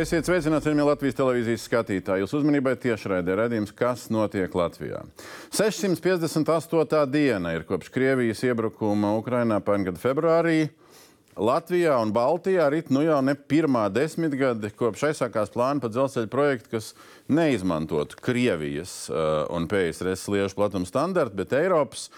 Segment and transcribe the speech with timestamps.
[0.00, 2.22] Esiet sveicināti, cienījamie Latvijas televīzijas skatītāji.
[2.22, 5.02] Jūsu uzmanībai tiešraidē redzējums, kas notiek Latvijā.
[5.52, 7.02] 658.
[7.12, 10.70] diena ir kopš Krievijas iebrukuma Ukrainā pērn gada februārī.
[11.36, 16.72] Latvijā un Baltijā rit nu jau ne pirmā desmitgade, kopš aizsākās plāni par dzelzceļa projektu,
[16.78, 16.94] kas
[17.28, 22.08] neizmantotu Krievijas uh, un PSRS liešu platuma standartu, bet Eiropas.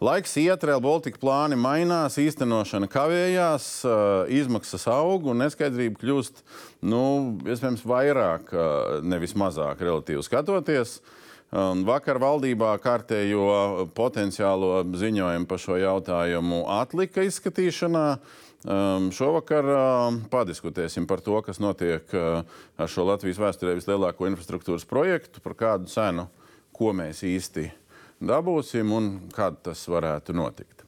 [0.00, 6.40] Laiks iet, Real Baltica plāni mainās, īstenošana kavējās, uh, izmaksas aug un neskaidrība kļūst
[6.88, 7.00] nu,
[7.44, 11.02] iespējams vairāk, uh, nevis mazāk, relatīvi skatoties.
[11.50, 18.04] Vakar valdībā kārtējo potenciālo ziņojumu par šo jautājumu atlika izskatīšanā.
[18.60, 22.46] Um, šovakar uh, padiskutēsim par to, kas notiek uh,
[22.78, 26.28] ar šo Latvijas vēsturē vislielāko infrastruktūras projektu, par kādu cenu,
[26.76, 27.70] ko mēs īsti
[28.20, 30.84] dabūsim un kad tas varētu notikt.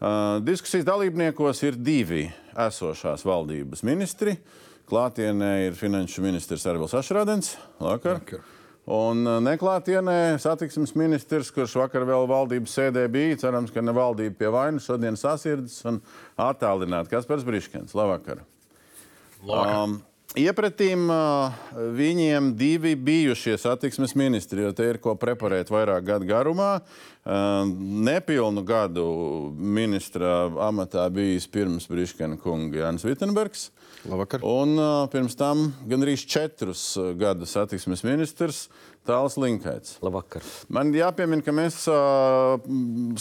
[0.00, 2.26] Uh, diskusijas dalībniekos ir divi
[2.66, 4.36] esošās valdības ministri.
[4.90, 7.54] Klātienē ir finanšu ministrs Arvils Ašradens.
[7.80, 8.20] Vakar.
[8.20, 8.44] Vakar.
[8.84, 14.50] Un neklātienē satiksmes ministrs, kurš vakar vēl valdības sēdē bija, cerams, ka ne valdība pie
[14.52, 16.02] vainas, šodien sasirdzis un
[16.36, 17.08] attālināt.
[17.08, 18.42] Kaspars Briškens, labvakar.
[19.40, 19.78] labvakar.
[19.86, 19.96] Um,
[20.34, 21.52] Iepratīm uh,
[21.94, 26.70] viņiem divi bijušie satiksmes ministri, jo te ir ko preparēt vairāk gadu garumā.
[27.22, 27.62] Uh,
[28.02, 29.04] nepilnu gadu
[29.54, 33.68] ministra amatā bijis pirms Briškena kunga Jānis Vitsenbergs.
[34.10, 34.42] Labvakar.
[34.42, 36.82] Un uh, pirms tam gandrīz četrus
[37.20, 38.64] gadus satiksmes ministrs
[39.06, 40.00] Tāls Linkaits.
[40.02, 40.42] Labvakar.
[40.66, 42.58] Man jāpiemina, ka mēs, uh,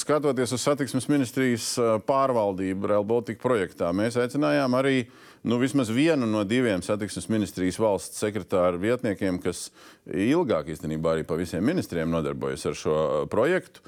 [0.02, 1.76] skatoties uz satiksmes ministrijas
[2.10, 5.04] pārvaldību Real Baltica projektā, mēs aicinājām arī
[5.44, 9.68] nu, vismaz vienu no diviem satiksmes ministrijas valsts sekretāru vietniekiem, kas
[10.08, 12.96] ilgāk īstenībā arī pa visiem ministriem nodarbojas ar šo
[13.32, 13.84] projektu.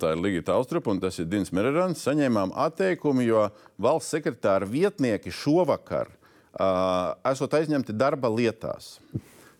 [0.00, 2.02] Tā ir Ligita Austrupa un tas ir Dins Mererans.
[2.02, 3.46] Saņēmām atteikumu, jo
[3.78, 8.96] valsts sekretāra vietnieki šovakar uh, esot aizņemti darba lietās.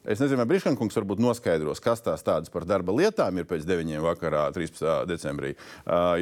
[0.07, 3.97] Es nezinu, vai Brīskankungs varbūt noskaidros, kas tās tādas par darba lietām ir pēc 9.
[4.05, 4.87] vakarā, 13.
[5.11, 5.51] decembrī.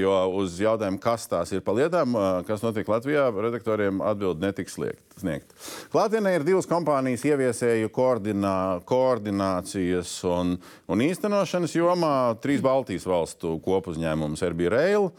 [0.01, 2.17] Jo uz jautājumu, kas tās ir par lietām,
[2.49, 4.79] kas notiek Latvijā, redaktoriem atbild netiks
[5.21, 5.53] sniegt.
[5.93, 8.57] Klātienē ir divas kompānijas ieviesēju koordinā,
[8.89, 10.57] koordinācijas un,
[10.89, 12.17] un īstenošanas jomā.
[12.41, 15.11] Trīs Baltijas valstu kopuzņēmums RB Rail.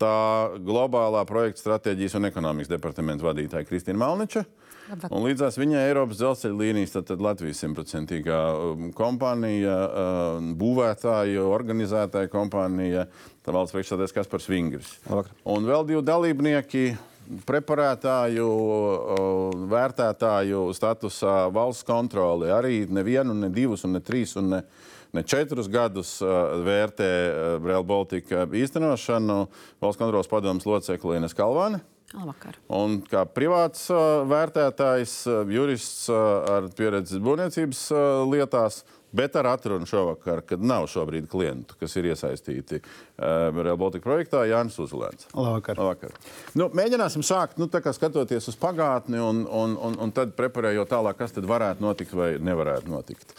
[0.00, 0.16] Tā
[0.60, 4.44] globālā projekta stratēģijas un ekonomikas departamenta vadītāja Kristīna Malniča.
[4.44, 4.69] Uh,
[5.10, 12.30] Un līdzās viņai Eiropas dzelzceļa līnijas, tad, tad Latvijas simtprocentīgā um, kompānija, um, būvētāja, organizētāja
[12.32, 13.06] kompānija,
[13.46, 14.96] tā valsts priekšsēdētājs Kaspars Vingris.
[15.06, 15.36] Labvakar.
[15.54, 16.84] Un vēl divi dalībnieki
[17.46, 22.50] preparētāju, uh, vērtētāju statusā valsts kontroli.
[22.50, 24.64] Arī nevienu, ne divus, ne trīs un ne,
[25.14, 29.40] ne četrus gadus uh, vērtē uh, Real Baltica īstenošanu
[29.82, 31.84] valsts kontrolas padomus locekli Ines Kalvāne.
[32.10, 32.56] Labvakar.
[32.74, 33.84] Un kā privāts
[34.30, 35.20] vērtētājs,
[35.54, 37.84] jurists ar pieredzi būvniecības
[38.26, 38.80] lietās,
[39.14, 42.80] bet ar atrunu šovakar, kad nav šobrīd klientu, kas ir iesaistīti
[43.18, 45.30] Real Baltica projektā, Jānis Uzlēns.
[45.34, 45.78] Labvakar.
[45.78, 46.18] Labvakar.
[46.58, 51.38] Nu, mēģināsim sākt, nu, skatoties uz pagātni un, un, un, un tad preparējot tālāk, kas
[51.38, 53.34] tad varētu notikt vai nevarētu notikt.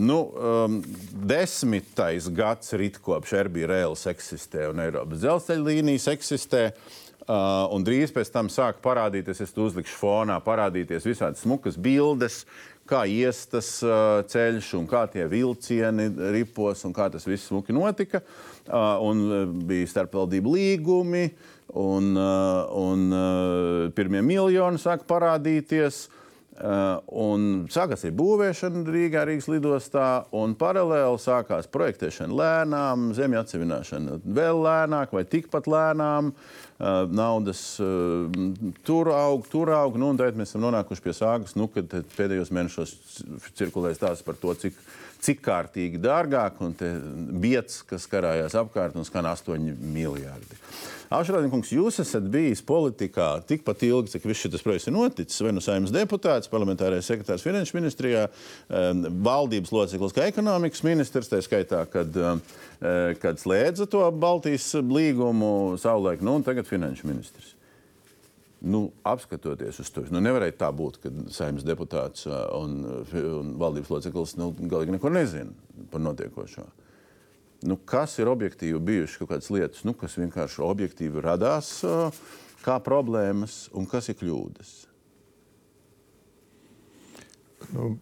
[0.00, 0.80] Nu, um,
[1.28, 6.70] desmitais gads rit kopš Erbija Rails eksistē un Eiropas dzelzceļa līnijas eksistē.
[6.72, 12.44] Uh, Uh, un drīz pēc tam sāk parādīties, es uzlikšu fonā, parādīties visādi smukas bildes,
[12.86, 16.06] kā iestas uh, ceļš un kā tie vilcieni
[16.36, 18.22] ripos un kā tas viss smuki notika.
[18.66, 21.24] Uh, un uh, bija starpvaldību līgumi,
[21.74, 26.04] un, uh, un uh, pirmie miljoni sāk parādīties.
[26.56, 34.62] Uh, un sākās būvēšana Rīgā, Rīgas lidostā, un paralēli sākās projektēšana lēnām, zemju atsevināšana vēl
[34.64, 36.30] lēnāk vai tikpat lēnām.
[36.76, 38.32] Uh, naudas uh,
[38.88, 40.00] tur aug, tur aug.
[40.00, 42.96] Nu, tad mēs esam nonākuši pie sāgas, nu, kad pēdējos mēnešos
[43.56, 44.80] cirkulē stāsts par to, cik
[45.22, 46.74] cik kārtīgi dārgāk, un
[47.40, 50.60] biets, kas karājās apkārt, un skan 8 miljardi.
[51.06, 55.38] Aušrādīnkungs, jūs esat bijis politikā tikpat ilgi, cik viss šis projekts ir noticis.
[55.44, 58.24] Vai nu saimnes deputāts, parlamentārais sekretārs finanšu ministrijā,
[59.28, 66.26] valdības loceklis kā ekonomikas ministrs, tā skaitā, kad, uh, kad slēdza to Baltijas līgumu savulaik,
[66.26, 67.55] nu un tagad finanšu ministrs.
[68.60, 72.78] Nu, apskatoties uz to, nu, nevarēja tā būt, ka saimnes deputāts uh, un,
[73.20, 76.64] un valdības loceklis nu, galīgi neko nezina par notiekošo.
[77.68, 82.08] Nu, kas ir objektīvi bijušas kaut kādas lietas, nu, kas vienkārši objektīvi radās uh,
[82.64, 84.74] kā problēmas un kas ir kļūdas?
[87.74, 87.92] Nu,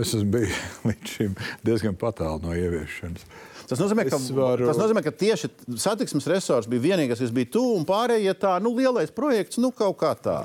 [0.00, 0.58] es esmu bijis
[0.88, 3.26] līdz šim diezgan tālu no ieviešanas.
[3.70, 4.66] Tas nozīmē, ka, varu...
[4.66, 8.74] tas nozīmē, ka tieši satiksmes resurs bija vienīgais, kas bija tuvu, un pārējie tā, nu,
[8.74, 10.40] lielais projekts, nu, kaut kā tā.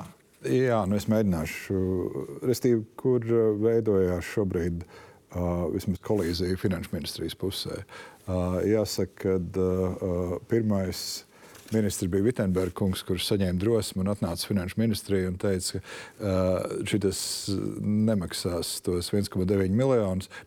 [0.45, 1.80] Jā, nu es mēģināšu.
[2.45, 7.81] Restīvi, kur uh, veidojās šobrīd uh, vismaz kolīzija finanšu ministrijas pusē.
[8.25, 11.25] Uh, jāsaka, ka uh, pirmais
[11.74, 16.84] ministrs bija Vitsenbergs kungs, kurš saņēma drosmi un atnāca finanšu ministrijā un teica, ka uh,
[16.86, 17.22] šis
[17.82, 19.74] nemaksās tos 1,9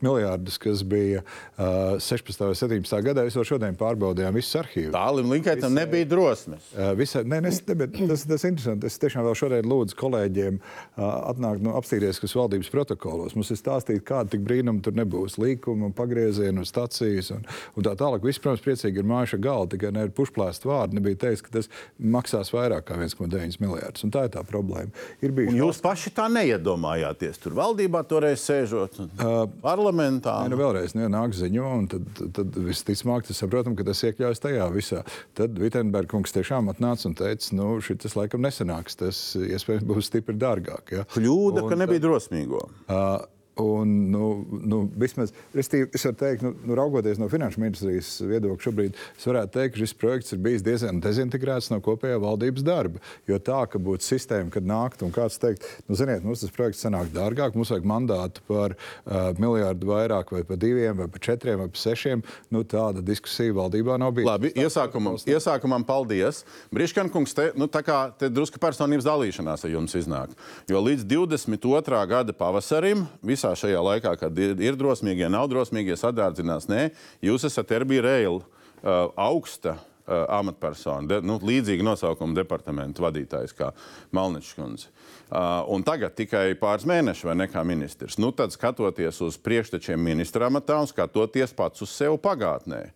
[0.00, 2.44] miljardus, kas bija uh, 16.
[2.46, 3.02] un 17.
[3.06, 3.24] gadā.
[3.26, 4.94] Mēs jau šodien pārbaudījām visus arhīvus.
[4.94, 6.70] Tālim Linkaitam nebija drosmes.
[6.74, 8.88] Uh, visa, ne, ne, ne, tas, tas ir interesanti.
[8.88, 13.36] Es tiešām vēl šodien lūdzu kolēģiem uh, atnākt no nu, apstīties, kas valdības protokolos.
[13.38, 15.38] Mums ir stāstīt, kāda tik brīnuma tur nebūs.
[15.42, 17.44] Līkuma, pagrieziena, stacijas un,
[17.74, 18.24] un tā tālāk.
[18.24, 21.70] Viss, protams, priecīgi ir mājuša galda, tikai ne ir pušplēst vārdi bija teiks, ka tas
[21.98, 24.06] maksās vairāk kā 1,9 miljardus.
[24.14, 24.92] Tā ir tā problēma.
[25.24, 25.84] Ir jūs valsts...
[25.84, 27.40] paši tā neiedomājāties.
[27.42, 30.38] Tur valdībā toreiz sēžot, uh, parlamentā.
[30.44, 34.44] Nē, nu vēlreiz nu, nāk ziņo, un tad, tad visticamāk, tas saprotam, ka tas iekļaujas
[34.44, 35.04] tajā visā.
[35.38, 38.98] Tad Vitsenbergs kungs tiešām atnāca un teica, nu, šis laikam nesanāks.
[38.98, 40.94] Tas iespējams būs stipri dārgāk.
[40.94, 41.08] Ja?
[41.14, 42.64] Kļūda, un, ka nebija drosmīgo.
[42.88, 43.18] Uh,
[43.58, 45.70] Un, nu, nu, vismaz, es
[46.04, 49.94] varu teikt, nu, nu, raugoties no finanšu ministrijas viedokļa, šobrīd es varētu teikt, ka šis
[49.98, 53.02] projekts ir bijis diezgan dezintegrēts no kopējā valdības darba.
[53.26, 56.84] Jo tā, ka būtu sistēma, kad nākt un kāds teikt, nu, ziniet, mums tas projekts
[56.86, 61.58] sanāk dārgāk, mums vajag mandātu par uh, miljārdu vairāk, vai par diviem, vai par četriem,
[61.64, 62.22] vai par sešiem,
[62.54, 64.30] nu, tāda diskusija valdībā nav bijusi.
[64.30, 66.44] Labi, iesākumam, iesākumam paldies.
[66.70, 70.38] Briškankungs, te, nu, tā kā te drusku personības dalīšanās ar jums iznāk.
[70.70, 72.06] Jo līdz 22.
[72.14, 76.68] gada pavasarim visā visā šajā laikā, kad ir, ir drosmīgie, nav drosmīgie, sadārdzinās.
[76.68, 76.90] Nē,
[77.22, 83.72] jūs esat Erbija Reila uh, augsta uh, amatpersona, de, nu, līdzīga nosaukuma departamenta vadītājs kā
[84.12, 84.88] Malničs kundze.
[85.28, 88.18] Uh, un tagad tikai pāris mēneši vai nekā ministrs.
[88.18, 92.88] Nu, tad skatoties uz priekštečiem ministra amatā un skatoties pats uz sevi pagātnē,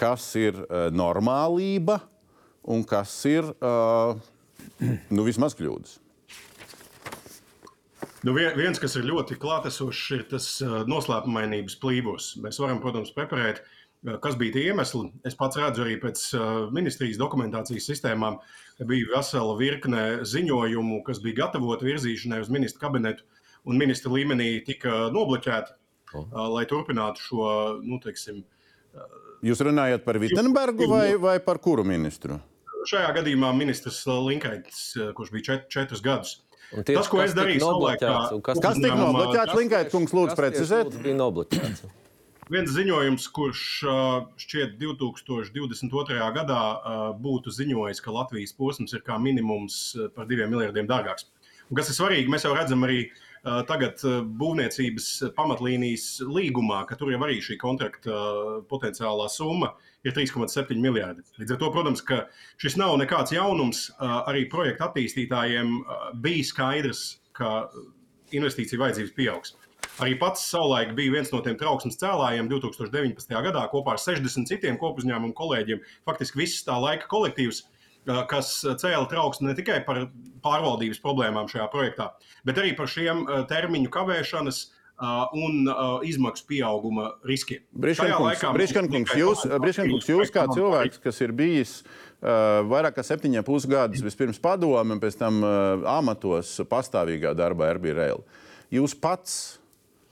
[0.00, 2.00] kas ir uh, normālība
[2.68, 4.16] un kas ir uh,
[5.10, 5.98] nu, vismaz kļūdas.
[8.26, 10.46] Nu, viens, kas ir ļoti klātesošs, ir tas
[10.90, 12.34] noslēpumainības plīvos.
[12.44, 13.62] Mēs varam, protams, preparēt,
[14.20, 15.08] kas bija tie iemesli.
[15.24, 16.26] Es pats redzu arī pēc
[16.76, 18.36] ministrijas dokumentācijas sistēmām,
[18.76, 23.24] ka bija vesela virkne ziņojumu, kas bija gatavoti virzīšanai uz ministru kabinetu,
[23.64, 25.76] un ministra līmenī tika nobloķēti,
[26.20, 26.28] oh.
[26.58, 27.50] lai turpinātu šo,
[27.80, 28.44] nu, teiksim,
[29.40, 32.36] Jūs runājat par Vitsenbergu vai, vai par kuru ministru?
[32.90, 34.82] Šajā gadījumā ministrs Linkaits,
[35.16, 36.34] kurš bija čet, četrus gadus.
[36.70, 39.56] Tieši, tas, ko es darīju, noblokēts, kas, kas tika nobloķēts?
[39.58, 40.94] Linkēt, kungs, lūdzu, precizēt.
[41.02, 41.82] Bija nobloķēts.
[42.50, 43.64] Viens ziņojums, kurš
[44.42, 46.30] šķiet 2022.
[46.34, 46.62] gadā
[47.22, 49.82] būtu ziņojis, ka Latvijas posms ir kā minimums
[50.14, 51.28] par diviem miljardiem dārgāks.
[51.70, 53.04] Un kas ir svarīgi, mēs jau redzam arī
[53.70, 54.02] tagad
[54.38, 55.06] būvniecības
[55.36, 58.10] pamatlīnijas līgumā, ka tur jau arī šī kontrakta
[58.70, 61.24] potenciālā summa ir ir 3,7 miljardi.
[61.40, 62.22] Līdz ar to, protams, ka
[62.60, 63.86] šis nav nekāds jaunums.
[64.00, 65.80] Arī projekta attīstītājiem
[66.24, 67.02] bija skaidrs,
[67.36, 67.68] ka
[68.36, 69.56] investīciju vajadzības pieaugs.
[70.00, 73.32] Arī pats savulaik bija viens no tiem trauksmes cēlājiem 2019.
[73.46, 75.80] gadā kopā ar 60 citiem kopuzņēmumu kolēģiem.
[76.08, 77.64] Faktiski viss tā laika kolektīvs,
[78.30, 80.06] kas cēla trauksmi ne tikai par
[80.44, 82.10] pārvaldības problēmām šajā projektā,
[82.48, 84.62] bet arī par šiem termiņu kavēšanas,
[85.00, 87.62] un uh, izmaksu pieauguma riskiem.
[87.72, 94.40] Briškankungs, jūs, Briškankungs, jūs kā cilvēks, kas ir bijis uh, vairāk kā septiņiem pusgadus, vispirms
[94.42, 98.24] padomu, un pēc tam uh, amatos pastāvīgā darbā RB Rail,
[98.74, 99.38] jūs pats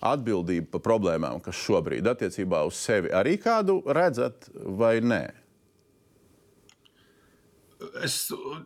[0.05, 5.25] atbildību par problēmām, kas šobrīd attiecībā uz sevi arī kādu redzat vai nē?
[8.03, 8.17] Es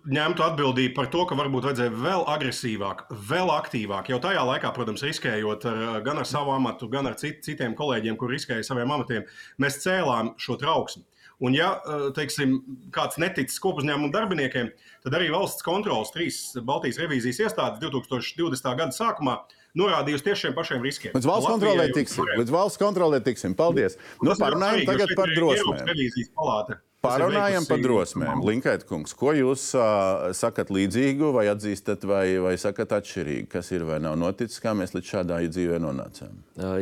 [0.08, 4.10] ņemtu atbildību par to, ka varbūt vajadzēja vēl agresīvāk, vēl aktīvāk.
[4.12, 8.16] Jau tajā laikā, protams, riskējot ar, gan ar savu amatu, gan ar cit, citiem kolēģiem,
[8.20, 9.26] kur riskēja saviem amatiem,
[9.62, 11.04] mēs cēlām šo trauksmi.
[11.42, 11.72] Un, ja
[12.14, 12.60] teiksim,
[12.94, 14.68] kāds neticis kopuzņēmumu darbiniekiem,
[15.02, 18.70] tad arī valsts kontrolas trīs Baltijas revīzijas iestādes 2020.
[18.78, 19.40] gada sākumā
[19.78, 21.16] norādījusi tieši šiem pašiem riskiem.
[21.16, 22.30] Līdz valsts kontrolē tiksim.
[22.38, 23.58] Līdz valsts kontrolē tiksim.
[23.58, 23.98] Paldies.
[24.22, 25.82] Nu, parunājam tagad par drosmēm.
[25.90, 28.44] Revīzijas palāta Parunājam par drosmēm.
[28.46, 33.82] Linkēt, kungs, ko jūs uh, sakat līdzīgu, vai atzīstat, vai, vai sakat atšķirīgi, kas ir
[33.88, 36.36] vai nav noticis, kā mēs līdz šādai dzīvē nonācām?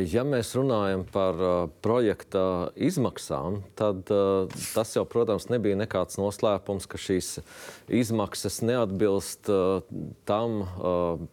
[0.05, 2.43] Ja mēs runājam par uh, projekta
[2.77, 7.39] izmaksām, tad uh, tas jau, protams, nebija nekāds noslēpums, ka šīs
[7.89, 9.81] izmaksas neatbilst uh,
[10.29, 10.61] tam.
[10.77, 11.27] Uh,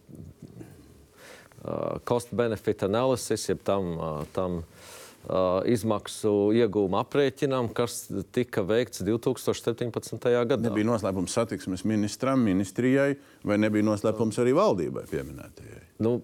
[2.09, 3.88] Cost benefit analysis, jeb tam,
[4.33, 4.77] tam uh, Uh,
[5.69, 10.29] izmaksu iegūmu aprēķinam, kas tika veikts 2017.
[10.49, 10.61] gadā.
[10.71, 15.83] Nebija noslēpums satiksmes ministram, ministrijai, vai nebija noslēpums arī valdībai pieminētajai?
[16.07, 16.15] Nu,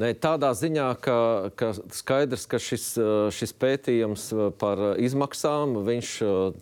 [0.00, 1.16] ne, tādā ziņā, ka,
[1.58, 4.28] ka skaidrs, ka šis, uh, šis pētījums
[4.62, 6.54] par izmaksām uh,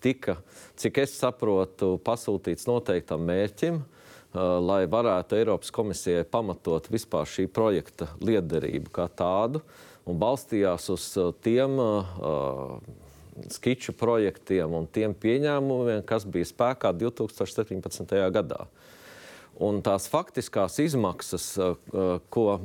[0.00, 0.38] tika,
[0.80, 3.84] cik es saprotu, pasūtīts noteiktam mērķim.
[4.34, 9.60] lai varētu Eiropas komisijai pamatot vispār šī projekta liederību kā tādu,
[10.08, 11.06] un balstījās uz
[11.44, 12.78] tiem uh,
[13.50, 18.14] skiču projektiem un tiem pieņēmumiem, kas bija spēkā 2017.
[18.34, 18.66] gadā.
[19.62, 22.60] Un tās faktiskās izmaksas, uh, ko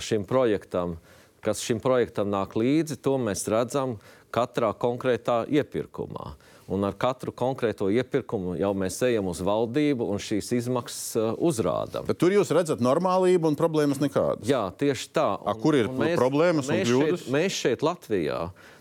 [0.00, 0.98] šim projektam,
[1.44, 3.98] kas šim projektam nāk līdzi, to mēs redzam
[4.34, 6.34] katrā konkrētā iepirkumā.
[6.72, 12.08] Un ar katru konkrēto iepirkumu jau mēs ejam uz valdību un šīs izmaksas uh, uzrādām.
[12.16, 14.46] Tur jūs redzat normālību un problēmas nekādas.
[14.48, 15.26] Jā, tieši tā.
[15.42, 17.26] Un, A, kur ir mēs, problēmas un mēs kļūdas?
[17.26, 18.38] Šeit, mēs šeit Latvijā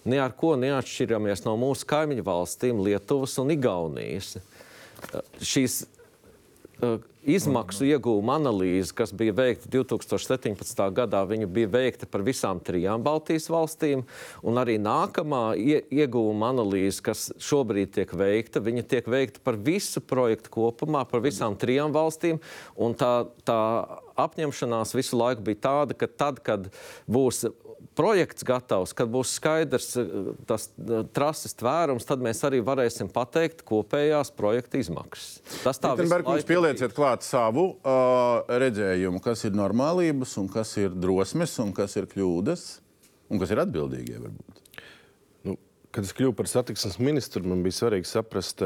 [0.07, 4.37] ne ar ko neatšķiramies no mūsu kaimiņu valstīm, Lietuvas un Igaunijas.
[5.43, 5.81] Šīs
[7.23, 10.83] izmaksu iegūma analīze, kas bija veikta 2017.
[10.95, 14.03] gadā, viņa bija veikta par visām trijām Baltijas valstīm,
[14.59, 20.51] arī nākamā ie, iegūma analīze, kas šobrīd tiek veikta, viņa tiek veikta par visu projektu
[20.53, 22.41] kopumā, par visām trijām valstīm,
[22.99, 23.13] tā,
[23.47, 23.59] tā
[24.19, 26.69] apņemšanās visu laiku bija tāda, ka tad, kad
[27.09, 27.45] būs
[27.97, 30.09] projekts gatavs, kad būs skaidrs eh,
[30.49, 35.41] tas eh, trases tvērums, tad mēs arī varēsim pateikt kopējās projekta izmaksas.
[35.65, 40.95] Tas tā visu jūs pielieciet klāt savu uh, redzējumu, kas ir normālības, un kas ir
[40.95, 42.67] drosmes, un kas ir kļūdas,
[43.29, 44.61] un kas ir atbildīgie varbūt.
[45.47, 45.57] Nu,
[45.95, 48.63] kad es kļuvu par satiksmes ministru, man bija svarīgi saprast,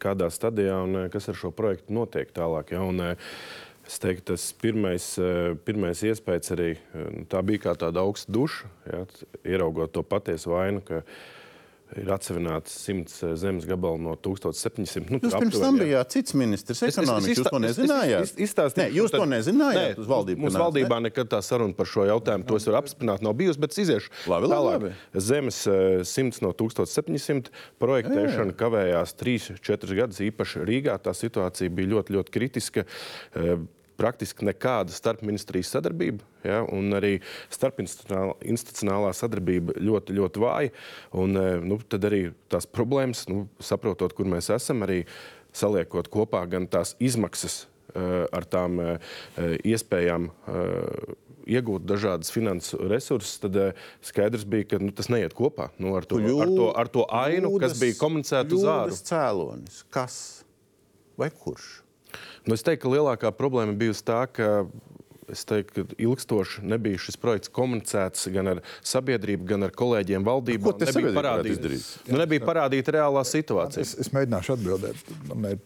[0.00, 2.72] kādā stadijā un kas ar šo projektu notiek tālāk.
[2.74, 2.82] Ja?
[2.86, 3.16] Un, eh,
[3.86, 8.32] Es teiktu, tas pirmais, eh, pirmais iespējas arī eh, nu, tā bija kā tāda augsta
[8.34, 9.04] duša, ja,
[9.46, 11.04] ieraugot to patiesu vainu, ka
[11.94, 15.06] ir atsevināts simts eh, zemes gabalu no 1700.
[15.06, 15.84] Nu, Jūs pirms tam jā.
[15.86, 17.28] bijāt cits ministrs, ekonomikas.
[17.30, 18.22] Jūs izstā- to es- es- nezinājāt?
[18.26, 19.94] es- izstāstīšu, Nē, jūs tad- to nezinājāt.
[20.00, 21.06] Nē, valdību Mums nāca, valdībā ne?
[21.06, 24.50] nekad tā saruna par šo jautājumu, to es varu apstiprināt, nav bijusi, bet iziešu Labi,
[24.50, 24.82] tālāk.
[24.82, 24.92] labi.
[25.14, 25.62] Zemes
[26.02, 30.98] 100 no 1700 projektēšana kavējās 3-4 gadus, īpaši Rīgā.
[30.98, 32.84] Tā situācija bija ļoti, ļoti kritiska.
[33.96, 37.14] Praktiski nekāda starpministrijas sadarbība, ja, un arī
[37.54, 40.72] starpinstitucionālā sadarbība ļoti, ļoti vāja.
[41.16, 45.06] Un, eh, nu, tad arī tās problēmas, nu, saprotot, kur mēs esam, arī
[45.56, 47.62] saliekot kopā gan tās izmaksas
[47.94, 48.98] eh, ar tām eh,
[49.64, 50.28] iespējām
[51.46, 53.56] iegūt dažādas finansu resursus, tad
[54.02, 57.52] skaidrs bija, ka nu, tas neiet kopā nu, ar, to, ar, to, ar to ainu,
[57.56, 58.90] kas Kļūdas- bija komunicēta uz āru.
[58.90, 59.82] kļūdas cēlonis.
[59.94, 60.16] Kas
[61.16, 61.85] vai kurš?
[62.46, 64.66] Nu, es teiktu, ka lielākā problēma bijusi tā, ka
[65.32, 70.74] es teiktu, ka ilgstoši nebija šis projekts komunicēts gan ar sabiedrību, gan ar kolēģiem valdībā.
[70.78, 71.72] Te nebija parādīta,
[72.06, 73.82] nu, nebija parādīta reālā situācija.
[73.82, 75.10] Es, es mēģināšu atbildēt.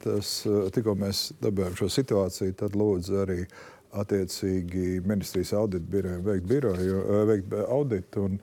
[0.04, 3.44] Tas, eh, tikko mēs dabūjām šo situāciju, tad lūdzu arī
[4.00, 8.26] attiecīgi ministrijas audita birojiem veikt, biroju, eh, veikt auditu.
[8.30, 8.40] Un,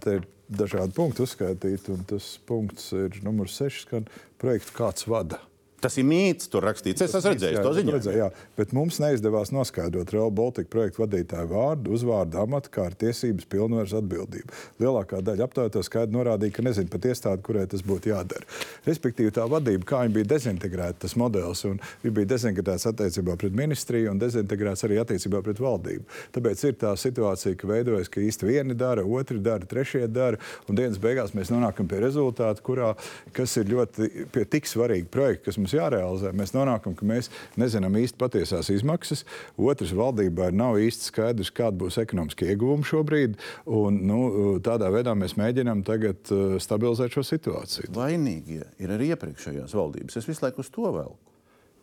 [0.00, 4.08] te ir dažādi punkti uzskaitīti, un tas punkts ir numurs 6, kad
[4.40, 5.42] projektu kāds vada.
[5.78, 7.04] Tas ir mīts, tur rakstīts.
[7.04, 7.92] Es esmu redzējis to ziņu.
[7.94, 12.98] Redzēju, jā, bet mums neizdevās noskaidrot Real Baltica projektu vadītāju vārdu, uzvārdu, amatu, kā arī
[13.04, 14.56] tiesības, pilnvaras atbildību.
[14.82, 18.48] Lielākā daļa aptaujāto skaidri norādīja, ka nezina pat iestādi, kurai tas būtu jādara.
[18.88, 23.54] Respektīvi, tā vadība, kā viņa bija dezintegrēta, tas modelis, un viņa bija dezintegrēts attiecībā pret
[23.62, 26.10] ministriju un dezintegrēts arī attiecībā pret valdību.
[26.34, 30.78] Tāpēc ir tā situācija, ka veidojas, ka īsti vieni dara, otri dara, trešie dara, un
[30.78, 32.92] dienas beigās mēs nonākam pie rezultātu, kurā,
[33.36, 36.32] kas ir ļoti pie tik svarīga projekta, kas mums jārealizē.
[36.36, 39.24] Mēs nonākam, ka mēs nezinām īsti patiesās izmaksas.
[39.58, 43.38] Otrs, valdībai nav īsti skaidrs, kāda būs ekonomiskie ieguvumi šobrīd.
[43.66, 44.20] Un, nu,
[44.64, 47.92] tādā veidā mēs mēģinām tagad uh, stabilizēt šo situāciju.
[47.96, 50.20] Vainīgie ir arī iepriekšējās valdības.
[50.20, 51.18] Es visu laiku uz to velku.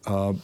[0.05, 0.35] Uh,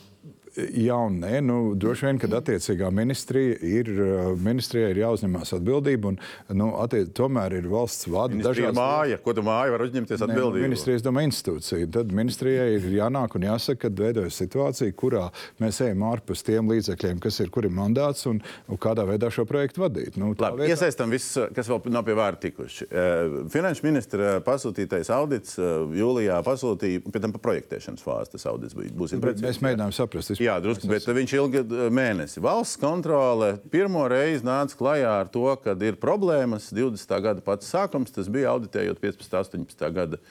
[0.52, 6.12] Jā, un nē, nu, droši vien, kad attiecīgā ministrija ir, uh, ministrijai ir jāuzņemās atbildība.
[6.12, 6.18] Un,
[6.60, 10.34] nu, attiec, tomēr ir valsts vada Ministrija māja, ko tu māja var uzņemties Nē, nu,
[10.36, 10.66] atbildību?
[10.68, 11.88] Ministrija, es domāju, institūcija.
[11.96, 15.30] Tad ministrijai ir jānāk un jāsaka, ka veidojas situācija, kurā
[15.64, 19.48] mēs ejam ārpus tiem līdzekļiem, kas ir, kur ir mandāts un, un kādā veidā šo
[19.48, 20.20] projektu vadīt.
[20.20, 22.90] Nu, Labi, vietā- iesaistam visus, kas vēl nav pie vārda tikuši.
[22.92, 28.76] Eh, Finanšu ministra pasūtītais audits eh, jūlijā pasūtīja, pēc tam pa projektēšanas fāzi tas audits
[28.76, 29.48] precīzi.
[29.48, 32.42] Mēs mēģinām saprast, Jā, drusku, bet viņš ilgi eh, mēnesi.
[32.42, 36.72] Valsts kontrole pirmo reizi nāca klajā ar to, ka ir problēmas.
[36.74, 37.14] 20.
[37.22, 39.36] gada pats sākums, tas bija auditējot 15.
[39.60, 39.92] un 18.
[39.94, 40.22] gada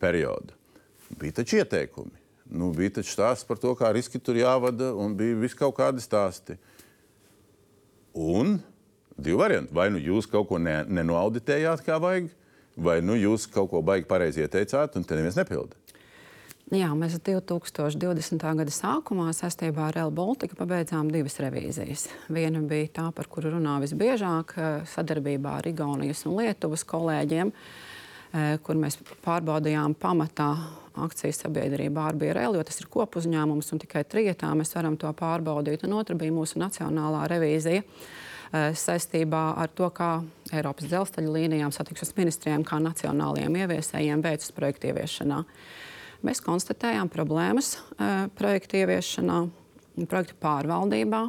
[0.00, 0.56] periodu.
[1.20, 2.14] Bija taču ieteikumi.
[2.48, 6.00] Nu, bija taču stāsts par to, kā riski tur jāvada, un bija vis kaut kādi
[6.00, 6.56] stāsti.
[8.16, 8.56] Un
[9.18, 9.74] divi varianti.
[9.76, 12.30] Vai nu jūs kaut ko ne, nenoauditējāt, kā vajag,
[12.78, 15.76] vai nu jūs kaut ko baigi pareizi ieteicāt, un te neviens nepilda.
[16.68, 18.42] Jā, mēs 2020.
[18.58, 22.02] gada sākumā saistībā ar Real Baltica pabeidzām divas revīzijas.
[22.28, 27.52] Viena bija tā, par kuru runā visbiežāk, eh, sadarbībā ar Igaunijas un Lietuvas kolēģiem.
[28.62, 30.50] kur mēs pārbaudījām pamatā
[30.94, 35.84] akcijas sabiedrība RBRL, jo tas ir kopuzņēmums un tikai trietā mēs varam to pārbaudīt.
[35.84, 37.82] Un otra bija mūsu nacionālā revīzija
[38.52, 40.22] saistībā ar to, kā
[40.52, 45.44] Eiropas dzelzceļa līnijām, satiksmes ministrijām, kā nacionālajiem ieviesējiem veicas projektu ieviešanā.
[46.26, 47.76] Mēs konstatējām problēmas
[48.38, 49.42] projektu ieviešanā,
[50.10, 51.28] projektu pārvaldībā,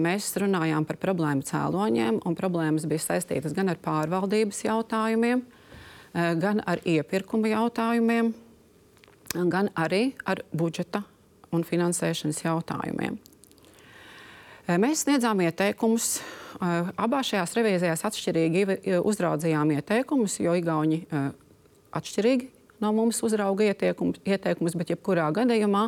[0.00, 5.42] Mēs runājām par problēmu cēloņiem, un problēmas bija saistītas gan ar pārvaldības jautājumiem,
[6.40, 8.30] gan ar iepirkuma jautājumiem,
[9.52, 11.02] gan arī ar budžeta
[11.52, 13.18] un finansēšanas jautājumiem.
[14.80, 16.22] Mēs sniedzām ieteikumus.
[16.62, 18.64] Abās šajās revīzijās atšķirīgi
[19.02, 21.02] uzraudzījām ieteikumus, jo Igauni
[21.92, 22.48] atšķirīgi
[22.82, 25.86] no mums uzrauga ieteikumus, ieteikumus bet jebkurā gadījumā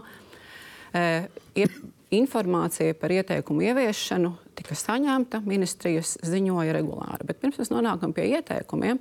[1.59, 1.73] ir
[2.15, 7.27] informācija par ieteikumu ieviešanu tika saņemta, ministrijas ziņoja regulāri.
[7.27, 9.01] Bet pirms mēs nonākam pie ieteikumiem,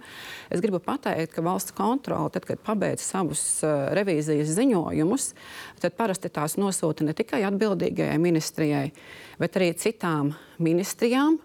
[0.50, 5.30] es gribu pateikt, ka valsts kontrole, tad, kad pabeidz savus uh, revīzijas ziņojumus,
[5.84, 8.88] tad parasti tās nosūta ne tikai atbildīgajai ministrijai,
[9.42, 10.34] bet arī citām
[10.64, 11.38] ministrijām,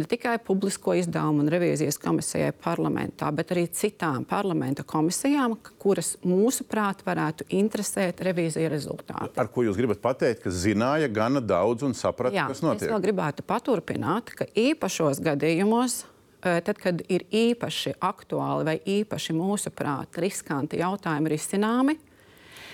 [0.00, 7.04] ne tikai publisko izdevumu un revīzijas komisijai parlamentā, bet arī citām parlamenta komisijām, kuras mūsuprāt
[7.06, 9.36] varētu interesēt revīzija rezultāti.
[9.40, 12.88] Ar ko jūs gribat pateikt, ka zināja gana daudz un saprata, Jā, kas notiek?
[12.88, 16.04] Es vēl gribētu paturpināt, ka īpašos gadījumos.
[16.40, 21.98] Eh, tad, kad ir īpaši aktuāli vai īpaši mūsuprāt riskanti jautājumi risināmi,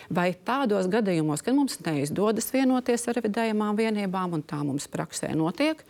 [0.06, 5.83] vai tādos gadījumos, kad mums neizdodas vienoties ar revidējumām vienībām, un tā mums praksē notiek,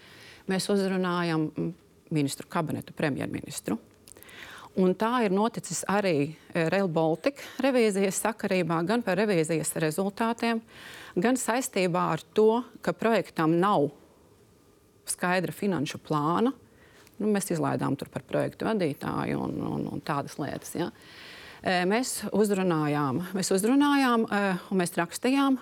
[0.51, 1.75] mēs uzrunājam mm,
[2.15, 3.79] ministru kabinetu, premjerministru.
[4.77, 10.61] Un tā ir noticis arī e, Rail Baltica revīzijas sakarībā, gan par revīzijas rezultātiem,
[11.17, 13.89] gan saistībā ar to, ka projektam nav
[15.09, 16.53] skaidra finanšu plāna.
[17.17, 20.75] Nu, mēs izlaidām tur par projektu vadītāju un, un, un tādas lietas.
[20.77, 20.91] Ja.
[21.65, 25.57] E, mēs uzrunājām, mēs uzrunājām e, un mēs rakstījām,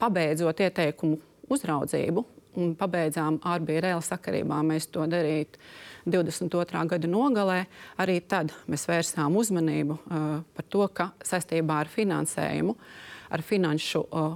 [0.00, 1.20] pabeidzot ieteikumu
[1.52, 2.24] uzraudzību
[2.58, 4.60] un pabeidzām RBRL sakarībā.
[4.66, 5.58] Mēs to darījām
[6.06, 6.86] 22.
[6.88, 7.64] gada nogalē.
[8.02, 12.74] Arī tad mēs vērsām uzmanību uh, par to, ka saistībā ar finansējumu,
[13.32, 14.32] ar finanšu uh,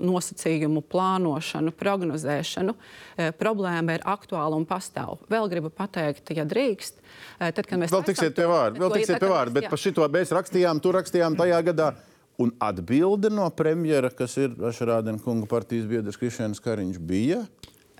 [0.00, 5.20] nosacījumu plānošanu, prognozēšanu, uh, problēma ir aktuāla un pastāv.
[5.30, 7.92] Vēl gribu pateikt, ja drīkst, uh, tad, kad mēs.
[7.92, 9.74] Vēl tiksiet pie vārda, vēl tiksiet pie vārda, bet jā.
[9.74, 11.92] par šito mēs rakstījām, tur rakstījām tajā gadā.
[12.40, 17.42] Un atbilde no premjera, kas ir Ašrādena kunga partijas biedrs Krišēns Kariņš, bija?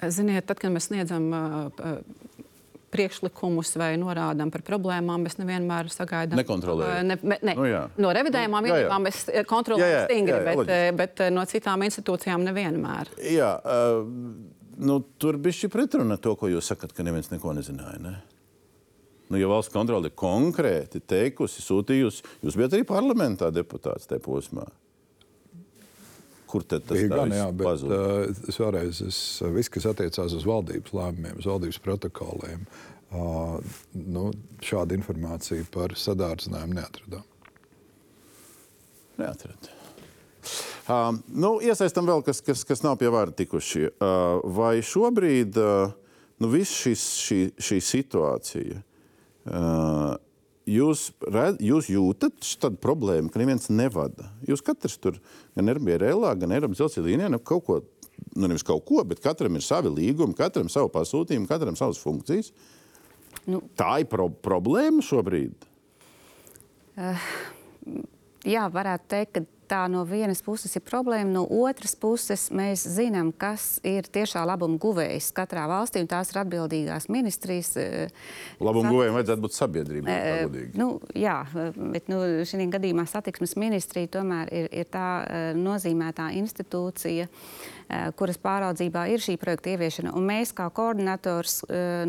[0.09, 1.99] Ziniet, tad, kad mēs sniedzam uh,
[2.91, 6.41] priekšlikumus vai norādām par problēmām, mēs nevienmēr sagaidām.
[6.41, 7.11] Nekontrolējam.
[7.11, 7.67] Ne, ne, nu,
[8.01, 10.97] no revidējumām nu, vienībām mēs kontrolējam stingri, jā, jā, bet, loģiski.
[11.03, 13.13] bet no citām institūcijām nevienmēr.
[13.29, 14.01] Jā, uh,
[14.81, 18.01] nu, tur bija šī pretruna to, ko jūs sakat, ka neviens neko nezināja.
[18.03, 18.17] Ne?
[19.31, 24.65] Nu, ja valsts kontrole konkrēti teikusi, sūtījusi, jūs bijat arī parlamentā deputāts tajā posmā.
[26.51, 27.27] Kur tad tas bija?
[27.39, 29.21] Jā, bet uh, es vēlreiz, es,
[29.55, 32.65] viss, kas attiecās uz valdības lēmumiem, uz valdības protokoliem,
[33.15, 33.61] uh,
[33.95, 34.25] nu,
[34.67, 37.23] šādu informāciju par sadārdzinājumu neatradām.
[39.23, 39.79] Neatradām.
[40.91, 43.87] Uh, nu, iesaistam vēl, kas, kas, kas nav pie vārda tikuši.
[43.93, 45.93] Uh, vai šobrīd uh,
[46.43, 48.83] nu, viss šis, šī, šī situācija
[49.49, 54.31] jūs, red, jūs jūtat tādu problēmu, ka neviens nevada.
[54.49, 55.21] Jūs katrs tur,
[55.57, 57.79] gan RBRL, gan Eiropas dzelzceļa līnijā, nu, kaut ko,
[58.35, 62.53] nu, nevis kaut ko, bet katram ir savi līgumi, katram savu pasūtījumu, katram savas funkcijas.
[63.49, 65.69] Nu, Tā ir pro problēma šobrīd.
[67.01, 67.29] Uh,
[68.45, 73.31] jā, varētu teikt, ka tā no vienas puses ir problēma, no otras puses mēs zinām,
[73.31, 77.73] kas ir tiešā labuma guvējs katrā valstī, un tās ir atbildīgās ministrijas.
[77.79, 78.11] Eh,
[78.61, 80.15] labuma guvējiem vajadzētu būt sabiedrībai.
[80.15, 81.39] E, nu, jā,
[81.79, 85.07] bet nu, šī gadījumā satiksmes ministrija tomēr ir, ir tā
[85.57, 87.29] nozīmētā institūcija,
[88.19, 90.15] kuras pāraudzībā ir šī projekta ieviešana.
[90.17, 91.61] Un mēs, kā koordinators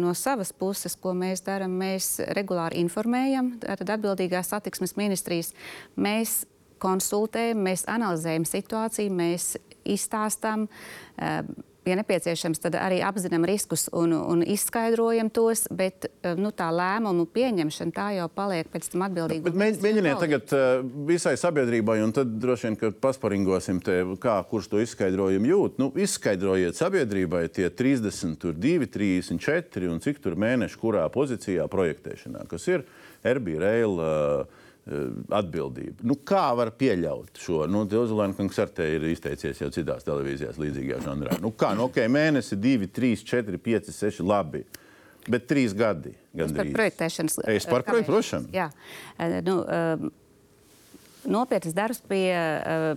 [0.02, 5.56] no savas puses, ko mēs darām, mēs regulāri informējam atbildīgās satiksmes ministrijas.
[5.98, 6.44] Mēs
[6.82, 9.54] konsultējam, mēs analizējam situāciju, mēs
[9.88, 10.68] izstāstām.
[11.18, 11.44] Uh,
[11.86, 17.26] ja nepieciešams, tad arī apzinām riskus un, un izskaidrojam tos, bet eh, nu, tā lēmumu
[17.34, 19.54] pieņemšana tā jau paliek pēc tam atbildīga.
[19.58, 24.82] Mēģiniet tagad uh, visai sabiedrībai, un tad droši vien, ka pasparingosim te, kā, kurš to
[24.84, 25.82] izskaidrojumu jūt.
[25.82, 32.86] Nu, izskaidrojiet sabiedrībai tie 32, 34 un cik tur mēneši kurā pozīcijā projektēšanā, kas ir
[33.26, 33.98] RB Rail.
[33.98, 34.61] Uh, Eh,
[35.30, 36.02] atbildība.
[36.10, 37.64] Nu, kā var pieļaut šo?
[37.70, 41.38] Nu, Ozolēna kungs ar te ir izteicies jau citās televīzijās līdzīgajā žanrā.
[41.44, 44.64] Nu, kā, nu, ok, mēnesi, divi, trīs, četri, pieci, seši, labi.
[45.30, 46.16] Bet trīs gadi.
[46.34, 46.74] Par Gandrīz.
[46.74, 48.50] projektēšanas Es par projektēšanu.
[48.56, 48.72] Jā,
[49.22, 50.10] Eh, nu, eh,
[51.30, 52.96] Nopietnas darbs pie uh,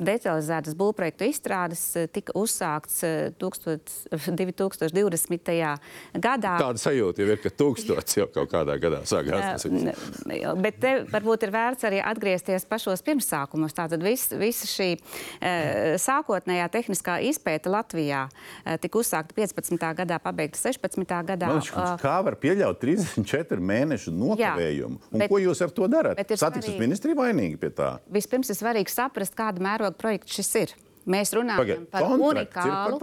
[0.00, 5.50] detalizētas būvprojektu izstrādes eh, tika uzsākts eh, 1000 2020.
[6.28, 6.54] gadā.
[6.60, 9.66] Tāda sajūta jau ir, ka tūkstots jau kaut kādā gadā sākās.
[9.68, 13.74] Uh, Bet te varbūt ir vērts arī atgriezties pašos pirmsākumos.
[13.76, 19.76] Tātad vis, visa šī uh, sākotnējā tehniskā izpēta Latvijā uh, tika uzsākta 15.
[20.00, 21.04] gadā, pabeigta 16.
[21.32, 21.52] gadā.
[21.52, 24.98] Maličkungs, Uh, Kā var pieļaut 34 mēnešu nokavējumu?
[25.12, 26.18] Un bet- ko jūs ar to darat?
[26.18, 27.94] Satiksmes svarīgi- ministri vainīgi pie tā.
[28.14, 30.74] Vispirms ir svarīgi saprast, kāda mēroga projekts šis ir.
[31.08, 32.98] Mēs runājam Pagaid, par unikālu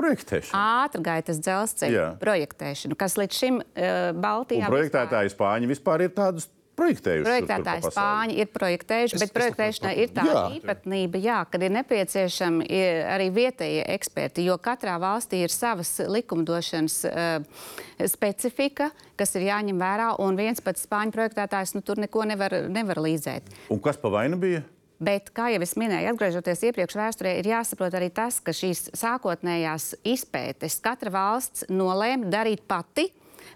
[0.54, 6.46] ātrgaitas dzelzceļa projektēšanu, kas līdz šim uh, Baltijā Un projektētāji Spāņi vispār ir tādus
[6.80, 7.26] projektējuši.
[7.26, 10.44] Projektētāji Spāņi ir projektējuši, bet projektēšanai ir tāda Jā.
[10.60, 12.68] īpatnība, jā, kad ir nepieciešami
[13.16, 17.74] arī vietējie eksperti, jo katrā valstī ir savas likumdošanas uh,
[18.12, 23.04] specifika, kas ir jāņem vērā, un viens pats spāņu projektētājs nu, tur neko nevar, nevar
[23.06, 23.52] līdzēt.
[23.74, 24.64] Un kas pa vainu bija?
[24.96, 29.92] Bet, kā jau es minēju, atgriežoties iepriekš vēsturē, ir jāsaprot arī tas, ka šīs sākotnējās
[30.08, 33.10] izpētes katra valsts nolēma darīt pati.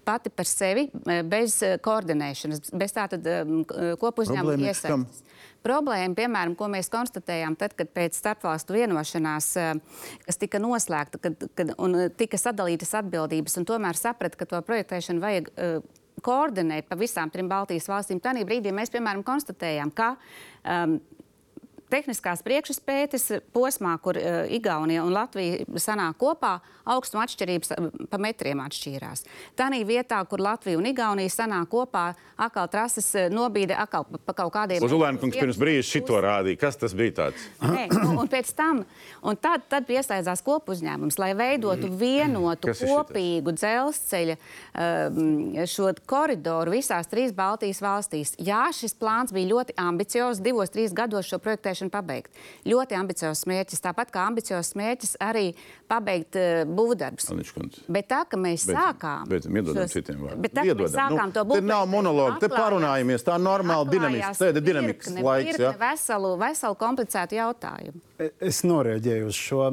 [0.10, 3.46] Pati par sevi, eh, bez eh, koordinēšanas, bez tādas
[4.02, 5.06] kopu uzņēmuma Problēma ir kam?
[5.06, 5.30] iesaistes.
[5.60, 11.48] Problēma, piemēram, ko mēs konstatējām, tad, kad pēc starpvalstu vienošanās, eh, kas tika noslēgta kad,
[11.56, 15.82] kad, un eh, tika sadalītas atbildības, un tomēr saprata, ka to projektēšanu vajag uh,
[16.24, 20.14] koordinēt pa visām trim Baltijas valstīm, tad brīdī mēs, piemēram, konstatējām, ka
[20.64, 21.00] um,
[21.90, 26.58] tehniskās priekšspētes posmā, kur uh, Igaunija un Latvija sanāk kopā,
[26.90, 29.26] augstuma atšķirības uh, pa metriem atšķīrās.
[29.60, 34.54] Tādā vietā, kur Latvija un Igaunija sanāk kopā, atkal trases uh, nobīde atkal pa, kaut
[34.56, 34.84] kādiem.
[34.86, 36.62] Uzulēnkungs pirms brīža šito rādīja.
[36.62, 37.48] Kas tas bija tāds?
[37.64, 38.84] Nē, nu, un pēc tam,
[39.26, 42.94] un tad, tad piesaistās kopu uzņēmums, lai veidotu vienotu, ir šitas?
[42.94, 48.36] kopīgu dzelzceļa um, šo koridoru visās trīs Baltijas valstīs.
[48.40, 52.36] Jā, šis plāns bija ļoti ambiciozs, divos, trīs gados šo projektēšanu pabeigt.
[52.68, 55.54] Ļoti ambiciozs mērķis, tāpat kā ambiciozs mērķis arī
[55.88, 57.30] pabeigt uh, būvdarbus.
[57.32, 57.80] Maličkungs.
[57.88, 60.42] Bet tā, ka mēs Beidzam, sākām, beidzam, iedodam šos- citiem vārdiem.
[60.44, 63.96] Bet tā, ka mēs sākām Nu, to te būvēt, nav monologa, te parunājamies, tā normāli
[63.96, 65.74] dinamisks, atklājās te ir dinamisks virkne, laiks, virkne jā.
[65.86, 68.04] Veselu, veselu komplicētu jautājumu.
[68.44, 69.72] Es noreaģēju uz šo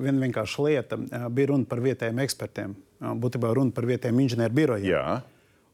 [0.00, 1.02] vienu vienkāršu lietu.
[1.36, 2.76] Bija runa par vietējiem ekspertiem,
[3.20, 4.86] būtībā runa par vietējiem inženieru birojiem.
[4.86, 5.18] Jā.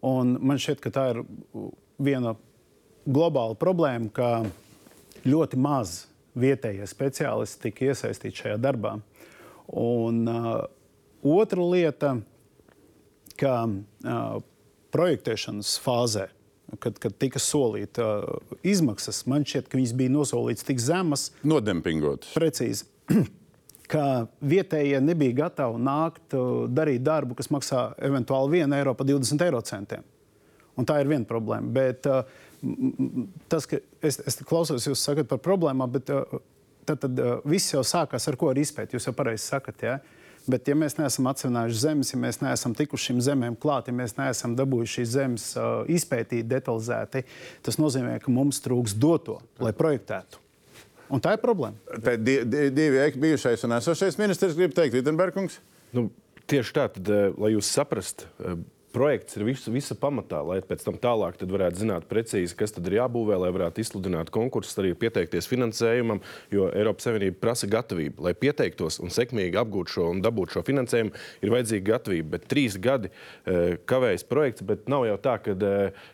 [0.02, 1.20] Un man šķiet, ka tā ir
[2.02, 2.32] viena
[3.06, 4.30] globāla problēma, ka
[5.28, 6.06] ļoti maz
[6.38, 8.96] vietējie speciālisti tika iesaistīti šajā darbā.
[9.78, 10.64] Un uh,
[11.22, 12.14] otra lieta,
[13.40, 14.38] ka uh,
[14.92, 16.28] projektēšanas fāzē,
[16.80, 22.34] kad, kad tika solīta uh, izmaksas, man šķiet, ka viņas bija nosolītas tik zemas, Nodempingotas.
[22.36, 22.88] precīzi.
[23.92, 29.42] Ka vietējie nebija gatavi nākt, uh, darīt darbu, kas maksā eventuāli 1 eiro par 20
[29.44, 30.06] eiro centiem.
[30.80, 31.68] Un tā ir viena problēma.
[31.74, 32.22] Bet, uh,
[33.52, 36.40] tas, ka es, es klausos, jūs sakat par problēmām, bet uh,
[36.88, 38.96] tad, tad uh, viss jau sākās ar ko ar izpēti.
[38.96, 39.86] Jūs jau pareizi sakat.
[39.86, 39.96] Ja?
[40.50, 44.16] Bet, ja mēs neesam atsevinājuši zemes, ja mēs neesam tikuši šīm zemēm klāt, ja mēs
[44.18, 47.24] neesam dabūjuši šīs zemes uh, izpētīt detalizēti,
[47.62, 50.42] tas nozīmē, ka mums trūks doto, lai projektētu.
[51.12, 51.76] Un tā ir problēma.
[52.02, 55.58] Te di, di, divi bijušais un esošais ministrs grib teikt, Ritenbergs.
[55.92, 56.08] Nu,
[56.48, 58.56] tieši tā, tad, eh, lai jūs saprastu, eh,
[58.92, 62.98] projekts ir visu, visa pamatā, lai pēc tam tālāk varētu zināt precīzi, kas tad ir
[63.00, 68.22] jābūvē, lai varētu izsludināt konkursus, arī pieteikties finansējumam, jo Eiropas Savienība prasa gatavību.
[68.26, 72.30] Lai pieteiktos un sekmīgi apgūtu šo un dabūtu šo finansējumu, ir vajadzīga gatavība.
[72.36, 76.08] Bet trīs gadi eh, kavējas projekts, bet nav jau tā, ka eh,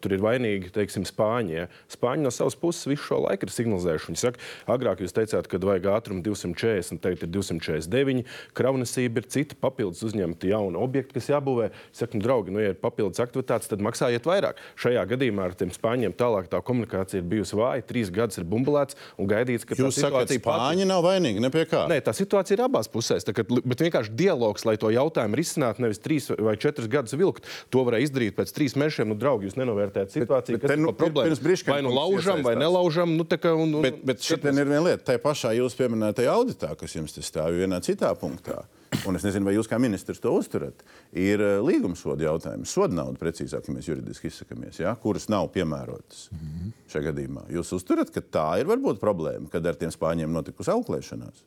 [0.00, 1.56] tur ir vainīgi teiksim, Spāņi.
[1.56, 1.68] Ja?
[1.92, 4.10] Spāņi no savas puses visu šo laiku ir signalizējuši.
[4.10, 4.42] Viņi saka,
[4.74, 8.24] agrāk jūs teicāt, ka vajag ātrumu 240, tagad ir 249.
[8.56, 11.70] Kravnesība ir cita papildus uzņemta jauna objekta, kas jābūvē.
[11.92, 14.60] Es Saku, nu, draugi, nu, ja ir papildus aktivitātes, tad maksājiet vairāk.
[14.80, 17.84] Šajā gadījumā ar tiem spāņiem tālāk tā komunikācija ir bijusi vāja.
[17.86, 21.50] Trīs gadus ir bumbulēts un gaidīts, ka Jūs tā sakat, situācija Spāņi nav vainīgi ne
[21.54, 21.84] pie kā.
[21.90, 23.26] Nē, tā situācija ir abās pusēs.
[23.26, 27.48] Tā, kad, bet vienkārši dialogs, lai to jautājumu risinātu, nevis trīs vai četrus gadus vilkt.
[27.74, 29.10] To varēja izdarīt pēc trīs mēnešiem.
[29.12, 31.40] Nu, draugi, jūs nenovērtējat situāciju, bet te kas nu ir problēma.
[31.68, 33.16] Vai nu laužam, vai nelaužam.
[33.18, 36.72] Nu, kā, un, un, Bet, bet šeit ir viena lieta, tā pašā jūs pieminētajā auditā,
[36.78, 38.62] kas jums te stāv vienā citā punktā.
[39.08, 40.84] Un es nezinu, vai jūs kā ministrs to uzturat.
[41.12, 45.50] Ir eh, līguma soda jautājums, soda nauda, precīzāk, ja mēs juridiski izsakamies, ja, kuras nav
[45.54, 46.76] piemērotas mm -hmm.
[46.92, 47.48] šajā gadījumā.
[47.56, 51.44] Jūs uzturat, ka tā ir varbūt problēma, kad ar tiem spāņiem notikusi auklēšanās.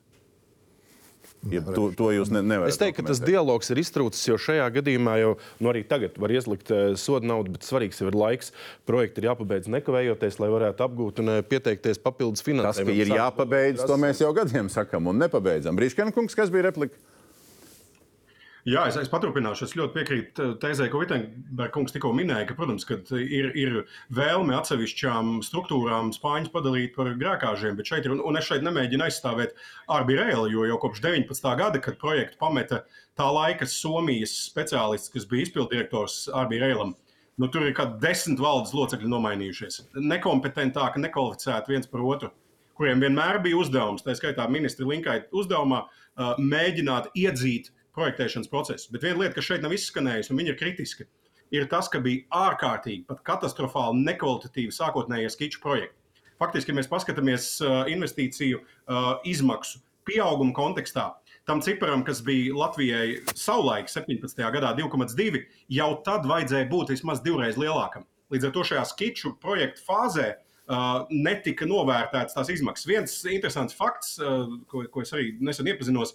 [1.46, 2.72] Ja to, to jūs ne, nevarat.
[2.72, 5.30] Es teiktu, ka tas dialogs ir iztrūcis, jo šajā gadījumā jau
[5.62, 8.50] nu, arī tagad var ieslikt uh, sodu naudu, bet svarīgs jau ir laiks.
[8.88, 13.86] Projekti ir jāpabeidz nekavējoties, lai varētu apgūt un uh, pieteikties papildus Tas, ka ir jāpabeidz,
[13.86, 15.78] to mēs jau gadiem sakām un nepabeidzam.
[15.78, 16.98] Brīškana kungs, kas bija replika?
[18.66, 19.66] Jā, es, es paturpināšu.
[19.68, 23.76] Es ļoti piekrītu tezē, ko Vitsenbergs tikko minēja, ka, protams, ir, ir
[24.14, 29.54] vēlme atsevišķām struktūrām spāņus padalīt par grēkāžiem, bet šeit ir, un es šeit nemēģinu aizstāvēt
[29.94, 31.52] Arbi Rēlu, jo jau kopš 19.
[31.60, 32.82] gada, kad projektu pameta
[33.18, 36.96] tā laika Somijas speciālists, kas bija izpildirektors Arbi Rēlam,
[37.38, 39.84] nu, tur ir kā desmit valdes locekļi nomainījušies.
[40.02, 42.34] Nekompetentāki, nekvalificēti viens par otru
[42.78, 45.82] kuriem vienmēr bija uzdevums, tā skaitā ministra Linkaita uzdevumā,
[46.38, 48.92] mēģināt iedzīt projektēšanas procesu.
[48.94, 51.08] Bet viena lieta, kas šeit nav izskanējusi, un viņa ir kritiska,
[51.54, 55.96] ir tas, ka bija ārkārtīgi, pat katastrofāli nekvalitatīvi sākotnējie skiču projekti.
[56.38, 61.10] Faktiski, ja mēs paskatāmies uh, investīciju uh, izmaksu pieauguma kontekstā,
[61.48, 64.44] tam ciparam, kas bija Latvijai savulaik 17.
[64.54, 68.06] gadā 2,2, jau tad vajadzēja būt vismaz divreiz lielākam.
[68.32, 70.34] Līdz ar to šajā skiču projektu fāzē
[71.10, 72.88] netika novērtētas tās izmaksas.
[72.88, 74.16] Viens interesants fakts,
[74.68, 76.14] ko, ko es arī nesen iepazinos,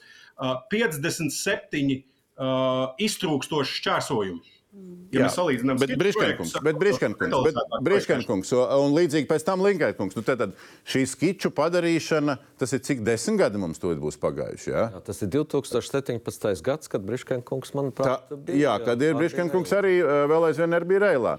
[0.74, 4.54] 57 uh, iztrūkstoši šķērsojumi.
[4.74, 10.16] Ja Jā, mēs salīdzinām, bet Briškenkungs, bet Briškenkungs, bet Briškenkungs un līdzīgi pēc tam Linkaikungs.
[10.18, 10.56] Nu, tad
[10.90, 14.88] šī skiču padarīšana, tas ir cik desmit gadi mums to būs pagājuši, jā?
[14.96, 16.64] jā tas ir 2017.
[16.66, 18.58] gads, kad Briškenkungs, manuprāt, Tā, bija.
[18.64, 21.36] Jā, kad ir Briškenkungs arī vēl aizvien ir bija Reilā.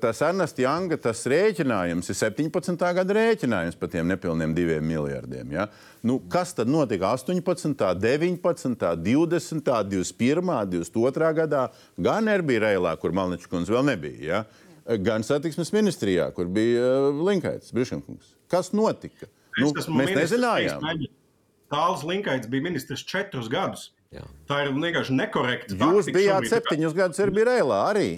[0.00, 2.88] Tas Ernsts Janga, tas rēķinājums ir 17.
[3.00, 5.68] gada rēķinājums par tiem nepilniem diviem miljardiem, jā?
[6.06, 11.30] Nu, kas tad notika 18., 19., 20., 21., 22.
[11.40, 11.62] gadā?
[11.98, 14.96] Gan Erbija Reilā, kur Malniča kundze vēl nebija, ja?
[15.02, 18.36] gan satiksmes ministrijā, kur bija uh, Linkaits, Briškankungs.
[18.52, 19.26] Kas notika?
[19.58, 20.84] Nu, mēs nezinājām.
[21.72, 23.88] Tāls Linkaits bija ministrs četrus gadus.
[24.14, 24.22] Jā.
[24.46, 25.74] Tā ir vienkārši nekorekta.
[25.74, 28.10] Jūs bijāt septiņus gadus Erbija Reilā arī.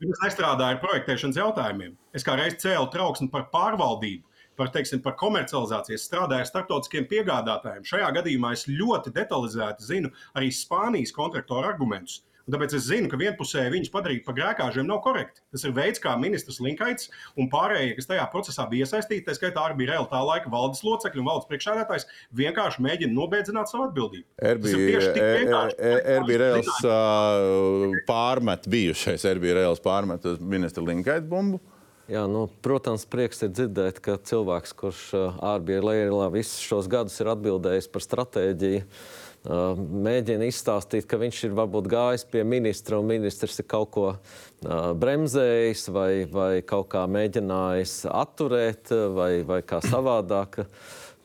[0.00, 1.92] Es nestrādāju ar projektēšanas jautājumiem.
[2.16, 4.24] Es kā reiz cēlu trauksmi par pārvaldību
[4.56, 5.98] par, teiksim, par komercializāciju.
[5.98, 7.84] Es strādāju ar starptautiskiem piegādātājiem.
[7.88, 12.22] Šajā gadījumā es ļoti detalizēti zinu arī Spānijas kontraktoru argumentus.
[12.44, 15.40] Un tāpēc es zinu, ka vienpusēji viņus padarīt par grēkāžiem nav korekti.
[15.54, 17.08] Tas ir veids, kā ministrs Linkaits
[17.40, 20.84] un pārējie, kas tajā procesā bija iesaistīti, tā skaitā arī bija reāli tā laika valdes
[20.84, 22.04] locekļi un valdes priekšsēdētājs,
[22.36, 24.28] vienkārši mēģina nobēdzināt savu atbildību.
[26.14, 26.72] Erbija Reāls
[28.08, 31.62] pārmet bijušais Erbija Reāls pārmet uz ministra Linkaita bumbu.
[32.04, 35.04] Jā, nu, protams, prieks ir dzirdēt, ka cilvēks, kurš
[35.40, 38.82] ārbija lērā visus šos gadus ir atbildējis par stratēģiju,
[39.44, 44.06] mēģina izstāstīt, ka viņš ir varbūt gājis pie ministra un ministrs ir kaut ko
[45.00, 50.64] bremzējis vai, vai kaut kā mēģinājis atturēt vai, vai kā savādāk.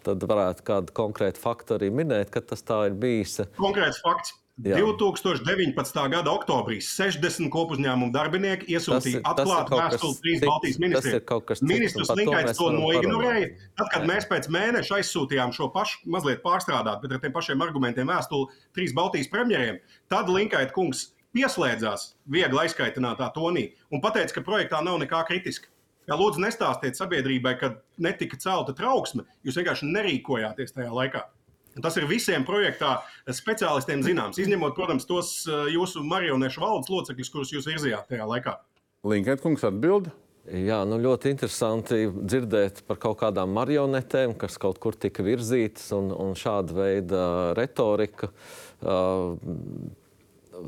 [0.04, 3.42] Tad varētu kādu konkrētu faktu arī minēt, ka tas tā ir bijis.
[3.60, 4.39] Konkrēts fakts.
[4.60, 4.76] Jā.
[4.84, 6.00] 2019.
[6.12, 11.22] gada oktobrī 60 kopuzņēmumu darbinieki iesūtīja atklātu vēstuli trīs Baltijas ministriem.
[11.70, 13.54] Ministrs Linkaits to noignorēja.
[13.80, 14.10] Tad, kad Jā.
[14.12, 18.92] mēs pēc mēneša aizsūtījām šo pašu, mazliet pārstrādāt, bet ar tiem pašiem argumentiem vēstuli trīs
[18.98, 19.80] Baltijas premjeriem,
[20.12, 25.72] tad Linkaita kungs pieslēdzās viegli aizkaitinātā tonī un teica, ka projektā nav nekā kritiska.
[26.10, 29.28] Jā, lūdzu, nestāstiet sabiedrībai, ka netika celta trauksme.
[29.46, 31.28] Jūs vienkārši nerīkojāties tajā laikā.
[31.78, 32.98] Tas ir visiem projektā
[33.30, 38.56] speciālistiem zināms, izņemot, protams, tos eh, jūsu marionešu valdes locekļus, kurus jūs virzījāt tajā laikā.
[39.08, 40.10] Linkēt, kungs, atbild.
[40.50, 46.10] Jā, nu ļoti interesanti dzirdēt par kaut kādām marionetēm, kas kaut kur tika virzītas, un,
[46.16, 47.24] un šāda veida
[47.58, 48.32] retorika.
[48.82, 49.38] Uh,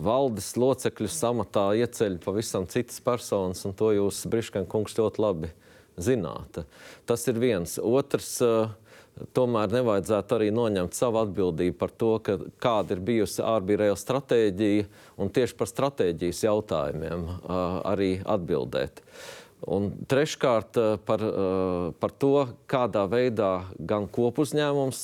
[0.06, 5.50] valdes locekļu samatā ieceļ pavisam citas personas, un to jūs, Briškāns, kungs, ļoti labi
[5.98, 6.62] zināt.
[7.10, 7.80] Tas ir viens.
[7.82, 8.36] Otrs.
[8.46, 8.78] Uh,
[9.36, 12.16] tomēr nevajadzētu arī noņemt savu atbildību par to,
[12.62, 14.88] kāda ir bijusi ārbīrēla stratēģija
[15.22, 17.28] un tieši par stratēģijas jautājumiem
[17.92, 19.04] arī atbildēt.
[19.72, 21.24] Un treškārt par,
[22.02, 25.04] par to, kādā veidā gan kopuzņēmums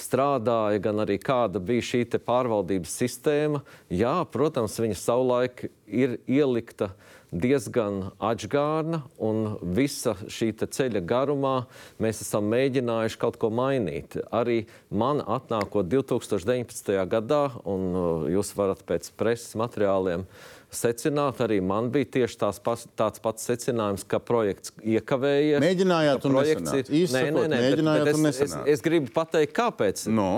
[0.00, 3.60] strādāja, gan arī kāda bija šī pārvaldības sistēma.
[3.92, 11.54] Jā, protams, viņa savulaik ir ielikta uh, diezgan atgādna, un visa šī ceļa garumā
[12.02, 14.16] mēs esam mēģinājuši kaut ko mainīt.
[14.30, 16.94] Arī man atnākot 2019.
[17.10, 20.28] gadā, un uh, jūs varat pēc preses materiāliem
[20.76, 25.60] secināt, arī man bija tieši tās pas, tāds pats secinājums, ka projekts iekavējies.
[25.64, 27.44] Mēģinājāt, un projekts ir īstenībā.
[27.44, 30.04] Nē, nē, nē, mēģinājāt, bet, bet es, es, es gribu pateikt, kāpēc.
[30.14, 30.28] No.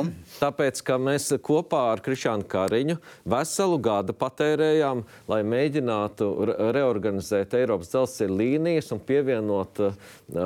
[0.41, 2.99] Tāpēc, ka mēs kopā ar Krišānu Kariņu
[3.37, 6.31] veselu gadu patērējām, lai mēģinātu
[6.77, 9.97] reorganizēt Eiropas dzelzceļa līnijas un pievienot uh,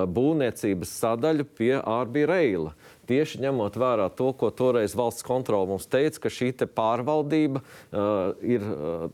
[0.07, 2.75] būvniecības sadaļu pie Ārbija Reila
[3.09, 8.65] tieši ņemot vērā to, ko toreiz valsts kontrole mums teica, ka šī pārvaldība uh, ir
[8.65, 9.07] uh,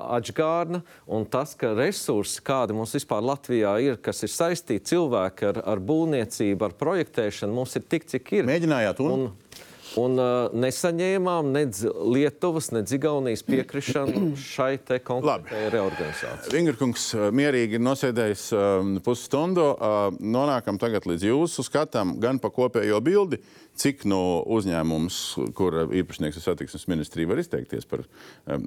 [0.00, 5.62] atgādna un tas, ka resursi, kādi mums vispār Latvijā ir, kas ir saistīti cilvēki ar,
[5.74, 8.48] ar būvniecību, ar projektēšanu, mums ir tik, cik ir.
[8.48, 9.12] Mēģinājāt un?
[9.12, 9.51] un
[10.00, 16.52] Un uh, nesaņēmām nedz Lietuvas, nedz Igaunijas piekrišanu šai te konkrētajai reorganizācijai.
[16.54, 19.66] Vingrkungs uh, mierīgi ir nosēdējis um, pusstundu.
[19.74, 23.42] Uh, nonākam tagad līdz jūsu skatam gan pa kopējo bildi,
[23.78, 25.18] cik no uzņēmums,
[25.56, 28.04] kur īpašnieks ir satiksmes ministrija, var izteikties par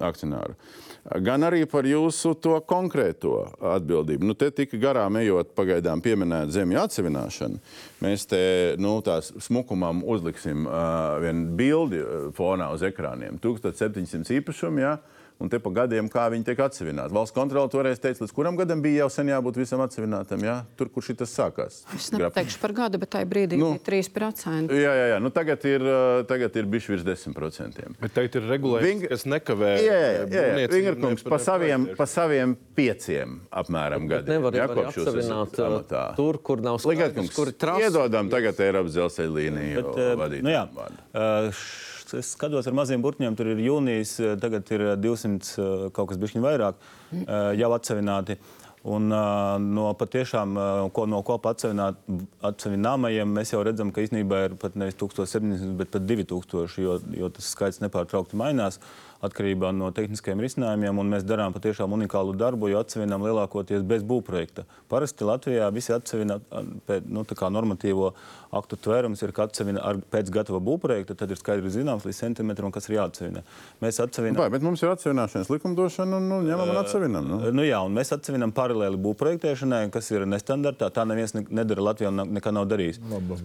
[0.03, 0.55] akcionāru,
[1.25, 3.37] gan arī par jūsu to konkrēto
[3.75, 4.25] atbildību.
[4.25, 7.61] Nu, te tika garām ejot pagaidām pieminēt zemju atsevināšanu.
[8.05, 8.41] Mēs te
[8.81, 13.39] nu, tās smukumam uzliksim uh, vienu bildi uh, fonā uz ekrāniem.
[13.43, 14.95] 1700 īpašumu, jā.
[15.37, 17.11] Un te pa gadiem, kā viņi tiek atsevināti.
[17.11, 20.61] Valsts kontrole toreiz teica, līdz kuram gadam bija jau sen jābūt visam atsevinātam, jā?
[20.79, 21.81] tur, kur šis sākās.
[21.93, 23.73] Es nepateikšu par gadu, bet tajā brīdī Nu.
[23.75, 24.71] bija 3%.
[24.71, 25.17] Jā, jā, jā.
[25.19, 27.83] Nu, tagad ir, uh, tagad ir bijuši virs 10%.
[27.99, 30.69] Bet tagad ir regulējums, Ving- kas nekavē Jā, jā, jā.
[30.71, 34.39] Vingrkungs pa saviem, pa saviem pieciem apmēram gadiem.
[34.39, 36.03] nevar jā, kopš jūs esat atsevināt uh, amatā.
[36.15, 37.83] tur, kur nav skaidrs, kur trasa.
[37.89, 40.43] iedodam tagad Eiropas dzelzceļa līniju Bet, eh, vadīt.
[40.47, 40.63] nu jā,
[41.13, 45.87] eh, š- es skatos ar maziem burtņiem, tur ir jūnijas, eh, tagad ir 200 eh,
[45.95, 48.39] kaut kas bišķiņ vairāk eh, jau atsevināti.
[48.85, 51.55] Un uh, no patiešām, uh, ko, no kopā
[52.45, 57.29] atsevināmajiem, mēs jau redzam, ka īstenībā ir pat nevis 1700, bet pat 2000, jo, jo
[57.33, 58.77] tas skaits nepārtraukti mainās
[59.23, 60.99] atkarībā no tehniskiem risinājumiem.
[60.99, 64.65] un Mēs darām patiešām unikālu darbu, jo atsevinām lielākoties bez būvprojekta.
[64.91, 66.39] Parasti Latvijā visi atsevina
[66.87, 68.13] pēc nu, tā kā normatīvo
[68.55, 72.89] aktu tvērums, ir, atsevina ar, pēc gatava būvprojekta, tad ir skaidri zināms līdz centimetram, kas
[72.89, 73.43] ir jāatsevina.
[73.83, 74.39] Mēs atsevinām.
[74.39, 77.27] Vai, bet mums ir atsevināšanas likumdošana, un nu, ņemam un atsevinam.
[77.27, 77.41] Nu.
[77.55, 80.91] Nu, jā, un mēs atsevinām paralēli būvprojektēšanai, kas ir nestandartā.
[80.95, 83.01] Tā neviens ne- nedara Latvijā un nekā nav darījis.
[83.11, 83.43] Labas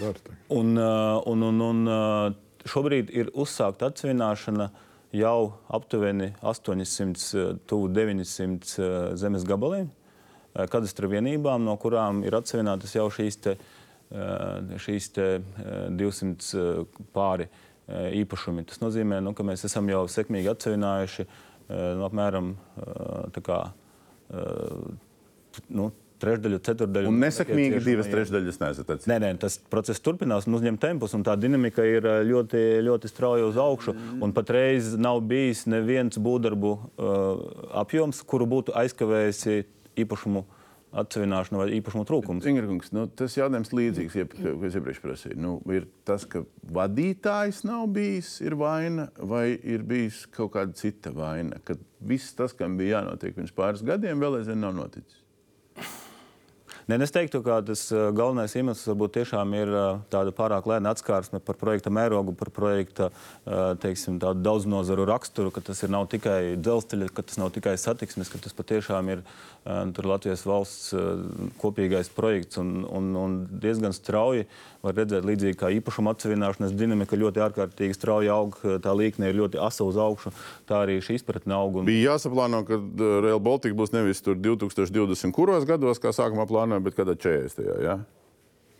[0.00, 0.40] dara.
[0.48, 2.34] Un, uh, un, un, un uh,
[2.68, 4.70] šobrīd ir uzsākta atsevināšana
[5.16, 12.36] jau aptuveni 800, uh, tuvu 900 uh, zemes gabaliem, uh, kadastra vienībām, no kurām ir
[12.38, 13.56] atsevinātas jau šīs, te,
[14.82, 17.48] šīs te, uh, 200 uh, pāri
[17.86, 18.64] īpašumi.
[18.66, 21.26] Tas nozīmē, nu, ka mēs esam jau sekmīgi atsevinājuši
[21.70, 22.48] nu, apmēram
[23.46, 23.58] kā,
[25.70, 25.84] nu,
[26.26, 27.12] trešdaļu, ceturdaļu.
[27.12, 28.92] Un nesakmīgi divas trešdaļas nesat.
[29.08, 33.48] Nē, nē, tas process turpinās un uzņem tempus, un tā dinamika ir ļoti, ļoti strauja
[33.48, 33.96] uz augšu.
[34.20, 37.16] Un patreiz nav bijis neviens būvdarbu uh,
[37.82, 39.64] apjoms, kuru būtu aizkavējusi
[40.04, 40.44] īpašumu
[40.96, 42.46] atsevināšana vai īpašumu trūkums.
[42.48, 45.38] Ingrkungs, nu, tas jautājums līdzīgs, iep, ko es iepriekš prasīju.
[45.42, 51.12] Nu, ir tas, ka vadītājs nav bijis, ir vaina, vai ir bijis kaut kāda cita
[51.16, 55.22] vaina, ka viss tas, kam bija jānotiek pirms pāris gadiem, vēl aizvien nav noticis.
[56.86, 60.92] Nē, es teiktu, ka tas ā, galvenais iemesls varbūt tiešām ir ā, tāda pārāk lēna
[60.94, 66.06] atskārsme par projekta mērogu, par projekta ā, teiksim, tādu daudznazaru raksturu, ka tas ir nav
[66.12, 69.24] tikai dzelzceļa, ka tas nav tikai satiksmes, ka tas patiešām ir
[69.66, 70.94] Latvijas valsts
[71.58, 74.46] kopīgais projekts un, un, un diezgan strauji
[74.86, 79.60] var redzēt, līdzīgi kā īpašuma atsevināšanas dinamika ļoti ārkārtīgi strauji aug, tā līkne ir ļoti
[79.62, 80.32] asa uz augšu,
[80.68, 81.80] tā arī šī izpratne aug.
[81.80, 81.88] Un...
[81.88, 85.34] Bija jāsaplāno, ka uh, Real Baltica būs nevis tur 2020.
[85.36, 87.66] kuros gados, kā sākumā plānoja, bet kādā 40.
[87.84, 88.00] Jā?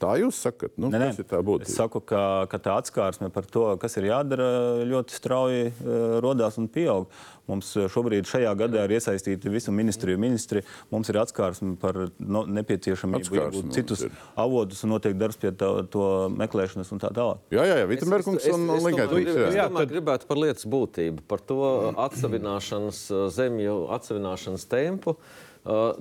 [0.02, 1.06] Tā jūs sakat, nu, Nē, nē.
[1.08, 1.70] kas ir tā būtība?
[1.70, 2.20] Es saku, ka,
[2.52, 4.48] ka tā atskārsme par to, kas ir jādara,
[4.84, 7.08] ļoti strauji uh, radās un pieaug.
[7.46, 10.64] Mums šobrīd šajā gadā ir iesaistīti visu ministriju ministri.
[10.90, 14.16] Mums ir atskārsme par no, nepieciešamību Atskārsme iegūt citus ir.
[14.42, 17.40] avotus un notiek darbs pie tā, to meklēšanas un tā tālāk.
[17.54, 19.68] Jā, jā, jā Vitsenbergs un grib, es Jā.
[19.70, 21.62] tomēr gribētu par lietas būtību, par to
[22.08, 23.04] atsevināšanas,
[23.38, 25.16] zemju atsevināšanas tempu.
[25.66, 25.94] Uh,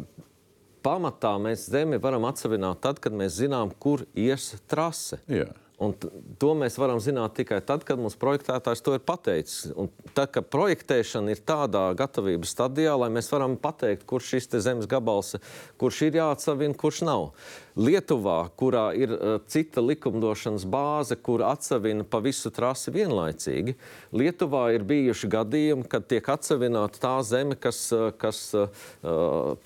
[0.86, 5.18] Pamatā mēs zemi varam atsevināt tad, kad mēs zinām, kur ies trase.
[5.26, 5.48] Jā.
[5.76, 5.92] Un
[6.40, 9.74] to mēs varam zināt tikai tad, kad mums projektētājs to ir pateicis.
[9.76, 14.88] Un tad, kad projektēšana ir tādā gatavības stadijā, lai mēs varam pateikt, kurš šis zemes
[14.88, 15.36] gabals,
[15.82, 17.28] kurš ir jāatsavina, kurš nav.
[17.76, 23.76] Lietuvā, kurā ir uh, cita likumdošanas bāze, kur atsavina pa visu trasi vienlaicīgi,
[24.16, 28.72] Lietuvā ir bijuši gadījumi, kad tiek atsavināta tā zeme, kas, uh, kas uh,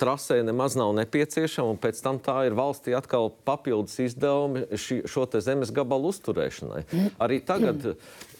[0.02, 5.30] trasē nemaz nav nepieciešama, un pēc tam tā ir valstī atkal papildus izdevumi ši, šo
[5.38, 6.84] zemes gabalu uzturēšanai.
[7.22, 7.94] Arī tagad,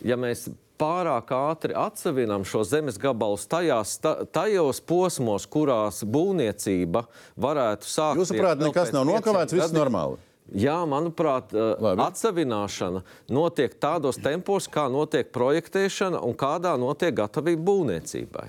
[0.06, 0.48] ja mēs
[0.80, 7.04] pārāk ātri atsevinām šo zemes gabalus tajās, ta, tajos posmos, kurās būvniecība
[7.40, 8.22] varētu sākt.
[8.22, 10.20] Jūsuprāt, nekas nav nokavēts, viss normāli.
[10.56, 12.02] Jā, manuprāt, eh, Labi.
[12.02, 18.48] atsevināšana notiek tādos tempos, kā notiek projektēšana un kādā notiek gatavība būvniecībai.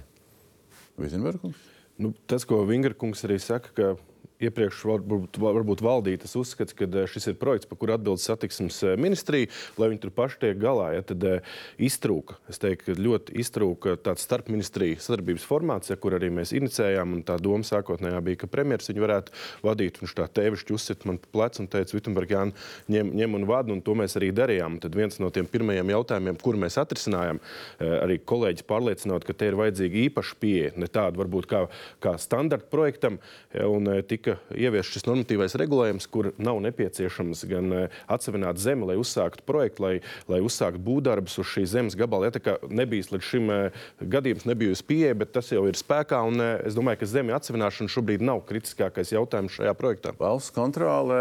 [0.97, 1.66] Vitsenbergs.
[2.01, 3.97] Nu, tas, ko Vingrkungs arī saka, ka
[4.45, 8.80] iepriekš varbūt, varbūt valdīja tas uzskats, ka eh, šis ir projekts, par kuru atbild satiksmes
[8.86, 10.91] eh, ministrija, lai viņi tur paši tiek galā.
[10.97, 16.32] Ja, tad eh, iztrūka, es teiktu, ļoti iztrūka tāds starpministriju sadarbības formāts, ja, kur arī
[16.34, 17.20] mēs inicējām.
[17.28, 19.36] Tā doma sākotnējā bija, ka premjerministrs viņu varētu
[19.66, 20.01] vadīt.
[20.01, 22.57] Viņš tā tēvišķi uzsit man pa plecu un teica, Vitsenberg, Jāni,
[22.93, 24.80] ņem, ņem un vada, un to mēs arī darījām.
[24.82, 27.41] Tad viens no tiem pirmajiem jautājumiem, kur mēs atrisinājām,
[27.80, 31.64] arī kolēģis pārliecinot, ka te ir vajadzīga īpaša pieeja, ne tāda varbūt kā,
[32.03, 33.18] kā standarta projektam,
[33.66, 38.97] un tika tika ieviests šis normatīvais regulējums, kur nav nepieciešams gan eh, atsevināt zemi, lai
[39.01, 39.93] uzsāktu projektu, lai,
[40.31, 42.28] lai uzsāktu būvdarbus uz šīs zemes gabala.
[42.28, 45.78] Ja, tā kā nebijis līdz šim eh, gadījums, nebija uz pieeja, bet tas jau ir
[45.78, 46.22] spēkā.
[46.28, 50.14] Un, eh, es domāju, ka zemi atsevināšana šobrīd nav kritiskākais jautājums šajā projektā.
[50.20, 51.20] Valsts kontrole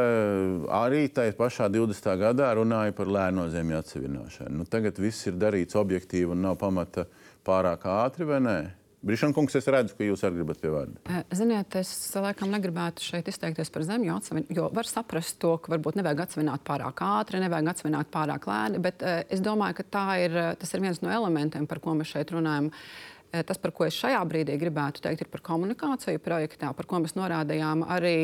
[0.79, 2.17] arī tajā pašā 20.
[2.19, 4.59] gadā runāja par lēno zemju atsevināšanu.
[4.61, 7.07] Nu, tagad viss ir darīts objektīvi un nav pamata
[7.47, 8.59] pārāk ātri, vai ne?
[9.05, 11.19] Brišankungs, es redzu, ka jūs arī gribat pie vārda.
[11.35, 15.99] Ziniet, es laikam negribētu šeit izteikties par zemju atsevināšanu, jo var saprast to, ka varbūt
[15.99, 20.83] nevajag atsevināt pārāk ātri, nevajag atsevināt pārāk lēni, bet es domāju, ka ir, tas ir
[20.83, 22.73] viens no elementiem, par ko mēs šeit runājam.
[23.29, 27.13] Tas, par ko es šajā brīdī gribētu teikt, ir par komunikāciju projektā, par ko mēs
[27.13, 28.15] norādījām arī,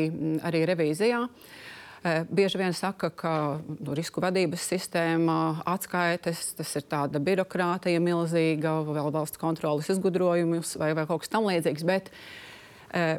[0.44, 1.20] arī revīzijā.
[1.22, 1.66] Uh,
[2.04, 3.32] bieži vien saka, ka
[3.66, 10.92] nu, risku vadības sistēma, atskaites, tas ir tāda birokrātija milzīga, vēl valsts kontrolas izgudrojumus vai,
[10.96, 11.86] vai kaut kas tamlīdzīgs.
[11.88, 12.10] Bet
[12.92, 13.18] e,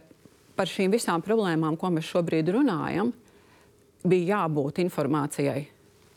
[0.56, 3.12] par šīm visām problēmām, ko mēs šobrīd runājam,
[4.08, 5.66] bija jābūt informācijai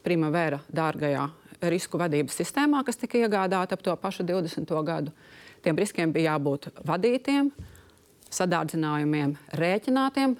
[0.04, 1.26] Primavera dārgajā
[1.68, 4.70] risku vadības sistēmā, kas tika iegādāta ap to pašu 20.
[4.86, 5.12] gadu.
[5.61, 7.50] Tiem riskiem bija jābūt vadītiem,
[8.32, 10.38] sadārdzinājumiem rēķinātiem,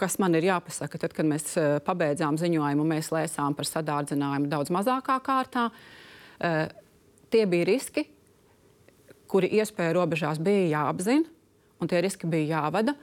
[0.00, 4.72] kas man ir jāpasaka, tad, kad mēs eh, pabeidzām ziņojumu, mēs lēsām par sadārdzinājumu daudz
[4.74, 5.68] mazākā kārtā.
[6.40, 6.62] Eh,
[7.32, 8.06] tie bija riski,
[9.30, 11.28] kuri iespēja robežās bija jāapzina,
[11.80, 12.96] un tie riski bija jāvada.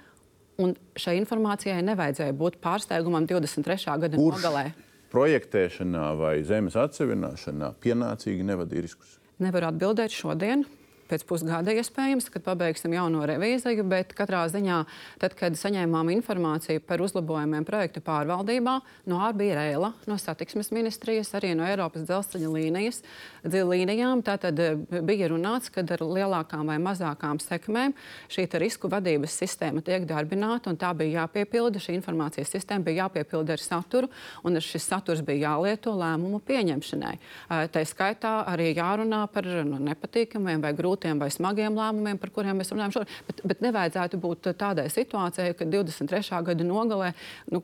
[0.58, 3.78] Un šai informācijai nevajadzēja būt pārsteigumam 23.
[4.02, 4.66] gada Kurš nogalē.
[5.14, 9.20] Projektēšanā vai zemes atsevināšanā pienācīgi nevadīja riskus.
[9.40, 10.66] Nevaru atbildēt šodien
[11.10, 14.84] pēc pusgada iespējams, kad pabeigsim jauno revīziju, bet katrā ziņā,
[15.22, 18.78] tad, kad saņēmām informāciju par uzlabojumiem projektu pārvaldībā,
[19.10, 23.02] no ārbija rēla, no satiksmes ministrijas, arī no Eiropas dzelzceļa līnijas,
[23.48, 27.96] līnijām, tātad eh, bija runāts, ka ar lielākām vai mazākām sekmēm
[28.32, 33.56] šī risku vadības sistēma tiek darbināta, un tā bija jāpiepilda, šī informācijas sistēma bija jāpiepilda
[33.56, 34.12] ar saturu,
[34.44, 37.16] un šis saturs bija jālieto lēmumu pieņemšanai.
[37.18, 42.32] Eh, tā skaitā arī jārunā par nu, nepatīkamiem vai grūtiem grūtiem vai smagiem lēmumiem, par
[42.32, 43.14] kuriem mēs runājam šodien.
[43.28, 46.44] Bet, bet nevajadzētu būt tādai situācijai, ka 23.
[46.44, 47.14] gada nogalē
[47.52, 47.64] nu,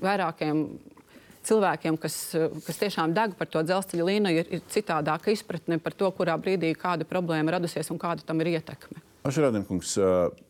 [0.00, 0.78] vairākiem
[1.42, 6.10] cilvēkiem, kas, kas tiešām deg par to dzelzceļa līniju, ir, ir citādāka izpratne par to,
[6.12, 9.00] kurā brīdī kāda problēma radusies un kāda tam ir ietekme.
[9.20, 9.98] Ašrādījums,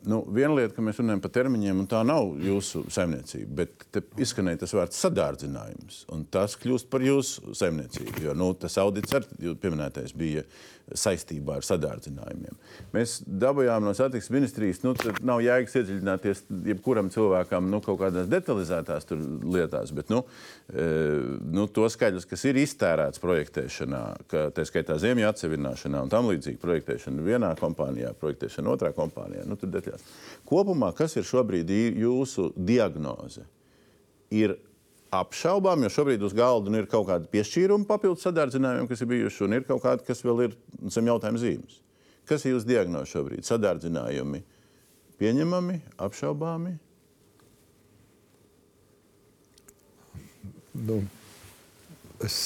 [0.06, 4.60] nu, viena lieta, ka mēs runājam par termiņiem, un tā nav jūsu saimniecība, bet izskanēja
[4.62, 10.14] tas vārds sadārdzinājums, un tas kļūst par jūsu saimniecību, jo nu, tas audits, ar, pieminētais,
[10.14, 10.44] bija
[10.98, 12.56] saistībā ar sadārdzinājumiem.
[12.94, 14.94] Mēs dabūjām no satiksmes ministrijas, nu,
[15.26, 20.22] nav jēgas iedziļināties jebkuram cilvēkam nu, kaut kādās detalizētās lietās, bet nu,
[20.72, 20.86] e,
[21.54, 26.60] nu, to skaidrs, kas ir iztērēts projektēšanā, ka tā skaitā zemju atsevināšanā un tam līdzīgi
[26.62, 29.46] projektēšana vienā kompānijā, projektēšana otrā kompānijā.
[29.48, 29.58] Nu,
[30.50, 31.70] Kopumā, kas ir šobrīd
[32.00, 33.44] jūsu diagnoze?
[34.30, 34.56] Ir
[35.14, 39.44] apšaubām, jo šobrīd uz galda nu, ir kaut kāda piešķīruma papildus sadārdzinājumiem, kas ir bijuši,
[39.46, 40.56] un ir kaut kādi, kas vēl ir
[40.92, 41.80] zem jautājuma zīmes.
[42.30, 43.46] Kas ir jūsu diagnoze šobrīd?
[43.48, 44.44] Sadārdzinājumi
[45.20, 46.76] pieņemami, apšaubāmi?
[50.80, 51.00] Nu,
[52.24, 52.36] es,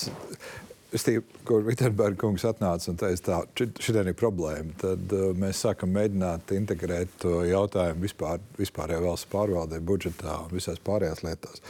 [0.95, 5.61] es tie, ko Vitsenberga kungs atnāca un teica, tā šī ir problēma, tad uh, mēs
[5.67, 11.63] sākam mēģināt integrēt to jautājumu vispār, vispārējā valsts pārvaldē, budžetā un visās pārējās lietās.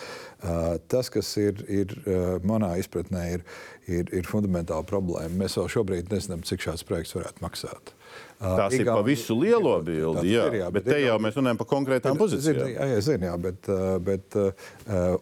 [0.45, 3.45] Uh, tas, kas ir, ir uh, manā izpratnē, ir,
[3.89, 5.33] ir, ir fundamentāla problēma.
[5.41, 7.95] Mēs vēl šobrīd nezinām, cik šāds projekts varētu maksāt.
[8.39, 11.37] Tas Igauni, ir pa visu lielo bildi, jā, ir, jā, bet, bet te jau mēs
[11.39, 12.73] runājam par konkrētām pozīcijām.
[12.75, 13.69] Jā, jā, zin, jā, bet,
[14.05, 14.39] bet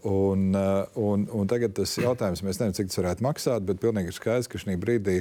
[0.09, 0.47] un,
[0.99, 4.61] un, un tagad tas jautājums, mēs nezinām, cik tas varētu maksāt, bet pilnīgi skaidrs, ka
[4.63, 5.19] šī brīdī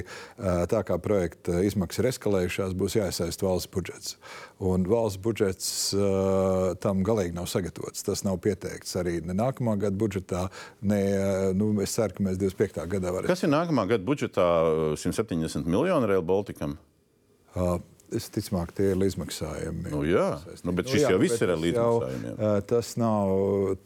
[0.72, 4.16] tā kā projekta izmaksas ir eskalējušās, būs jāiesaist valsts budžets.
[4.62, 5.68] Un valsts budžets
[6.82, 8.04] tam galīgi nav sagatavots.
[8.06, 10.46] Tas nav pieteikts arī ne nākamā gada budžetā.
[10.86, 11.02] Ne,
[11.58, 12.86] nu, es ceru, ka mēs 25.
[12.96, 13.32] gadā varēsim.
[13.32, 14.48] Kas ir nākamā gada budžetā
[15.02, 16.78] 170 miljonu Rail Balticam?
[17.52, 17.78] Uh,
[18.12, 19.88] Es ticamāk, tie ir līdzmaksājumi.
[19.92, 20.26] Nu, jā,
[20.66, 22.34] nu, bet šis nu, jā, jau viss ir ar līdzmaksājumiem.
[22.36, 23.30] Jau, tas nav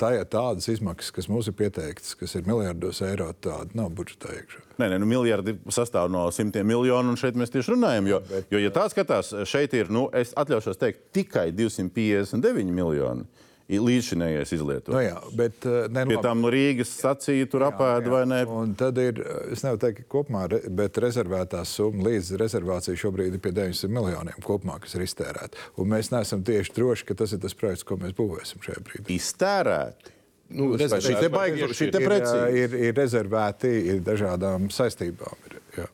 [0.03, 3.29] tā, tādas izmaksas, kas mums ir pieteiktas, kas ir miljardos eiro.
[3.45, 4.65] Tāda nav budžetā iekšā.
[4.83, 8.11] Nē, nē nu, miljardi sastāv no simtiem miljonu, un šeit mēs tieši runājam.
[8.11, 13.29] Jo, bet, jo ja tā skatās, šeit ir, nu, es atļaušos teikt, tikai 259 miljoni.
[13.69, 14.95] Līdzšinējais izlietojums.
[14.95, 18.41] No jā, bet, uh, ne, Pie tam Rīgas sacīja, tur apēda vai ne?
[18.47, 19.19] Un tad ir,
[19.51, 23.91] es nevaru teikt, ka kopumā, re- bet rezervētā summa līdz rezervācijai šobrīd ir pie 900
[23.97, 25.59] miljoniem kopumā, kas ir iztērēta.
[25.83, 29.19] Un mēs neesam tieši droši, ka tas ir tas projekts, ko mēs būvēsim šajā brīdī.
[29.19, 30.13] Iztērēti.
[30.55, 32.59] Nu, Vai šī te baigi, šī te Ir, precīzi.
[32.63, 35.35] ir, ir rezervēti ir dažādām saistībām.
[35.51, 35.87] Ir, jā.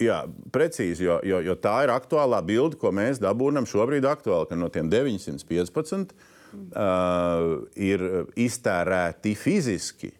[0.00, 0.18] Jā,
[0.54, 4.70] precīzi, jo, jo, jo tā ir aktuālā bilde, ko mēs dabūjam šobrīd aktuāli, ka no
[4.72, 6.14] tiem 915
[6.54, 8.04] uh, ir
[8.38, 10.12] iztērēti fiziski.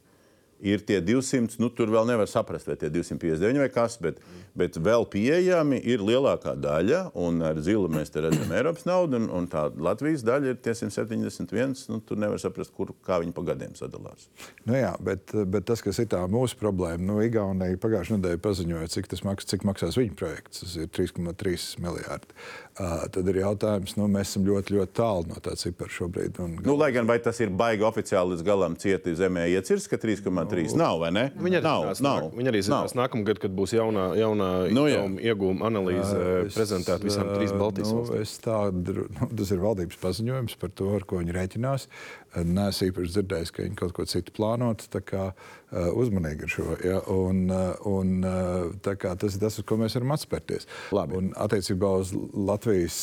[0.60, 4.18] Ir tie 200, nu tur vēl nevar saprast, vai tie 259 vai kas, bet,
[4.58, 7.02] bet vēl pieejami ir lielākā daļa.
[7.20, 11.76] Un ar zilu mēs redzam Eiropas naudu, un, un tā Latvijas daļa ir tie 171.
[11.90, 14.28] Nu, tur nevar saprast, kur, kā viņi pa gadiem sadalās.
[14.64, 18.90] Nu, jā, bet, bet tas, kas ir tā mūsu problēma, nu, Igaunija pagājušajā nedēļā paziņoja,
[18.94, 20.64] cik, tas maks, cik maksās viņa projekts.
[20.64, 22.38] Tas ir 3,3 miljardi.
[22.80, 26.38] Uh, tad ir jautājums, nu, mēs esam ļoti, ļoti tālu no tā cipara šobrīd.
[26.40, 29.98] Un, Nu, lai gan vai tas ir baigi oficiāli līdz galam cieti zemē iecirsts, ka
[30.00, 31.24] 3,3 nav vai ne?
[31.36, 31.82] Viņi arī nav.
[31.84, 34.39] zinās, nav, viņi arī zinās nākamgad, kad būs jaunā, jaunā
[34.74, 34.98] Nu, jā.
[35.00, 38.24] ieguvuma, ieguvuma analīze Es, prezentēta visām trīs Baltijas nu, valstīm.
[38.24, 41.86] es tādu, nu, tas ir valdības paziņojums par to, ar ko viņi rēķinās.
[42.30, 44.84] Nē, es īpaši dzirdēju, ka viņi kaut ko citu plānot.
[44.92, 46.66] Tā kā uh, uzmanīgi ar šo.
[46.86, 50.68] Ja, un, uh, un, uh, kā tas ir tas, uz ko mēs varam atspērties.
[50.94, 51.18] Labi.
[51.18, 52.98] Un attiecībā uz Latvijas,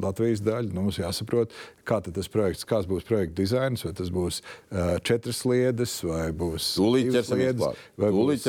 [0.00, 1.52] Latvijas daļu nu, mums jāsaprot,
[1.86, 3.84] kā tas projekts, kāds būs projekta dizains.
[3.84, 4.40] Vai tas būs
[5.04, 7.28] četras sliedes, vai būs sliedes,
[8.00, 8.48] vai būs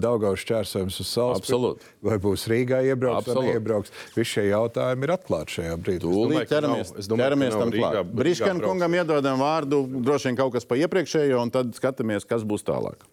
[0.00, 1.44] Daugavas šķērsojums uz salas.
[1.44, 1.84] Absolūti.
[2.08, 3.92] Vai būs Rīgā iebrauks vai neiebrauks.
[4.16, 6.02] Visi šie jautājumi ir atklāti šajā brīdī.
[6.06, 7.98] Tūlīt ķeramies, ķeramies tam klāt.
[8.00, 8.72] Rīgā Briškam brauks.
[9.18, 13.04] Iedodam vārdu, droši vien kaut kas pa iepriekšējo, un tad skatāmies, kas būs tālāk.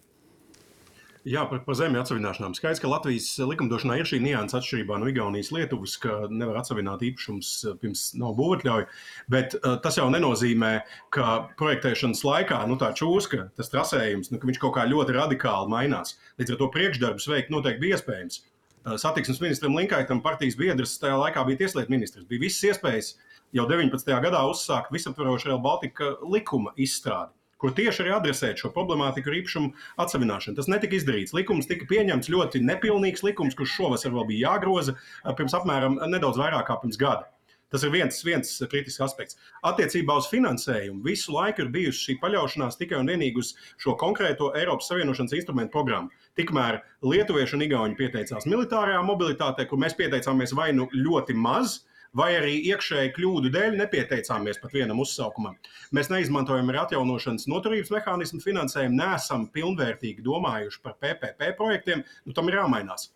[1.26, 2.54] Jā, par, par zemi atsevināšanām.
[2.54, 7.50] Skaidrs, ka Latvijas likumdošanā ir šī nianses atšķirībā no Igaunijas Lietuvas, ka nevar atsevināt īpašums
[7.64, 8.86] eh, pirms nav būvatļauja.
[9.34, 10.70] Bet uh, tas jau nenozīmē,
[11.16, 15.74] ka projektēšanas laikā nu, tā čūska, tas trasējums, nu, ka viņš kaut kā ļoti radikāli
[15.74, 16.14] mainās.
[16.38, 18.44] Līdz ar to priekšdarbus veikt noteikti bija iespējams.
[18.86, 22.30] Uh, Satiksmes ministram Linkaitam partijas biedrs tajā laikā bija tieslietu ministrs.
[22.30, 23.16] Bija visas iespējas
[23.56, 24.14] jau 19.
[24.28, 27.34] gadā uzsākt visaptvarošu Real Baltica likuma izstrādi
[27.66, 29.72] kur tieši arī adresēt šo problemātiku ar īpašumu
[30.04, 30.58] atsevināšanu.
[30.58, 31.34] Tas netika izdarīts.
[31.34, 36.38] Likums tika pieņemts ļoti nepilnīgs likums, kurš šovasar vēl bija jāgroza eh, pirms apmēram nedaudz
[36.42, 37.32] vairāk kā pirms gada.
[37.74, 39.40] Tas ir viens, viens kritisks aspekts.
[39.66, 43.50] Attiecībā uz finansējumu visu laiku ir bijusi šī paļaušanās tikai un vienīgi uz
[43.82, 46.14] šo konkrēto Eiropas Savienošanas instrumentu programmu.
[46.38, 51.80] Tikmēr lietuvieši un igauni pieteicās militārajā mobilitātē, kur mēs pieteicāmies vai nu ļoti maz,
[52.16, 55.58] vai arī iekšēji kļūdu dēļ nepieteicāmies pat vienam uzsaukumam.
[55.96, 62.52] Mēs neizmantojam arī atjaunošanas noturības mehānismu finansējumu, neesam pilnvērtīgi domājuši par PPP projektiem, nu tam
[62.52, 63.10] ir jāmainās.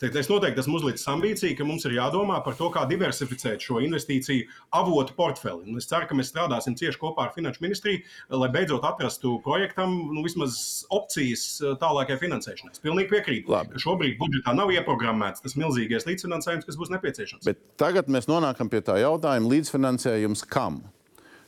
[0.00, 3.78] Teiktu, Es noteikti esmu uzlicis ambīciju, ka mums ir jādomā par to, kā diversificēt šo
[3.84, 5.68] investīciju avotu portfeli.
[5.70, 8.00] Un es ceru, ka mēs strādāsim cieši kopā ar Finanšu ministriju,
[8.34, 10.56] lai beidzot atrastu projektam nu, vismaz
[10.94, 12.74] opcijas eh, tālākajai finansēšanai.
[12.74, 13.76] Es pilnīgi piekrītu, Labi.
[13.76, 17.46] ka šobrīd budžetā nav ieprogrammēts tas milzīgais līdzfinansējums, kas būs nepieciešams.
[17.46, 20.82] Bet tagad mēs nonākam pie tā jautājuma, līdzfinansējums kam?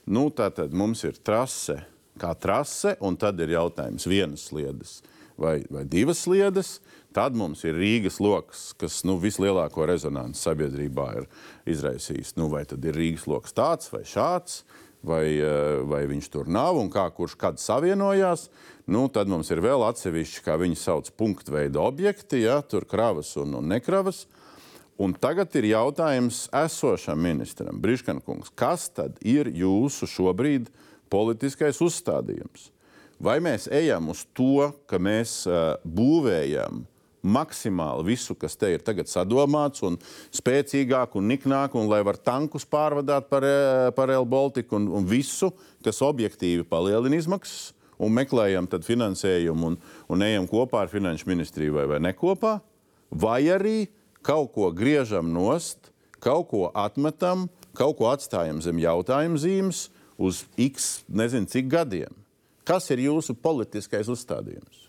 [0.07, 1.81] Nu, tātad mums ir trase,
[2.23, 5.01] kā trase, un tad ir jautājums vienas sliedes
[5.41, 6.79] vai, vai divas sliedes.
[7.17, 11.29] Tad mums ir Rīgas lokus, kas nu, vislielāko rezonanci sabiedrībā ir
[11.73, 12.35] izraisījis.
[12.37, 14.65] Nu, vai tad ir Rīgas lokus tāds vai šāds,
[15.07, 18.51] vai, eh, vai viņš tur nav un kā kurš kad savienojās.
[18.87, 23.33] Nu, tad mums ir vēl atsevišķi, kā viņi sauc, punktu veida objekti, ja, tur kravas
[23.41, 24.27] un, un nekravas.
[24.97, 30.71] Un tagad ir jautājums esošam ministram, Briškankungs, kas tad ir jūsu šobrīd
[31.13, 32.71] politiskais uzstādījums?
[33.23, 36.85] Vai mēs ejam uz to, ka mēs uh, būvējam
[37.27, 39.99] maksimāli visu, kas te ir tagad sadomāts, un
[40.35, 43.47] spēcīgāk un niknāk, un lai var tankus pārvadāt par,
[43.97, 45.51] par Rail Baltica un, un visu,
[45.85, 49.79] kas objektīvi palielina izmaksas, un meklējam finansējumu un,
[50.13, 52.59] un ejam kopā ar Finanšu ministriju vai, vai ne kopā,
[53.11, 53.89] vai arī
[54.27, 55.91] kaut ko griežam nost,
[56.21, 59.87] kaut ko atmetam, kaut ko atstājam zem jautājuma zīmes
[60.17, 62.26] uz x nezinu cik gadiem.
[62.67, 64.83] Kas ir jūsu politiskais uzstādījums?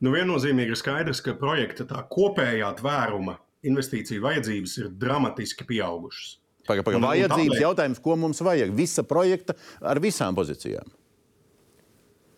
[0.00, 6.38] Nu, viennozīmīgi ir skaidrs, ka projekta tā kopējā tvēruma investīciju vajadzības ir dramatiski pieaugušas.
[6.68, 8.72] Pagaidām, paga, vajadzības tāpēc- jautājums, ko mums vajag?
[8.76, 10.88] Visa projekta ar visām pozīcijām.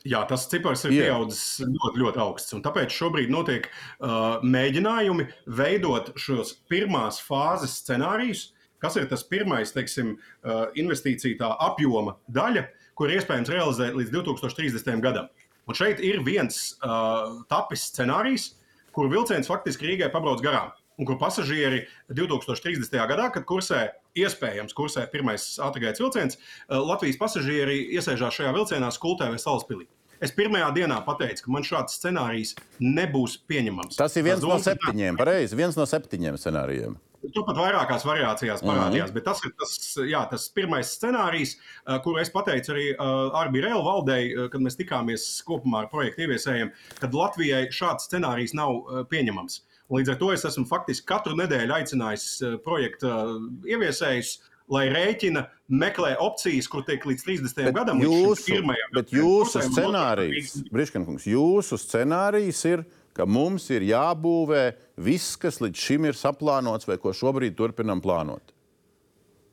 [0.03, 1.05] Jā, tas cipars ir Jā.
[1.07, 2.55] pieaudzis ļoti, ļoti augsts.
[2.64, 3.68] Tāpēc šobrīd notiek
[4.01, 8.49] uh, mēģinājumi veidot šos pirmās fāzes scenārijus,
[8.83, 12.64] kas ir tas pirmais teiksim, uh, investīcija tā apjoma daļa,
[12.99, 15.01] kur iespējams realizēt līdz 2030.
[15.05, 15.30] gadam.
[15.68, 18.53] Un šeit ir viens uh, tapis scenārijs,
[18.93, 20.72] kur vilciens faktiski Rīgai pabrauc garām.
[20.99, 22.93] un kur pasažieri 2030.
[23.11, 23.86] gadā, kad kursē,
[24.18, 26.38] iespējams, kursē pirmais ātrgaitas vilciens,
[26.68, 29.88] Latvijas pasažieri iesēžās šajā vilcienā Skultē vai Salaspilī.
[30.22, 33.97] Es pirmajā dienā pateicu, ka man šāds scenārijs nebūs pieņemams.
[33.99, 36.95] Tas ir viens no septiņiem, pareizi, viens no septiņiem scenārijiem.
[37.23, 39.14] Turpat vairākās variācijās parādījās, Mhm.
[39.14, 39.75] bet tas ir tas,
[40.11, 41.57] jā, tas pirmais scenārijs,
[41.87, 46.27] eh, kuru es pateicu arī Arbija Rēla valdei, eh, kad mēs tikāmies kopumā ar projektu
[46.27, 49.61] ieviesējiem, kad Latvijai šāds scenārijs nav eh, pieņemams.
[49.93, 54.39] Līdz ar to es esmu faktiski katru nedēļu aicinājis eh, projekta eh, ieviesējus,
[54.73, 57.73] lai rēķina, meklē opcijas, kur tiek līdz 30.
[57.75, 58.01] gadam.
[58.01, 62.85] līdz šim Jūsu, pirmajam bet jūsu scenārijs, Briškankungs, jūsu scenārijs ir,
[63.17, 64.65] ka mums ir jābūvē
[65.05, 68.53] viss, kas līdz šim ir saplānots vai ko šobrīd turpinam plānot.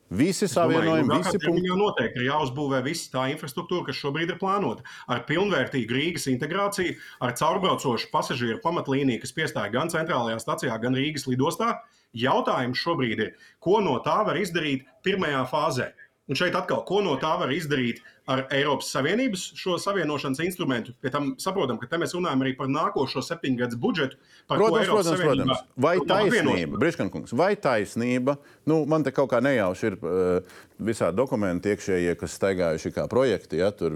[0.09, 1.51] Visi savienojumi, visi punkti.
[1.53, 4.81] Viņam noteikti ir jāuzbūvē visa tā infrastruktūra, kas šobrīd ir plānota.
[5.05, 11.29] Ar pilnvērtīgu Rīgas integrāciju, ar caurbraucošu pasažieru pamatlīniju, kas piestāja gan centrālajā stacijā, gan Rīgas
[11.29, 11.75] lidostā.
[12.17, 15.91] Jautājums šobrīd ir, ko no tā var izdarīt pirmajā fāzē.
[16.29, 20.93] Un šeit atkal, ko no tā var izdarīt ar Eiropas Savienības šo savienošanas instrumentu.
[21.01, 24.19] Pēc tam saprotam, ka te mēs runājam arī par nākošo septiņgadus budžetu.
[24.51, 25.63] Protams, protams, Savienībā protams.
[25.85, 26.81] Vai taisnība.
[26.83, 28.37] Briškankungs, vai taisnība,
[28.69, 33.63] nu, man te kaut kā nejauši ir uh, visādi dokumenti iekšējie, kas staigājuši kā projekti,
[33.63, 33.95] ja tur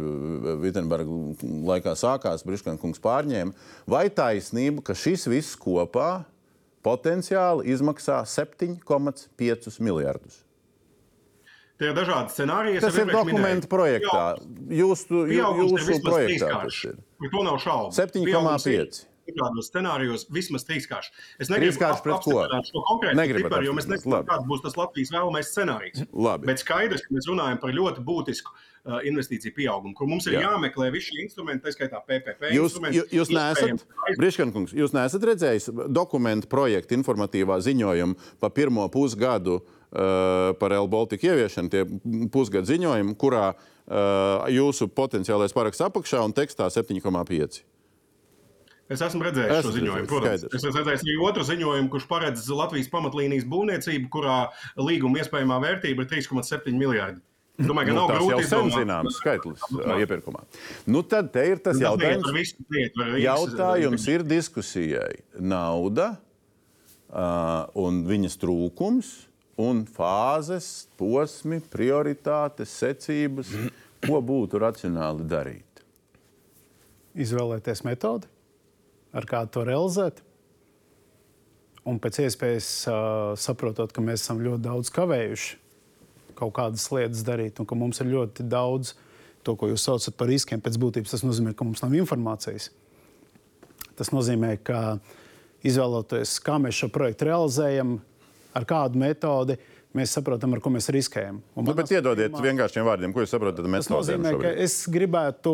[0.63, 1.19] Vitsenberga
[1.69, 3.53] laikā sākās, Briškankungs pārņēma.
[3.93, 6.23] Vai taisnība, ka šis viss kopā
[6.83, 10.42] potenciāli izmaksā 7,5 miljardus?
[11.83, 12.79] Tie ir dažādi scenāriji.
[12.83, 13.67] Tas ir minēju.
[13.67, 14.21] projektā.
[14.71, 17.01] Jūsu, jūsu projektā tas ir.
[17.19, 17.91] Par to nav šaubu.
[17.97, 18.23] 7,5.
[18.23, 18.87] Pieaugums ir
[19.23, 21.13] Dažādos scenārijos vismaz trīskārši.
[21.39, 25.51] Es negribu apstiprināt šo konkrēto Negribat ciparu, jo mēs nezinām, kāds būs tas Latvijas vēlamais
[25.53, 26.01] scenārijs.
[26.11, 26.49] Labi.
[26.49, 30.41] Bet skaidrs, ka mēs runājam par ļoti būtisku uh, investīciju pieaugumu, kur mums ir Jā.
[30.43, 30.49] Jā.
[30.51, 32.51] jāmeklē visi šie instrumenti, tā skaitā PPP.
[32.51, 33.85] Jūs, instrumenti, jū- jūs neesat,
[34.19, 41.29] Briškankungs, jūs neesat redzējis dokumentu projektu informatīvā ziņojumu pa pirmo pusgadu uh, par L Baltica
[41.33, 41.83] ieviešanu, tie
[42.33, 47.61] pusgadu ziņojumi, kurā uh, jūsu potenciālais paraksts apakšā un tekstā 7,5.
[48.93, 50.07] Es esmu redzējis Esat šo ziņojumu.
[50.11, 54.39] Protams, es esmu redzējis arī otru ziņojumu, kurš paredz Latvijas pamatlīnijas būvniecību, kurā
[54.77, 57.21] līguma iespējamā vērtība ir 3,7 miljardi.
[57.61, 58.75] Es domāju, ka Nu, nav grūti izdomāt.
[58.81, 60.41] zināms skaitlis uh, iepirkumā.
[60.89, 62.31] Nu, tad te ir tas Tas jautājums.
[62.33, 62.65] visu,
[63.21, 65.19] Jautājums ir diskusijai.
[65.37, 66.15] Nauda
[67.13, 69.11] uh, un viņas trūkums
[69.59, 73.51] un fāzes, posmi, prioritātes, secības,
[74.03, 75.83] ko būtu racionāli darīt.
[77.13, 78.27] izvēlēties metodi,
[79.13, 80.21] ar kādu to realizēt.
[81.85, 85.59] Un pēc iespējas uh, saprotot, ka mēs esam ļoti daudz kavējuši
[86.33, 88.95] kaut kādas lietas darīt, un ka mums ir ļoti daudz
[89.45, 90.63] to, ko jūs saucat par riskiem.
[90.63, 92.71] Pēc būtības tas nozīmē, ka mums nav informācijas.
[93.99, 94.97] Tas nozīmē, ka
[95.67, 97.99] izvēloties, kā mēs šo projektu realizējam,
[98.55, 99.57] ar kādu metodi,
[99.93, 101.41] mēs saprotam, ar ko mēs riskējam.
[101.55, 104.37] Un Nu, bet iedodiet skatījumā- vienkāršiem vārdiem, ko jūs saprotat ar Tas metodēm nozīmē, ka
[104.49, 104.63] šobrīd.
[104.65, 105.53] es gribētu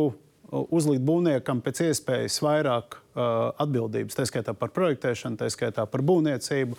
[0.51, 6.01] uh, uzlikt būvniekam pēc iespējas vairāk uh, atbildības, tā skaitā par projektēšanu, tā skaitā par
[6.01, 6.77] būvniecību.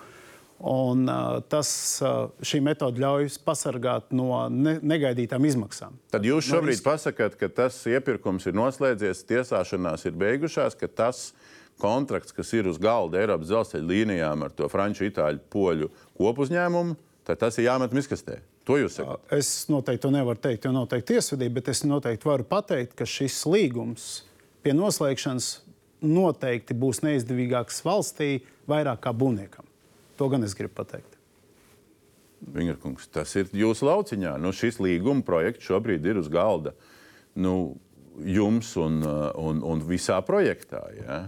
[0.61, 1.69] Un, uh, tas,
[2.05, 5.95] uh, šī metode ļauj pasargāt no ne, negaidītām izmaksām.
[6.13, 6.91] Tad jūs No šobrīd riska.
[6.91, 11.33] pasakāt, ka tas iepirkums ir noslēdzies, tiesāšanās ir beigušās, ka tas
[11.81, 16.97] kontrakts, kas ir uz galda Eiropas dzelzceļa līnijām ar to franču, itāļu, poļu kopuzņēmumu,
[17.29, 18.41] tad tas ir jāmet miskastē.
[18.69, 19.23] To jūs sakat.
[19.35, 23.41] Es noteikti to nevaru teikt, jo noteikti tiesvedība, bet es noteikti varu pateikt, ka šis
[23.49, 24.09] līgums
[24.63, 25.49] pie noslēgšanas
[26.05, 28.31] noteikti būs neizdevīgāks valstī
[28.71, 29.67] vairāk kā būvniekam.
[30.21, 31.17] To gan es gribu pateikt.
[32.41, 34.37] Vingerkungs, tas ir jūsu lauciņā.
[34.41, 36.73] Nu, šis līguma projekts šobrīd ir uz galda
[37.37, 37.77] nu,
[38.25, 39.01] jums un,
[39.41, 40.83] un, un visā projektā.
[40.97, 41.21] Ja?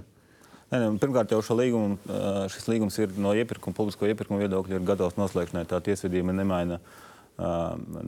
[0.72, 1.98] Nē, nē, pirmkārt, jau līgumu,
[2.48, 5.66] šis līgums ir no iepirkuma, publisko iepirkuma viedokļa, ir gatavs noslēgšanai.
[5.68, 6.78] Tā tiesvedība nemaina,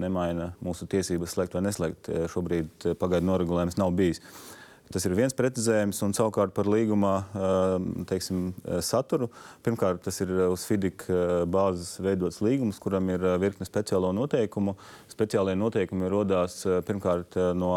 [0.01, 2.09] nemaina mūsu tiesības slēgt vai neslēgt.
[2.33, 4.23] Šobrīd pagaidu noregulējums nav bijis.
[4.95, 7.11] Tas ir viens precizējums, un savukārt par līguma
[8.09, 8.55] teiksim,
[8.85, 9.29] saturu.
[9.65, 11.05] Pirmkārt, tas ir uz FIDIK
[11.53, 14.73] bāzes veidots līgums, kuram ir virkne speciālo noteikumu.
[15.13, 17.75] Speciālie noteikumi radās pirmkārt no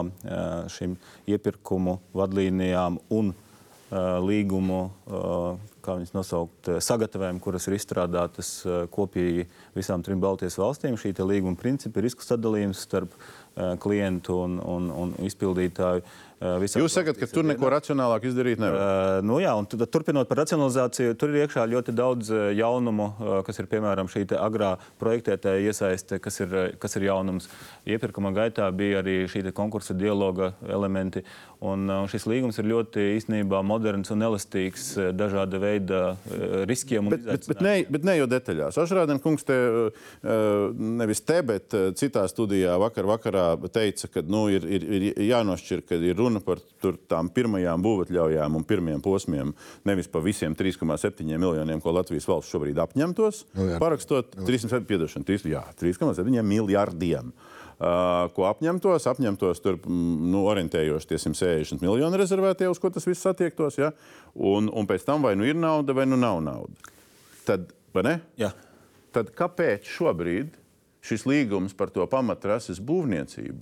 [0.78, 0.96] šīm
[1.36, 3.44] iepirkumu vadlīnijām un uh,
[3.90, 4.80] līgumu,
[5.86, 8.50] kā viņas nosaukt, sagatavojumu, kuras ir izstrādātas
[8.92, 9.46] kopīgi
[9.78, 10.98] visām trim Baltijas valstīm.
[11.00, 13.16] Šī līguma principi ir risku sadalījums starp
[13.80, 16.04] klientu un, un, un izpildītāju.
[16.04, 16.27] Uh,
[16.62, 18.78] visās Jūs sakat, ka tur neko racionālāk izdarīt nevar.
[18.78, 23.10] Uh, nu jā, un tad, turpinot par racionalizāciju, tur ir iekšā ļoti daudz jaunumu,
[23.48, 27.50] kas ir piemēram šī agrā projektētāja iesaiste, kas ir, kas ir jaunums.
[27.88, 31.24] Iepirkuma gaitā bija arī šī konkursa dialoga elementi.
[31.64, 36.18] Un, uh, šis līgums ir ļoti īstenībā moderns un elastīgs dažāda veida veida
[36.66, 37.10] riskiem.
[37.10, 38.78] Bet, bet, bet, ne, bet ne jau detaļās.
[38.82, 39.58] Ašrādien kungs te,
[40.78, 45.96] nevis te, bet citā studijā vakar vakarā teica, ka nu, ir, ir, ir jānošķir, ka
[45.96, 49.54] ir runa par tur, tām pirmajām būvatļaujām un pirmiem posmiem,
[49.88, 53.80] nevis par visiem 3,7 miljoniem, ko Latvijas valsts šobrīd apņemtos, Miljardi.
[53.84, 54.36] parakstot
[55.80, 57.32] 3,7 miljardiem.
[57.78, 63.30] Uh, ko apņemtos, apņemtos tur nu, orientējoši tie 160 miljoni rezervētie, uz ko tas viss
[63.30, 63.78] attiektos.
[63.78, 63.92] Ja?
[64.34, 66.94] Un, un pēc tam vai nu ir nauda, vai nu nav nauda.
[67.46, 67.70] Tad,
[68.42, 68.50] ja.
[69.14, 70.58] Tad kāpēc šobrīd
[71.06, 73.62] šis līgums par to pamatrases būvniecību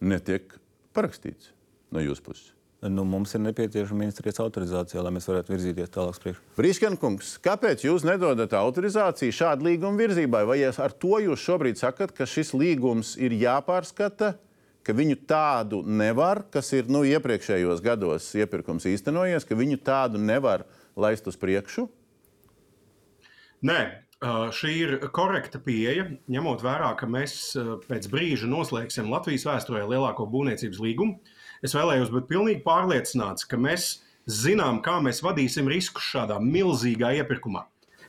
[0.00, 0.52] netiek
[0.96, 1.52] parakstīts
[1.92, 2.56] no jūsu puses?
[2.88, 6.42] nu, mums ir nepieciešama ministrijas autorizācija, lai mēs varētu virzīties tālāk priekšā.
[6.58, 10.44] Brīskenkungs, kāpēc jūs nedodat autorizāciju šādu līgumu virzībai?
[10.48, 14.36] Vai ar to jūs šobrīd sakat, ka šis līgums ir jāpārskata?
[14.86, 20.62] Ka viņu tādu nevar, kas ir nu, iepriekšējos gados iepirkums īstenojies, ka viņu tādu nevar
[20.94, 21.88] laist uz priekšu?
[23.66, 23.80] Nē,
[24.24, 27.52] Šī ir korekta pieeja, ņemot vērā, ka mēs
[27.84, 31.18] pēc brīža noslēgsim Latvijas vēsturē lielāko būvniecības līgumu.
[31.60, 37.66] Es vēlējos būt pilnīgi pārliecināts, ka mēs zinām, kā mēs vadīsim riskus šādā milzīgā iepirkumā.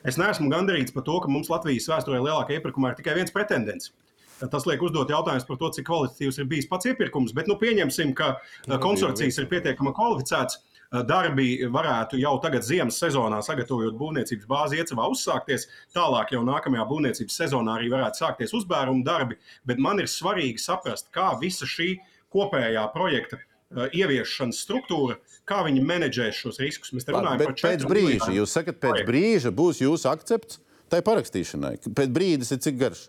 [0.08, 3.92] Es neesmu gandarīts par to, ka mums Latvijas vēsturē lielākajā iepirkumā ir tikai viens pretendents.
[4.38, 8.14] Tas liek uzdot jautājumus par to, cik kvalitatīvs ir bijis pats iepirkums, bet nu, pieņemsim,
[8.16, 8.36] ka
[8.80, 10.62] konsorcijas ir pietiekami kvalificēts.
[10.88, 15.66] Darbi varētu jau tagad ziemas sezonā, sagatavojot būvniecības bāzi, iecavā uzsākties.
[15.96, 19.36] Tālāk jau nākamajā būvniecības sezonā arī varētu sākties uzbēruma darbi.
[19.68, 21.98] Bet man ir svarīgi saprast, kā visa šī
[22.32, 25.18] kopējā projekta ieviešanas struktūra,
[25.48, 26.94] kā viņi menedžēs šos riskus.
[26.96, 28.32] Mēs runājam par pēc brīža.
[28.32, 31.74] Jūs sakat, pēc brīža būs jūsu akcepts tai parakstīšanai.
[31.92, 33.08] Pēc brīdis ir cik garš?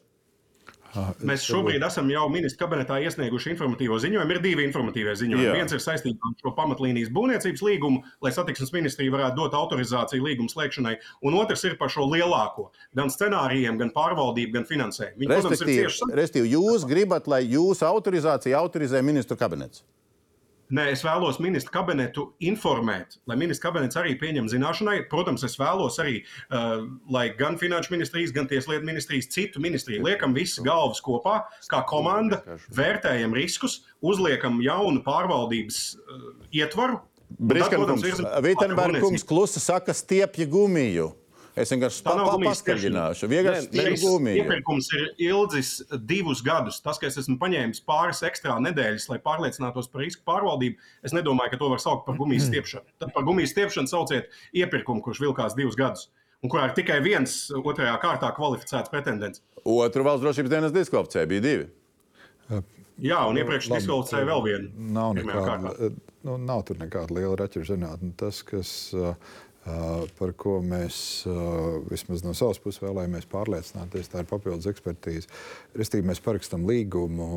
[1.25, 4.33] Mēs šobrīd esam jau ministra kabinetā iesnieguši informatīvo ziņojumu.
[4.35, 5.45] Ir divi informatīvie ziņojumi.
[5.45, 5.55] Jā.
[5.59, 10.51] Viens ir saistīts ar šo pamatlīnijas būvniecības līgumu, lai satiksmes ministrija varētu dot autorizāciju līguma
[10.51, 15.27] slēgšanai, un otrs ir par šo lielāko, gan scenārijiem, gan pārvaldību, gan finansējumu.
[15.27, 16.09] Ir cieši.
[16.09, 19.85] Respektīvi, jūs gribat, lai jūsu autorizāciju autorizē ministru kabinets?
[20.69, 24.99] Nē, es vēlos ministru kabinetu informēt, lai ministru kabinets arī pieņem zināšanai.
[25.09, 26.19] Protams, es vēlos arī,
[26.53, 31.39] uh, lai gan Finanšu ministrijas, gan Tieslietu ministrijas, citu ministriju liekam visas galvas kopā,
[31.71, 32.43] kā komanda,
[32.77, 36.27] vērtējam riskus, uzliekam jaunu pārvaldības uh,
[36.61, 37.01] ietvaru.
[37.29, 41.11] Brīskankungs, Vitenberga kungs klusa saka stiepja gumiju.
[41.59, 43.27] Es vienkārši pa, pa, paskaidrināšu.
[43.31, 43.81] Vienkārši
[44.39, 45.71] iepirkums ir ilgs
[46.07, 46.79] divus gadus.
[46.83, 51.53] Tas, ka es esmu paņēmis pāris ekstra nedēļas, lai pārliecinātos par risku pārvaldību, es nedomāju,
[51.53, 52.87] ka to var saukt par gumijas stiepšanu.
[53.03, 56.07] Tad par gumijas stiepšanu sauciet iepirkumu, kurš vilkās divus gadus.
[56.39, 59.43] Un kurā ir tikai viens otrajā kārtā kvalificēts pretendents.
[59.67, 61.67] Otru valsts drošības dienas diskvalificēja, bija divi.
[63.03, 64.71] Jā, un iepriekš diskvalificēja vēl vienu.
[64.95, 65.73] Nav, nekāda,
[66.27, 68.13] nu, nav tur nekāda liela raķešu zinātne.
[68.19, 71.25] Tas, kas uh, par ko mēs
[71.89, 74.09] vismaz no savas puses vēlējāmies pārliecināties.
[74.11, 75.29] Tā ir papildus ekspertīze.
[75.77, 77.29] Restīvi mēs parakstam līgumu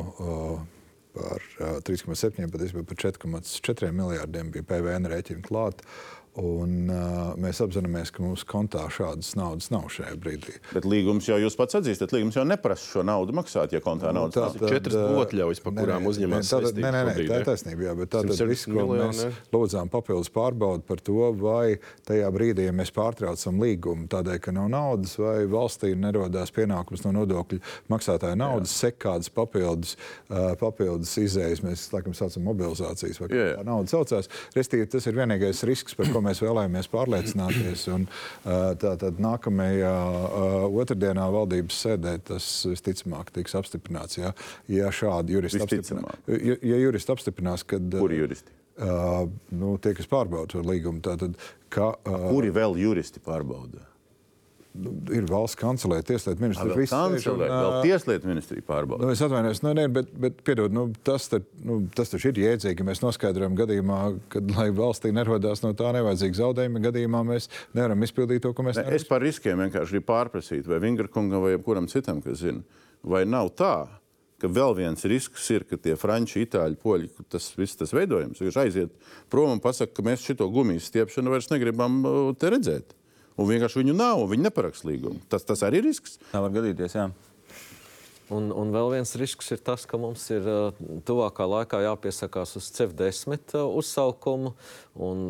[1.13, 1.45] par
[1.85, 5.85] 3,7, pat par 4,4 miljārdiem bija PVN rēķina klāta.
[6.33, 10.55] Un, uh, mēs apzināmies, ka mūsu kontā šādas naudas nav šajā brīdī.
[10.71, 14.23] Bet līgums jau jūs pats atzīstat, līgums jau neprasa šo naudu maksāt, ja kontā nu,
[14.23, 14.55] naudas nav.
[14.57, 16.79] Tā ir četras otļaujas, pa kurām uzņemās saistības.
[16.81, 19.21] Nē, nē, nē, tā ir taisnība, jā, bet tātad viss, ko mēs
[19.53, 21.75] lūdzām papildus pārbaudu par to, vai
[22.09, 27.13] tajā brīdī, ja mēs pārtraucam līgumu tādēļ, ka nav naudas, vai valstī nerodās pienākums no
[27.19, 27.61] nodokļu
[27.93, 29.93] maksātāja naudas, sek kādas papildus,
[30.31, 34.33] uh, papildus izējas, mēs laikam saucam mobilizācijas, vai kā tā nauda saucās.
[34.57, 37.85] Restīvi, tas ir vienīgais risks, par ko mēs vēlējāmies pārliecināties.
[37.93, 38.07] Un,
[38.81, 39.93] tātad nākamajā
[40.69, 44.19] otrdienā valdības sēdē tas visticamāk tiks apstiprināts.
[44.19, 44.33] Ja,
[44.71, 47.87] ja šādi juristi apstiprinās, ja, ja juristi apstiprinās, kad.
[47.99, 48.59] Kuri juristi?
[48.73, 51.37] Uh, nu, tie, kas pārbauda līgumu, tātad.
[51.73, 53.83] Ka, uh, Kuri vēl juristi pārbauda?
[54.73, 56.73] Nu, ir valsts kancelē, tieslietu ministrija.
[56.73, 59.05] Vēl kancelē, un, vēl tieslietu ministrija pārbauda.
[59.05, 62.39] Nu, es atvainojos, nu, ne, bet, bet piedod, nu, tas, tad, nu, tas taču ir
[62.41, 63.99] jēdzīgi, ka mēs noskaidrojam gadījumā,
[64.33, 68.81] kad, lai valstī nerodās no tā nevajadzīga zaudējuma, gadījumā mēs nevaram izpildīt to, ko mēs
[68.81, 72.65] ne, Es par riskiem vienkārši gribu pārprasīt, vai Vingrkungam vai kuram citam, kas zina,
[73.05, 73.75] vai nav tā,
[74.41, 78.59] ka vēl viens risks ir, ka tie franči, itāļi, poļi, tas viss tas veidojums, viņš
[78.65, 82.97] aiziet prom un pasaka, ka mēs šito gumijas stiepšanu vairs negribam uh, te redzēt
[83.37, 85.21] un vienkārši viņu nav, un viņi neparakst līgumu.
[85.31, 86.19] Tas, tas arī ir risks.
[86.31, 87.09] Tā var gadīties, jā.
[88.31, 92.69] Un, un vēl viens risks ir tas, ka mums ir uh, tuvākā laikā jāpiesakās uz
[92.71, 94.53] CEF10 uh, uzsaukumu.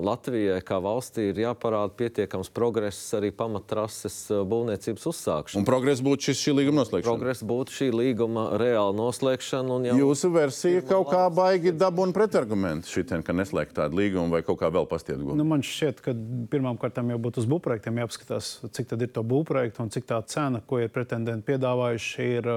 [0.03, 5.63] Latvijai kā valstī ir jāparāda pietiekams progress arī pamatrases uh, būvniecības uzsākšanā.
[5.63, 7.07] Un progress būtu šis, šī līguma noslēgšana.
[7.07, 9.79] Progress būtu šī līguma reāla noslēgšana.
[9.89, 9.97] Jau...
[10.03, 14.69] Jūsu versija kaut kā baigi dabūna pretargumentu šitien, ka neslēgt tādu līgumu vai kaut kā
[14.73, 15.33] vēl pastietgu.
[15.39, 16.13] Nu, man šķiet, ka
[16.53, 20.19] pirmām kārtām jau būtu uz būvprojektiem jāapskatās, cik tad ir to būvprojektu un cik tā
[20.29, 22.51] cena, ko ir pretendenti piedāvājuši, ir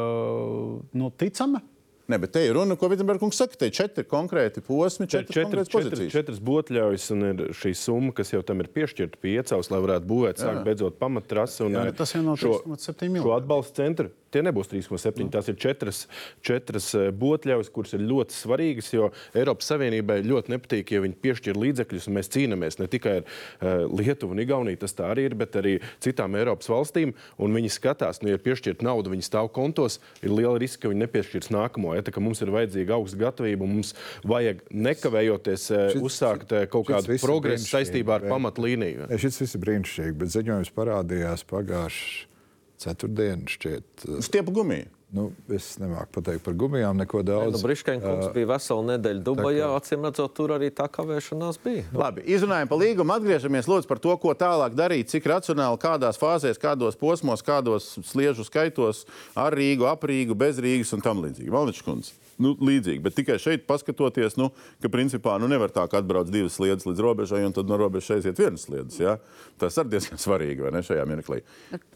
[0.93, 1.63] nu, ticama.
[2.07, 3.59] Ne, bet te ir runa, ko Vitsenbergs saka.
[3.59, 8.31] Te ir četri konkrēti posmi, četri četras, četras, četras būtļaujas, un ir šī summa, kas
[8.31, 11.67] jau tam ir piešķirta piecās, lai varētu būvēt, sākt beidzot pamattrasi.
[11.75, 13.25] Jā, tas jau nav 3,7 miljoni.
[13.27, 15.25] Šo atbalsta centru tie nebūs 3,7.
[15.25, 15.33] No.
[15.33, 16.03] Tās ir četras,
[16.45, 21.61] četras eh, būtļaujas, kuras ir ļoti svarīgas, jo Eiropas Savienībai ļoti nepatīk, ja viņi piešķir
[21.63, 25.37] līdzekļus, un mēs cīnāmies ne tikai ar uh, Lietuvu un Igauniju, tas tā arī ir,
[25.39, 27.15] bet arī citām Eiropas valstīm.
[27.57, 31.53] Viņi skatās, nu, ja piešķirt naudu, viņi stāv kontos, ir liela riska, ka viņi nepiešķirs
[31.55, 31.95] nākamo.
[31.97, 33.95] Ja, tā, mums ir vajadzīga augsta gatavība, mums
[34.27, 39.11] vajag nekavējoties uh, šits, uzsākt uh, kaut kādu progresu saistībā ar pamatlīniju.
[39.21, 42.35] Šis viss ir brīnišķīgi, bet ziņojums parādījās pagājušajā
[42.77, 44.07] ceturtdienu šķiet.
[44.25, 44.91] Stiepu gumiju.
[45.17, 47.55] Nu, es nemāku pateikt par gumijām neko daudz.
[47.55, 49.71] Nu, Briškēns uh, bija vesela nedēļa Dubajā.
[49.79, 51.87] Acīm redzot, tur arī tā kavēšanās bija.
[51.97, 53.17] Labi, izrunājam par līgumu.
[53.17, 58.45] Atgriežamies lūdzu par to, ko tālāk darīt, cik racionāli, kādās fāzēs, kādos posmos, kādos sliežu
[58.45, 61.53] skaitos ar Rīgu, ap Rīgu, bez Rīgas un tam līdzīgi.
[61.55, 63.03] Valničkundze nu, līdzīgi.
[63.05, 64.51] Bet tikai šeit paskatoties, nu,
[64.83, 68.19] ka principā nu, nevar tā, ka atbrauc divas sliedas līdz robežai un tad no robežas
[68.19, 68.99] aiziet vienas sliedas.
[69.01, 69.19] Ja?
[69.61, 71.43] Tas ir diezgan svarīgi ne, šajā mirklī.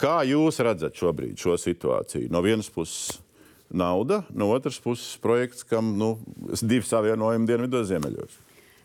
[0.01, 2.31] Kā jūs redzat šobrīd šo situāciju?
[2.33, 3.21] No vienas puses
[3.71, 6.17] nauda, no otras puses projekts, kam nu,
[6.63, 8.39] divi savienojumi dienvidos ziemeļos.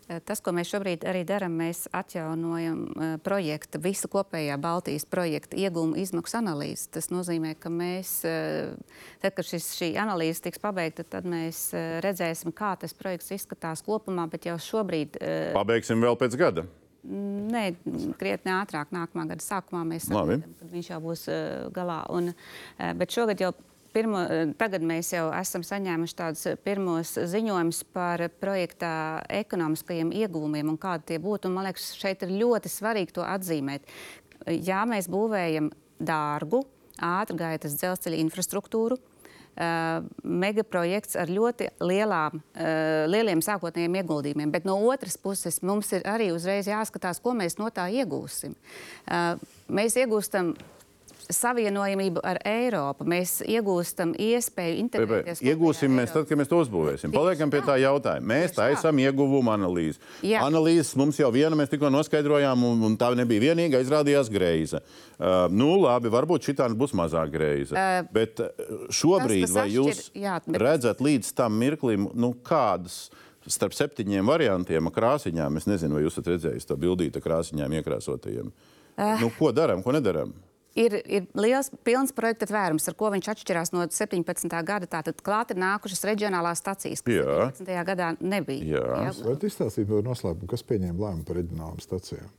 [0.05, 5.57] Eh, tas, ko mēs šobrīd arī darām, mēs atjaunojam uh, projektu, visu kopējā Baltijas projekta
[5.57, 6.91] iegūmu izmaksu analīzi.
[6.93, 8.75] Tas nozīmē, ka mēs, uh,
[9.23, 11.71] tad, kad šis, šī analīze tiks pabeigta, tad mēs
[12.05, 15.17] redzēsim, kā tas projekts izskatās kopumā, bet jau šobrīd.
[15.57, 16.67] Pabeigsim vēl pēc gada.
[17.05, 17.67] Nē,
[18.21, 21.25] krietni ātrāk, nākamā gada sākumā mēs redzam, kad viņš jau būs
[21.73, 22.03] galā.
[22.13, 22.31] Un,
[22.97, 23.51] bet šogad jau
[23.95, 24.21] pirmo,
[24.59, 28.91] tagad mēs jau esam saņēmuši tādus pirmos ziņojumus par projektā
[29.41, 31.49] ekonomiskajiem ieguvumiem un kādi tie būtu.
[31.49, 33.87] Un, man liekas, šeit ir ļoti svarīgi to atzīmēt.
[34.51, 35.71] Jā, mēs būvējam
[36.03, 36.65] dārgu,
[37.01, 38.99] ātrgaitas dzelzceļa infrastruktūru.
[39.55, 44.51] Uh, megaprojekts ar ļoti lielām, uh, lieliem sākotnējiem ieguldījumiem.
[44.51, 48.51] Bet no otras puses mums ir arī uzreiz jāskatās, ko mēs no tā iegūsim.
[49.07, 49.39] Uh,
[49.71, 50.51] mēs iegūstam
[51.33, 53.05] savienojamību ar Eiropu.
[53.09, 55.41] Mēs iegūstam iespēju integrēties.
[55.45, 57.13] Iegūsim mēs tad, kad mēs to uzbūvēsim.
[57.15, 58.27] Paliekam pie tā jautājuma.
[58.33, 60.01] Mēs taisām ieguvumu analīzi.
[60.25, 60.43] Jā.
[60.45, 64.81] Analīzes mums jau viena mēs tikko noskaidrojām, un, un tā nebija vienīgā, izrādījās greiza.
[65.15, 67.75] Uh, nu, labi, varbūt šī tā būs mazāk greiza.
[67.75, 70.59] Uh, bet uh, šobrīd, tas, vai jūs jā, bet...
[70.61, 73.05] redzat līdz tam mirklim, nu, kādas
[73.45, 78.49] starp septiņiem variantiem krāsiņām, es nezinu, vai jūs esat redzējis to bildīti krāsiņām iekrāsotajiem.
[78.95, 79.15] Uh.
[79.21, 80.33] Nu, ko darām, ko nedarām?
[80.75, 84.55] Ir, ir liels pilns projekta tvērums, ar ko viņš atšķirās no 17.
[84.67, 84.89] gada.
[84.91, 87.37] Tātad klāt ir nākušas reģionālās stacijas, kas Jā.
[87.57, 87.85] 17.
[87.91, 88.77] gadā nebija.
[88.77, 88.87] Jā.
[89.07, 89.13] Jā.
[89.25, 92.31] Vai izstāstīt par noslēpumu, kas pieņēma lēmumu par reģionālām stacijām?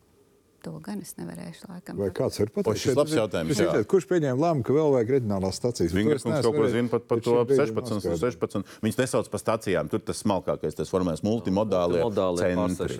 [0.66, 1.68] To gan es nevarēšu.
[1.70, 1.98] Laikam.
[2.00, 2.88] Vai kāds ir pateicis?
[2.88, 3.60] Šis labs jautājums.
[3.62, 3.82] Jā.
[3.86, 5.92] Kurš pieņēma lēmumu, ka vēl vajag reģionālās stacijas?
[5.94, 8.72] Viņa kaut ko zina pat par to 16, 16.
[8.82, 9.90] Viņas nesauc par stacijām.
[9.92, 12.02] Tur tas smalkākais, tas formēs multimodālie
[12.40, 12.98] centri.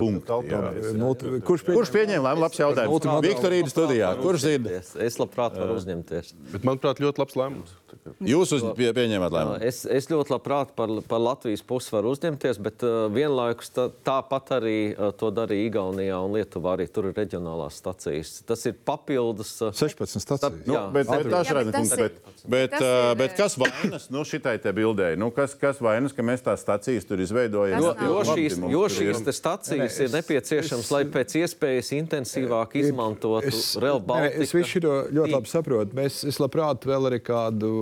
[0.00, 0.58] Punkti.
[0.98, 2.46] Multi, kurš pieņēma, kurš pieņēma lēmumu?
[2.48, 3.06] Labs jautājums.
[3.28, 4.10] Viktorīna studijā.
[4.18, 4.82] Kurš zina?
[5.06, 6.34] Es labprāt varu uzņemties.
[6.56, 7.78] Bet manuprāt, ļoti labs lēmums.
[8.26, 9.62] Jūs uz, pie, pieņēmāt lēmumu?
[9.62, 14.54] Es, es ļoti labprāt par, par Latvijas pusi varu uzņemties, bet uh, vienlaikus tā, tāpat
[14.56, 16.71] arī uh, to darīja Igaunijā un Lietuvā.
[16.72, 18.38] Arī tur ir reģionālās stacijas.
[18.48, 19.54] Tas ir papildus.
[19.60, 20.62] Uh, 16 stacijas.
[20.66, 22.20] Nu, jā, bet, bet, jā, bet, punkts, bet,
[22.54, 25.18] bet, uh, ir, bet kas vainas nu, šitai te bildēji?
[25.20, 27.82] Nu, kas, kas vainas, ka mēs tās stacijas tur izveidojam?
[27.82, 29.32] Jo, jo šīs, jo šīs ir...
[29.36, 33.52] stacijas ne, ne, ir nepieciešams, es, lai pēc iespējas intensīvāk izmantotu
[33.82, 34.42] Real Baltica.
[34.46, 35.96] Es visu šo ļoti labi saprotu.
[35.98, 37.72] Mēs, es labprāt vēl arī kādu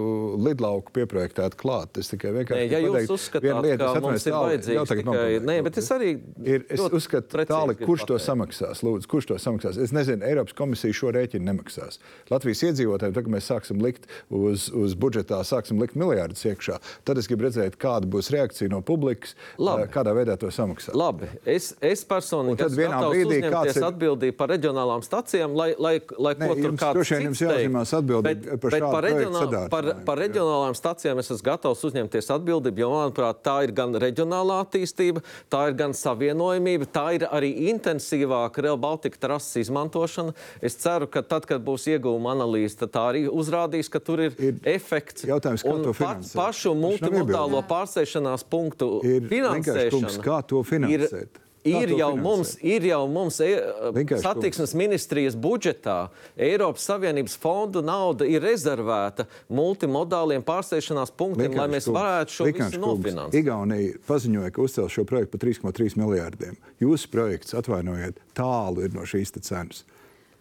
[0.41, 2.01] lidlauku pieprojektēt klāt.
[2.01, 5.29] Es tikai vienkārši nē, ja jūs uzskatāt, lieta, ka mums ir vajadzīgs tikai...
[5.47, 6.13] Nē, bet es arī...
[6.45, 9.79] Ir, es uzskatu tāli, kurš to samaksās, lūdzu, kurš to samaksās.
[9.81, 12.01] Es nezinu, Eiropas komisija šo rēķinu nemaksās.
[12.31, 16.79] Latvijas iedzīvotājiem, tagad mēs sāksim likt uz, uz budžetā, sāksim likt miljārdus iekšā.
[17.09, 19.89] Tad es gribu redzēt, kāda būs reakcija no publikas, Labi.
[19.93, 20.97] kādā veidā to samaksāt.
[20.99, 23.87] Labi, es, es personīgi esmu gatavs ir...
[23.91, 28.59] atbildību par reģionālām stacijām, lai, lai, lai ne, ko tur kāds vien jums jāuzņemās atbildība
[28.63, 33.43] par šādu par, reģionāl, par, par reģionālām stacijām es esmu gatavs uzņemties atbildību, jo, manuprāt,
[33.47, 35.23] tā ir gan reģionālā attīstība,
[35.53, 40.35] tā ir gan savienojamība, tā ir arī intensīvāka Real Baltica trases izmantošana.
[40.63, 44.35] Es ceru, ka tad, kad būs ieguvuma analīze, tad tā arī uzrādīs, ka tur ir,
[44.39, 45.27] ir efekts.
[45.29, 46.37] Jautājums, kā Un to finansēt?
[46.39, 49.91] Pašu multimodālo pārsēšanās punktu Ir finansēšana.
[49.95, 51.41] kungs, kā to finansēt?
[51.41, 53.51] Ir, ir jau mums, ir jau mums e,
[53.97, 55.99] Vienkārši, satiksmes ministrijas budžetā
[56.41, 62.77] Eiropas Savienības fondu nauda ir rezervēta multimodāliem pārsēšanās punktiem, lai mēs kungs, varētu šo vienkārši
[62.77, 63.39] visu nofinansēt.
[63.43, 66.61] Igaunija paziņoja, ka uzcels šo projektu par 3,3 miljārdiem.
[66.83, 69.85] Jūsu projekts, atvainojiet, tālu ir no šīs cenas.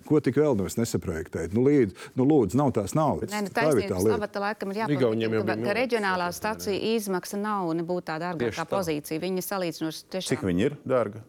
[0.10, 1.52] Ko tik vēl no es nesaprojektēju?
[1.54, 3.30] Nu, līdz, nu, lūdzu, nav tās naudas.
[3.34, 7.70] Nē, nu, Tā ir tā labā laikam ir jāpārāk, ka, ka reģionālā stacija izmaksa nav
[7.78, 9.22] nebūtu tā dārgākā pozīcija.
[9.22, 11.22] Viņa salīdzinoši Cik tiešām viņi ir dārgi?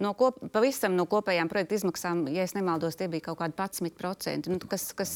[0.00, 4.48] No, kop, pavisam no kopējām projekta izmaksām, ja es nemaldos, tie bija kaut kādi 11%,
[4.52, 5.12] nu, kas, kas,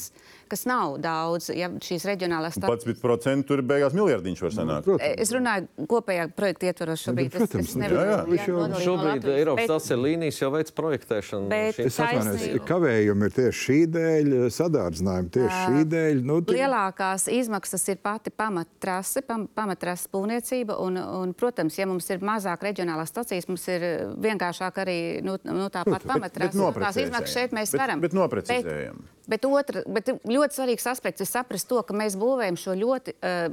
[0.50, 2.98] kas nav daudz, ja šīs reģionālās stacijas.
[3.02, 4.88] 11% tur beigās miljardiņš var sanākt.
[4.88, 5.20] Protams.
[5.22, 7.30] Es runāju kopējā projekta ietvaros šobrīd.
[7.32, 8.46] Nu, protams, es, es nu, nevaru, jā, jā.
[8.46, 11.42] Jau- nodalīt no Šobrīd Latvijas, Eiropas dzelzceļa līnijas jau veic projektēšanu.
[11.42, 16.22] no Bet- Es atvainojos, kavējumi ir tieši šī dēļ, sadārdzinājumi tieši šī dēļ.
[16.26, 20.78] Nu, ti- Lielākās izmaksas ir pati pamattrase, pam, pamattrases būvniecība.
[20.82, 23.80] Un, un, protams, ja mums ir mazāk reģionālās stacijas, mums ir
[24.22, 26.56] vienkāršāk arī nu, nu, tāpat bet pamattrase.
[26.58, 26.86] noprecizējam.
[26.86, 28.00] Tās izmaksas šeit mēs Bet- varam.
[28.00, 29.02] bet noprecizējam.
[29.28, 33.12] Bet, bet, otra, bet ļoti svarīgs aspekts ir saprast to, ka mēs būvējam šo ļoti,
[33.22, 33.48] eh,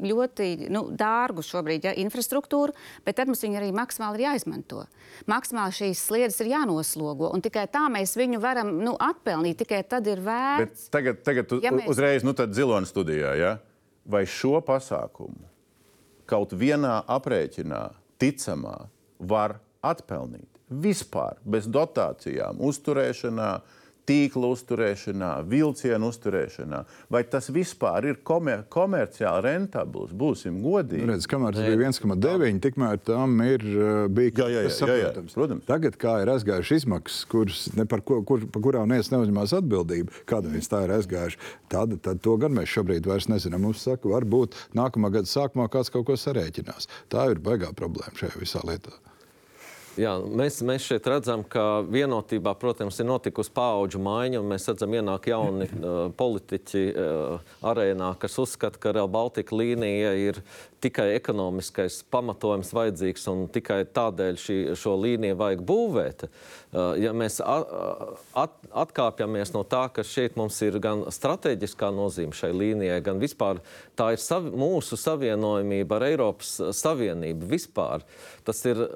[0.00, 2.72] ļoti nu, dārgu šobrīd ja, infrastruktūru,
[3.04, 4.86] bet tad mums viņa arī maksimāli ir jāizmanto.
[5.30, 9.56] Maksimāli šīs sliedes ir jānoslogo, un tikai tā mēs viņu varam nu, atpelnīt.
[9.60, 10.24] Tikai tad ir Bet
[10.72, 10.88] vērts.
[10.90, 13.58] tagad, tagad Ja mēs- uzreiz, nu tad Zilonas studijā, ja?
[14.06, 15.44] vai šo pasākumu
[16.26, 18.88] kaut vienā aprēķinā ticamā
[19.20, 23.50] var atpelnīt vispār bez dotācijām, uzturēšanā,
[24.10, 26.80] tīkla uzturēšanā, vilcienu uzturēšanā,
[27.12, 31.06] vai tas vispār ir komer komerciāli rentabls, būsim godīgi.
[31.06, 34.88] Redz, kamēr tas bija 1,9, tikmēr tam ir uh, bija Jā, jā, jā, kas jā,
[34.88, 35.36] jā, saprotams.
[35.36, 35.66] protams.
[35.68, 37.60] Tagad, kā ir aizgājušas izmaksas, kuras
[37.92, 42.24] par, ko, kur, par kurām neviens neuzņemās atbildību, kāda viņas tā ir aizgājušas, tad, tad
[42.24, 43.62] to gan mēs šobrīd vairs nezinām.
[43.68, 46.90] Mums saka, varbūt nākamā gada sākumā kāds kaut ko sarēķinās.
[47.12, 48.96] Tā ir baigā problēma šajā visā lietā.
[50.00, 54.94] Jā, mēs, mēs šeit redzam, ka vienotībā, protams, ir notikusi paudžu maiņa, un mēs redzam,
[54.96, 60.40] ienāk jauni uh, politiķi uh, arēnā, kas uzskata, ka Real Baltica līnija ir
[60.80, 66.24] tikai ekonomiskais pamatojums vajadzīgs, un tikai tādēļ šī, šo līniju vajag būvēt.
[66.24, 72.54] Uh, ja mēs at, atkāpjamies no tā, ka šeit mums ir gan strateģiskā nozīme šai
[72.56, 73.60] līnijai, gan vispār
[74.00, 78.08] tā ir savi, mūsu savienojumība ar Eiropas Savienību vispār,
[78.48, 78.86] tas ir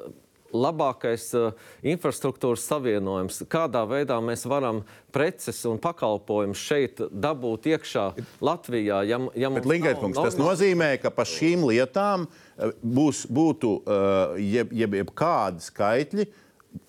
[0.54, 1.50] labākais uh,
[1.82, 4.82] infrastruktūras savienojums, kādā veidā mēs varam
[5.14, 8.06] preces un pakalpojumus šeit dabūt iekšā
[8.44, 9.02] Latvijā.
[9.08, 13.26] Ja, ja Bet, Linkēt, nav kungs, tas normāli- nozīmē, ka par šīm lietām eh, būs,
[13.30, 16.28] būtu eh, jeb, jeb, jeb kādi skaitļi,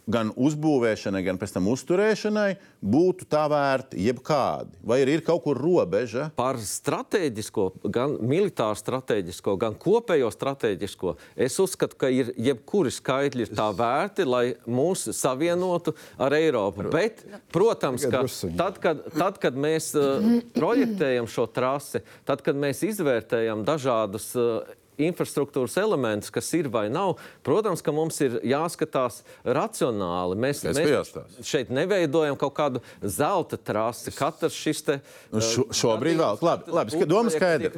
[0.05, 2.49] gan uzbūvēšanai, gan pēc tam uzturēšanai,
[2.85, 4.77] būtu tā vērti, jebkādi.
[4.85, 6.27] Vai ir, ir kaut kur robeža?
[6.37, 11.15] Par strateģisko, gan militāru strateģisko, gan kopējo strateģisko,
[11.47, 16.85] es uzskatu, ka ir jebkuri skaitļi ir tā vērti, lai mūs savienotu ar Eiropu.
[16.93, 18.25] Bet, protams, ka
[18.57, 20.21] tad, kad, tad, kad mēs uh,
[20.55, 27.15] projektējam šo trasi, tad, kad mēs izvērtējam dažādus uh, infrastruktūras elementus, kas ir vai nav,
[27.45, 30.37] protams, ka mums ir jāskatās racionāli.
[30.39, 31.45] Mēs, ka mēs jāstāsta.
[31.45, 34.13] šeit neveidojam kaut kādu zelta trasi.
[34.15, 34.99] Katrs šis te.
[35.33, 36.41] Nu, šo, šobrīd vēl.
[36.45, 37.71] Labi, labi ska- doma skaidra.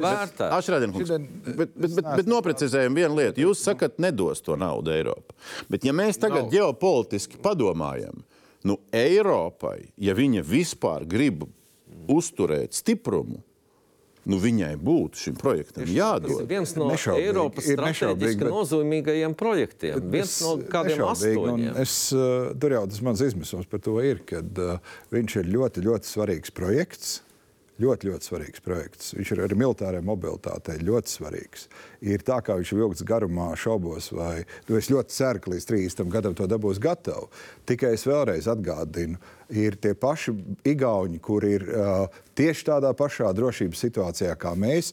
[0.58, 3.42] Ašrādien, bet, bet, bet, bet noprecizējam vienu lietu.
[3.46, 5.34] Jūs sakat, nedos to naudu Eiropa.
[5.68, 6.52] Bet ja mēs tagad Nav.
[6.52, 8.22] ģeopolitiski padomājam,
[8.64, 11.44] nu Eiropai, ja viņa vispār grib
[12.08, 13.42] uzturēt stiprumu,
[14.28, 16.42] nu viņai būtu šim projektam Tas ir jādod.
[16.48, 20.02] viens no Nešaubīgi, Eiropas strateģiski bet- nozīmīgajiem projektiem.
[20.12, 21.78] Viens no kādiem astoņiem.
[21.80, 24.78] Es, uh, tur jau tas mans izmisums par to ir, ka uh,
[25.14, 27.22] viņš ir ļoti, ļoti svarīgs projekts.
[27.78, 29.12] Ļoti, ļoti svarīgs projekts.
[29.14, 31.68] Viņš ir arī militārai mobilitātei ļoti svarīgs.
[32.02, 35.68] Ir tā, kā viņš ir vilkts garumā, šaubos, vai nu, es ļoti ceru, ka līdz
[35.70, 37.28] 30 gadam to dabūs gatavu.
[37.70, 39.20] Tikai es vēlreiz atgādinu,
[39.54, 40.34] ir tie paši
[40.66, 44.90] Igauni, kur ir uh, tieši tādā pašā drošības situācijā kā mēs,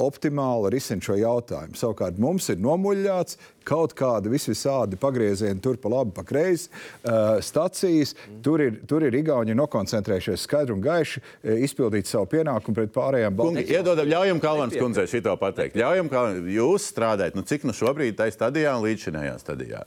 [0.00, 1.76] optimāli risina šo jautājumu.
[1.78, 8.14] Savukārt mums ir nomuļāts kaut kāda visvisādi pagrieziena, tur pa labi, pa kreisi uh, stacijas.
[8.42, 13.38] Tur ir, tur ir Igauni nokoncentrējušies skaidri un gaiši, uh, izpildīt savu pienākumu pret pārējām
[13.38, 15.78] Baltijas iedodam, ļaujam Kalvāns kundzei šito pateikt.
[15.78, 16.24] Ļaujam, ka
[16.56, 19.84] jūs strādājat, nu cik nu šobrīd tajā stadijā un līdzinājā stadijā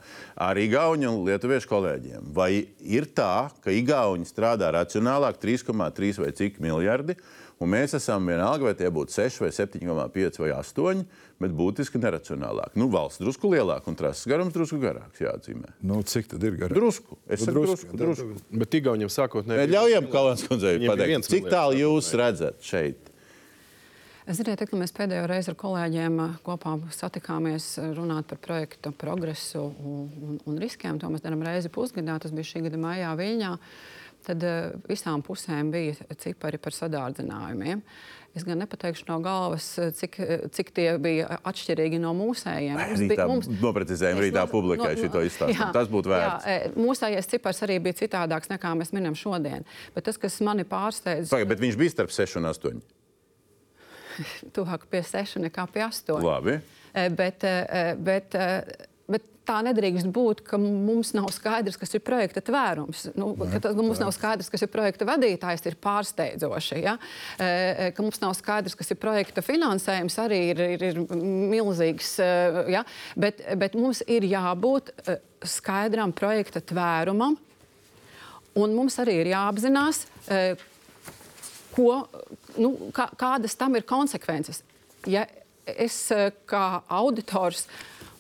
[0.47, 2.30] ar Igauni un Lietuviešu kolēģiem.
[2.36, 7.18] Vai ir tā, ka Igauni strādā racionālāk 3,3 vai cik miljardi,
[7.60, 11.06] un mēs esam vienalga, vai tie būtu 6 vai 7,5 vai 8,
[11.39, 12.76] bet būtiski neracionālāk.
[12.80, 13.66] Nu, valsts drusku lielāk.
[13.66, 15.74] lielāka un trases garums drusku garāks jāatzīmē.
[15.82, 16.76] Nu, cik tad ir garāk?
[16.76, 17.18] Drusku.
[17.28, 18.41] Es Nu, drusku, drusku, tad- drusku.
[18.51, 19.72] Bet Igauniem sākotnēji.
[19.72, 23.12] Ļaujam Kalans kundzei pateikt, cik tālu jūs redzat šeit?
[24.26, 28.89] Ziniet, tad, kad mēs pēdējo reizi ar kolēģiem uh, kopā satikāmies uh, runāt par projektu
[28.91, 33.12] progresu un, un, un riskiem, to mēs darām reizi pusgadā, tas bija šī gada maijā
[33.20, 33.51] Viļņā,
[34.26, 37.82] tad uh, visām pusēm bija cipari par sadārdzinājumiem.
[38.36, 42.76] Es gan nepateikšu no galvas, uh, cik, uh, cik tie bija atšķirīgi no mūsējiem.
[42.82, 45.69] Mums bija- mums- noprecizējam, Es rītā no- publikai no- šito izstāstījumu.
[45.69, 46.45] jā, Tas būtu vērts.
[46.49, 49.63] Jā, mūsējais cipars arī bija citādāks nekā mēs minam šodien.
[49.95, 52.82] Bet tas, kas mani pārsteidz, Pagaid, bet viņš bija starp 6 un 8.
[54.55, 56.19] tuvāk pie 6 nekā pie 8.
[56.23, 56.59] Labi.
[56.95, 58.36] Eh, Bet, eh, eh, bet
[59.46, 63.06] tā nedrīkst būt, ka mums nav skaidrs, kas ir projekta tvērums.
[63.18, 66.82] Nu, ka tas, ka mums nav skaidrs, kas ir projekta vadītājs, ir pārsteidzoši.
[66.84, 66.98] Ja?
[67.39, 71.02] Eh, Ka mums nav skaidrs, kas ir projekta finansējums, arī ir, ir, ir
[71.54, 72.16] milzīgs.
[72.24, 72.84] eh, Ja?
[73.16, 77.38] Bet, bet mums ir jābūt eh, skaidram projekta tvērumam,
[78.56, 80.06] un mums arī ir jāapzinās,
[81.76, 81.89] ko,
[82.56, 84.64] nu, kā, kādas tam ir konsekvences.
[85.12, 85.26] Ja
[85.66, 85.98] es
[86.50, 87.66] kā auditors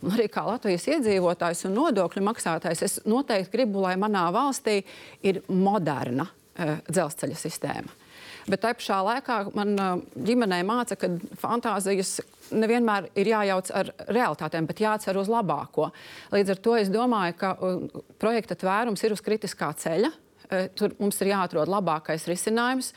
[0.05, 4.79] un arī kā Latvijas iedzīvotājs un nodokļu maksātājs, es noteikti gribu, lai manā valstī
[5.25, 8.01] ir moderna uh, dzelzceļa sistēma.
[8.45, 11.09] Bet tajā pašā laikā man uh, ģimenē māca, ka
[11.41, 12.19] fantāzijas
[12.53, 15.89] nevienmēr ir jājauc ar realitātēm, bet jācer uz labāko.
[16.35, 20.11] Līdz ar to es domāju, ka uh, projekta tvērums ir uz kritiskā ceļa.
[20.45, 22.93] Uh, Tur mums ir jāatrod labākais risinājums.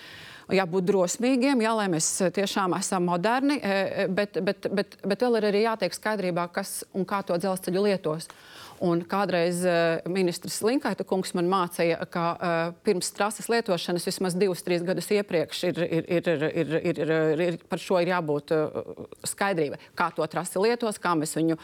[0.49, 5.37] Jābūt drosmīgiem, jā, lai mēs eh, tiešām esam moderni, eh, bet, bet, bet, bet vēl
[5.43, 8.31] ir arī jātiek skaidrībā, kas un kā to dzelzceļu lietos.
[8.79, 14.63] Un kādreiz uh, ministrs Linkaita kungs man mācīja, ka uh, pirms trases lietošanas vismaz divus,
[14.63, 18.55] trīs gadus iepriekš ir, ir, ir, ir, ir, ir, ir, ir par šo ir jābūt
[18.55, 18.79] uh,
[19.27, 19.81] skaidrībai.
[19.99, 21.59] Kā to trasi lietos, kā mēs viņu,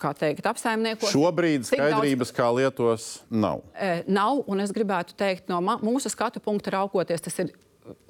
[0.00, 1.12] kā teikt, apsaimniekos.
[1.12, 3.60] Šobrīd Cik daudz- skaidrības, kā lietos, nav.
[3.76, 7.52] E, nav, un es gribētu teikt, no mūsu skatu punkta raugoties, tas ir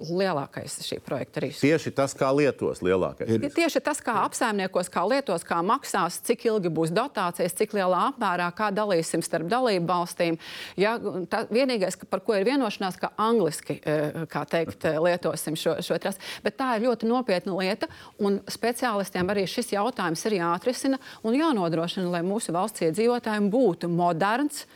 [0.08, 1.60] lielākais šī projekta risks.
[1.64, 3.28] Tieši tas, kā lietos lielākais.
[3.28, 8.12] Tie- Tieši tas, kā apsaimniekos, kā lietos, kā maksās, cik ilgi būs dotācijas, cik lielā
[8.12, 10.38] apmērā, kā dalīsim starp dalību valstīm.
[10.76, 10.96] Ja,
[11.28, 15.98] tā, vienīgais, par ko ir vienošanās, ka angliski e, kā teikt, e, lietosim šo, šo
[15.98, 16.18] trasi.
[16.44, 22.10] Bet tā ir ļoti nopietna lieta, un speciālistiem arī šis jautājums ir jāatrisina un jānodrošina,
[22.10, 24.66] lai mūsu valsts iedzīvotājiem būtu moderns.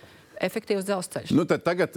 [0.42, 1.32] Efektīvs dzelzceļš.
[1.36, 1.96] Nu, tagad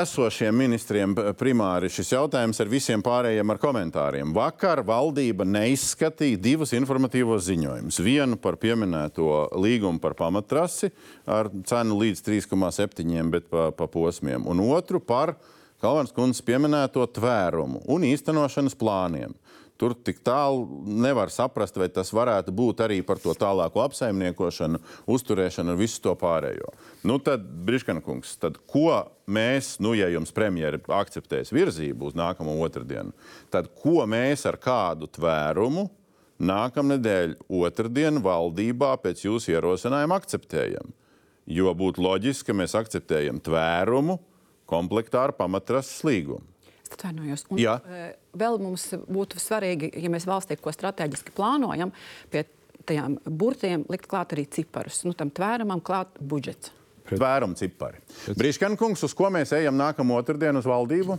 [0.00, 4.34] esošiem ministriem primāri šis jautājums ar visiem pārējiem ar komentāriem.
[4.36, 8.00] Vakar valdība neizskatīja divus informatīvos ziņojumus.
[8.04, 10.90] Vienu par pieminēto līgumu par pamattrasi
[11.24, 15.36] ar cenu līdz 3,7, bet pa, pa posmiem, un otru par
[15.82, 19.34] Kalvans kundzes pieminēto tvērumu un īstenošanas plāniem.
[19.76, 24.80] Tur tik tālu nevar saprast, vai tas varētu būt arī par to tālāko apsaimniekošanu,
[25.12, 26.72] uzturēšanu un visu to pārējo.
[27.04, 32.56] Nu, tad, Briškana kungs, tad ko mēs, nu, ja jums premjeri akceptēs virzību uz nākamo
[32.64, 33.12] otrdienu,
[33.52, 35.90] tad ko mēs ar kādu tvērumu
[36.40, 40.96] nākamnedēļ otrdienu valdībā pēc jūsu ierosinājuma akceptējam?
[41.46, 44.18] Jo būtu loģiski, ka mēs akceptējam tvērumu
[44.66, 46.55] komplektā ar pamatrases līgumu.
[46.92, 47.46] Atvainojos.
[47.50, 47.78] Un, Jā.
[47.90, 51.92] eh, Vēl mums būtu svarīgi, ja mēs valstī ko strateģiski plānojam,
[52.30, 52.44] pie
[52.86, 55.02] tajām burtiem likt klāt arī ciparus.
[55.04, 56.70] Nu, tam tvēramam klāt budžets.
[57.06, 58.02] Tvērumu cipari.
[58.34, 61.18] Brīškana kungs, uz ko mēs ejam nākamā otrdiena uz valdību?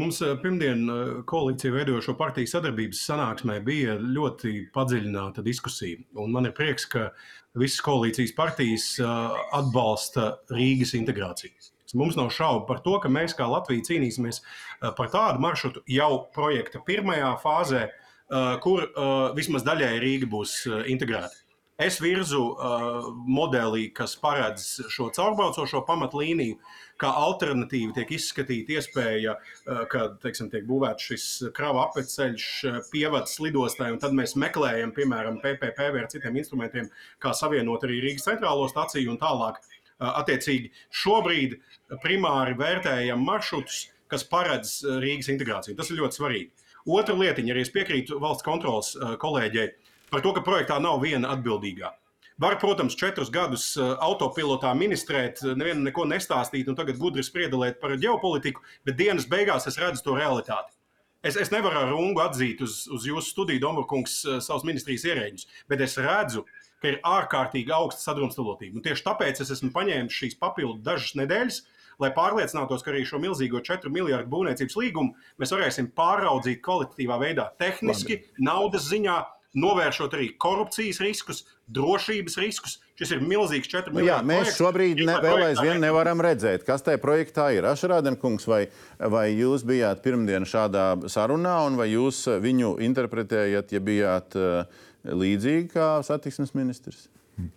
[0.00, 5.98] Mums eh, pirmdien eh, koalīcija veidojošo partiju sadarbības sanāksmē bija ļoti padziļināta diskusija.
[6.20, 7.10] Un man ir prieks, ka
[7.58, 11.70] visas koalīcijas partijas atbalsta Rīgas integrāciju.
[11.94, 16.12] Mums nav šaubu par to, ka mēs kā Latvija cīnīsimies eh, par tādu maršrutu jau
[16.34, 20.58] projekta pirmajā fāzē, eh, kur eh, vismaz daļēji Rīga būs
[20.90, 21.34] integrēta.
[21.80, 26.58] Es virzu uh, modeli, kas paredz šo caurbraucošo pamatlīniju,
[27.00, 31.24] kā alternatīva tiek izskatīta iespēja, uh, ka teiksim, tiek būvēts šis
[31.56, 32.50] krava apceļš,
[32.92, 38.28] pievads lidostai, un tad mēs meklējam, piemēram, PPP vai citiem instrumentiem, kā savienot arī Rīgas
[38.28, 39.62] centrālo staciju un tālāk.
[40.00, 41.58] Uh, attiecīgi, šobrīd
[42.00, 45.76] primāri vērtējam maršrutus, kas paredz uh, Rīgas integrāciju.
[45.76, 46.68] Tas ir ļoti svarīgi.
[46.88, 49.66] Otra lietiņa, arī es piekrītu valsts kontrolas uh, kolēģei
[50.08, 51.92] par to, ka projektā nav viena atbildīgā.
[52.40, 58.64] Var, protams, četrus gadus autopilotā ministrēt, nevienam neko nestāstīt un tagad gudri spriedelēt par ģeopolitiku,
[58.88, 60.72] bet dienas beigās es redzu to realitāti.
[61.20, 65.84] Es, es nevaru ar rungu atzīt uz, uz jūsu studiju, Dombrovkungs, savus ministrijas ierēģus, bet
[65.84, 66.46] es redzu,
[66.80, 68.78] ka ir ārkārtīgi augsta sadrumstalotība.
[68.78, 71.60] Un tieši tāpēc es esmu paņēmis šīs papildu dažas nedēļas,
[72.00, 77.50] lai pārliecinātos, ka arī šo milzīgo 4 miljardu būvniecības līgumu mēs varēsim pāraudzīt kvalitatīvā veidā,
[77.60, 78.48] tehniski, Labi.
[78.48, 79.18] naudas ziņā
[79.58, 81.42] novēršot arī korupcijas riskus,
[81.74, 82.76] drošības riskus.
[82.98, 87.00] Šis ir milzīgs 4 Nu, jā, mēs šobrīd ne, vēl aizvien nevaram redzēt, kas tajā
[87.02, 87.66] projektā ir.
[87.70, 88.60] Ašrādenkungs, vai,
[89.00, 95.70] vai jūs bijāt pirmdien šādā sarunā, un vai jūs viņu interpretējat, ja bijāt uh, līdzīgi
[95.74, 97.08] kā satiksmes ministrs?
[97.36, 97.50] Hmm.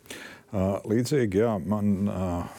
[0.86, 1.88] Līdzīgi, jā, man,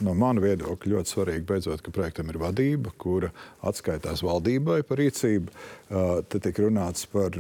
[0.03, 3.31] no mana viedokļa ļoti svarīgi, beidzot, ka projektam ir vadība, kura
[3.63, 5.55] atskaitās valdībai par rīcību.
[6.29, 7.35] Te tiek runāts par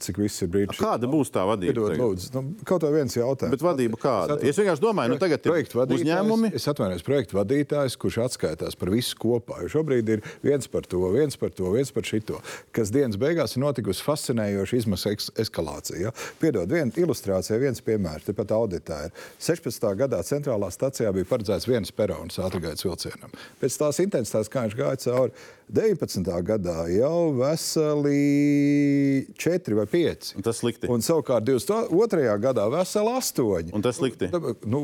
[0.00, 0.78] cik viss ir brīdis.
[0.80, 1.74] Kāda būs tā vadība?
[1.74, 3.52] Piedod, lūdzu, nu, kaut kā viens jautājums.
[3.52, 4.38] Bet vadība kāda?
[4.46, 6.52] Es vienkārši domāju, nu tagad ir uzņēmumi.
[6.56, 9.60] Es atvainojos, projektu vadītājs, kurš atskaitās par visu kopā.
[9.64, 12.40] Jo šobrīd ir viens par to, viens par to, viens par šito.
[12.76, 16.00] Kas dienas beigās ir notikusi fascinējoša izmaksu eskalācija.
[16.06, 16.14] Ja?
[16.40, 21.92] Piedod, viena ilustrācija, viens piemērs, tepat auditā ir 16 gadā centrālā stācijā bija paredzēts viens
[21.92, 23.34] perons ātrgaitas vilcienam.
[23.60, 26.26] Pēc tās intensitātes, kā viņš gāja cauri, 19.
[26.42, 30.32] gadā jau veseli 4 vai 5.
[30.40, 30.88] Un tas slikti.
[30.90, 32.34] Un savukārt 22.
[32.42, 33.70] gadā veseli 8.
[33.76, 34.30] Un tas slikti.
[34.66, 34.82] Nu,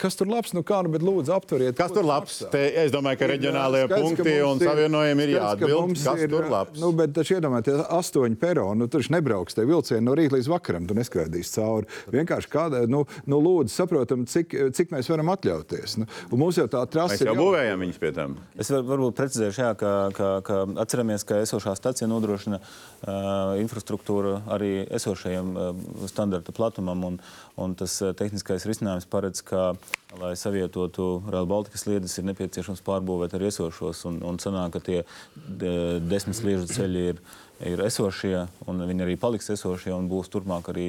[0.00, 0.54] kas tur labs?
[0.56, 1.76] Nu kā, nu, bet lūdzu apturiet.
[1.78, 2.40] Kas tur labs?
[2.50, 5.94] Te, es domāju, ka reģionālajie skaidrs, punkti un ir, savienojumi ir jāatbild.
[6.02, 6.82] Kas ir, tur labs?
[6.82, 10.88] Nu, bet taču iedomājieties, 8 peroni, nu tur nebrauks te vilcieni no rīta līdz vakaram,
[10.90, 11.90] tu neskaidīs cauri.
[12.14, 15.98] Vienkārši kāda, nu, nu lūdzu saprotam, cik, cik mēs varam atļauties.
[16.02, 17.22] Nu, mums jau tā trasa ir.
[17.22, 18.36] Mēs jau būvējam viņus pie tam.
[18.58, 23.54] Es var, varbūt precizēšu, jā, ka, ka ka, ka atceramies, ka esošā stacija nodrošina uh,
[23.60, 27.04] infrastruktūru arī esošajam uh, standarta platumam.
[27.10, 27.20] Un,
[27.60, 29.74] un tas tehniskais risinājums paredz, ka,
[30.20, 34.04] lai savietotu Rail Baltikas sliedes, ir nepieciešams pārbūvēt arī esošos.
[34.10, 35.00] Un, un sanāk, ka tie
[35.34, 35.74] de,
[36.04, 37.24] desmit sliežu ceļi ir
[37.64, 40.88] ir esošie, un viņi arī paliks esošie, un būs turpmāk arī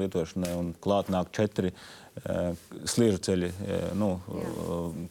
[0.00, 0.50] lietošanai.
[0.82, 1.70] Klāt nāk četri
[2.90, 3.52] sliežu ceļi,
[3.96, 4.10] nu,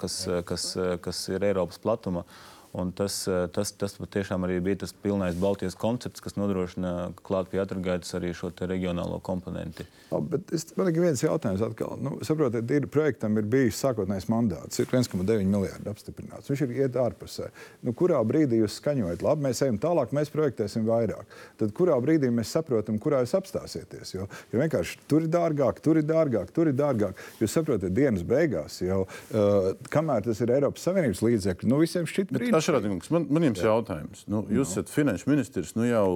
[0.02, 0.68] kas, kas,
[1.02, 2.26] kas ir Eiropas platuma.
[2.26, 7.14] Uh, Un tas, eh, tas, tas patiešām arī bija tas pilnais Baltijas koncepts, kas nodrošina
[7.24, 9.86] klāt pie atragaitas arī šo reģionālo komponenti.
[10.12, 11.96] Bet es, man ir viens jautājums atkal.
[12.04, 16.52] Nu, saprotiet, ir, projektam ir bijis sākotnējs mandāts, ir 1,9 miljardi apstiprināts.
[16.52, 17.48] Viņš ir iet ārpusē.
[17.86, 21.32] Nu, kurā brīdī jūs skaņojat, labi, mēs ejam tālāk, mēs projektēsim vairāk.
[21.62, 24.14] Tad kurā brīdī mēs saprotam, kurā jūs apstāsieties?
[24.18, 27.24] Jo, jo vienkārši tur ir dārgāk, tur ir dārgāk, tur ir dārgāk.
[27.40, 32.36] Jūs saprotat, dienas beigās jau, uh, kamēr tas ir Eiropas Savienības līdzekļi, nu visiem šķiet
[32.66, 32.72] brīdī.
[32.72, 33.70] Šarādīgums, man, man jums jā.
[33.70, 34.26] jautājums.
[34.32, 36.08] Nu, jūs esat finanšu ministrs nu jau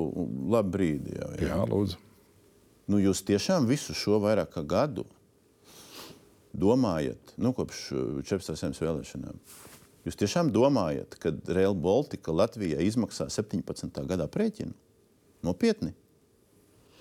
[0.51, 1.15] labu brīdi.
[1.19, 1.53] Jau, jā.
[1.53, 2.01] jā, lūdzu.
[2.89, 5.05] Nu, jūs tiešām visu šo vairāk kā gadu
[6.57, 7.81] domājat, nu, kopš
[8.25, 8.81] 14.
[8.81, 9.37] vēlēšanām,
[10.07, 14.01] jūs tiešām domājat, ka Rail Baltica Latvijai izmaksā 17.
[14.09, 14.73] gadā prēķinu?
[15.45, 15.93] Nopietni.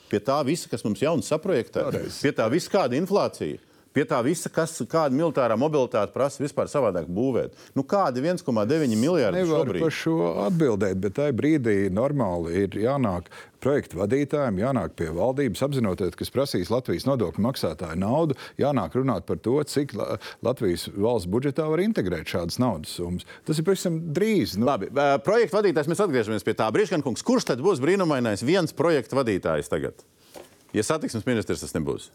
[0.08, 3.60] Pie tā visa, kas mums jauns saprojektēts, pie tā visa kāda inflācija.
[3.96, 7.56] Pie tā visa, kas, kāda militārā mobilitāte prasa vispār savādāk būvēt.
[7.74, 9.82] Nu, kādi 1,9 miljardi Nevar šobrīd?
[9.82, 13.30] par šo atbildēt, bet tajā brīdī normāli ir jānāk
[13.64, 19.40] projektu vadītājiem, jānāk pie valdības, apzinoties, kas prasīs Latvijas nodokļu maksātāju naudu, jānāk runāt par
[19.42, 19.96] to, cik
[20.46, 23.26] Latvijas valsts budžetā var integrēt šādas naudas summas.
[23.48, 24.58] Tas ir pavisam drīz.
[24.60, 24.68] Nu.
[24.68, 24.92] Labi,
[25.26, 26.68] projektu vadītājs, mēs atgriežamies pie tā.
[26.76, 30.06] Brīškankungs, kurš tad būs brīnumainais viens projektu vadītājs tagad?
[30.76, 32.12] Ja satiksmes ministrs tas nebūs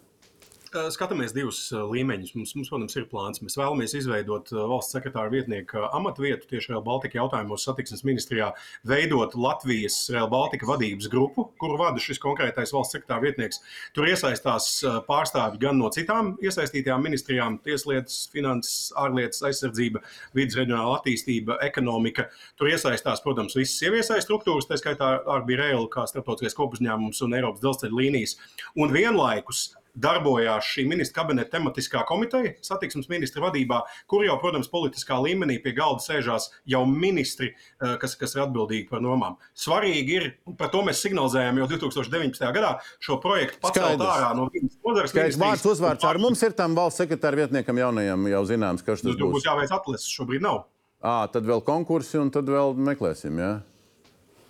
[0.93, 2.33] skatāmies divus līmeņus.
[2.37, 3.41] Mums, mums, protams, ir plāns.
[3.43, 8.51] Mēs vēlamies izveidot valsts sekretāra vietnieka amatvietu tieši Real Baltica jautājumos satiksmes ministrijā,
[8.87, 13.61] veidot Latvijas Real Baltica vadības grupu, kuru vada šis konkrētais valsts sekretāra vietnieks.
[13.93, 14.69] Tur iesaistās
[15.09, 20.01] pārstāvji gan no citām iesaistītajām ministrijām- tieslietas, finanses, ārlietas, aizsardzība,
[20.33, 22.29] vidas reģionāla attīstība, ekonomika.
[22.57, 27.61] Tur iesaistās, protams, visas ieviesais struktūras, tā skaitā Arbi Rail kā starptautiskais kopuzņēmums un Eiropas
[27.61, 28.37] dzelzceļa līnijas.
[28.75, 35.19] Un vienlaikus darbojās šī ministra kabineta tematiskā komiteja, satiksmes ministra vadībā, kur jau, protams, politiskā
[35.21, 39.37] līmenī pie galda sēžās jau ministri, eh, kas, kas ir atbildīgi par nomām.
[39.55, 42.51] Svarīgi ir, un par to mēs signalizējām jau 2019.
[42.53, 45.13] gadā, šo projektu pacelt ārā no vienas nozares.
[45.13, 49.13] Skaidrs, vārds uzvārds ar mums ir tam valsts sekretāra vietniekam jaunajam jau zināms, kas tas
[49.13, 49.37] būs.
[49.37, 50.65] Būs jāveic atlases, šobrīd nav.
[51.03, 53.39] À, tad vēl konkursi un tad vēl meklēsim.
[53.41, 53.59] Ja?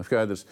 [0.08, 0.46] Skaidrs.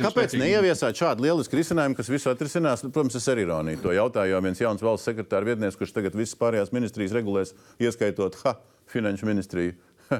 [0.00, 2.84] Kāpēc neieviesāt šādu lielisku risinājumu, kas visu atrisinās?
[2.84, 6.16] Nu, protams, es arī ironiju to jautāju, jo viens jauns valsts sekretāra vietnieks, kurš tagad
[6.18, 8.56] visas pārējās ministrijas regulēs, ieskaitot ha,
[8.92, 9.76] finanšu ministriju.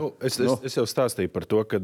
[0.00, 1.80] nu, es, es, es jau stāstīju par to, ka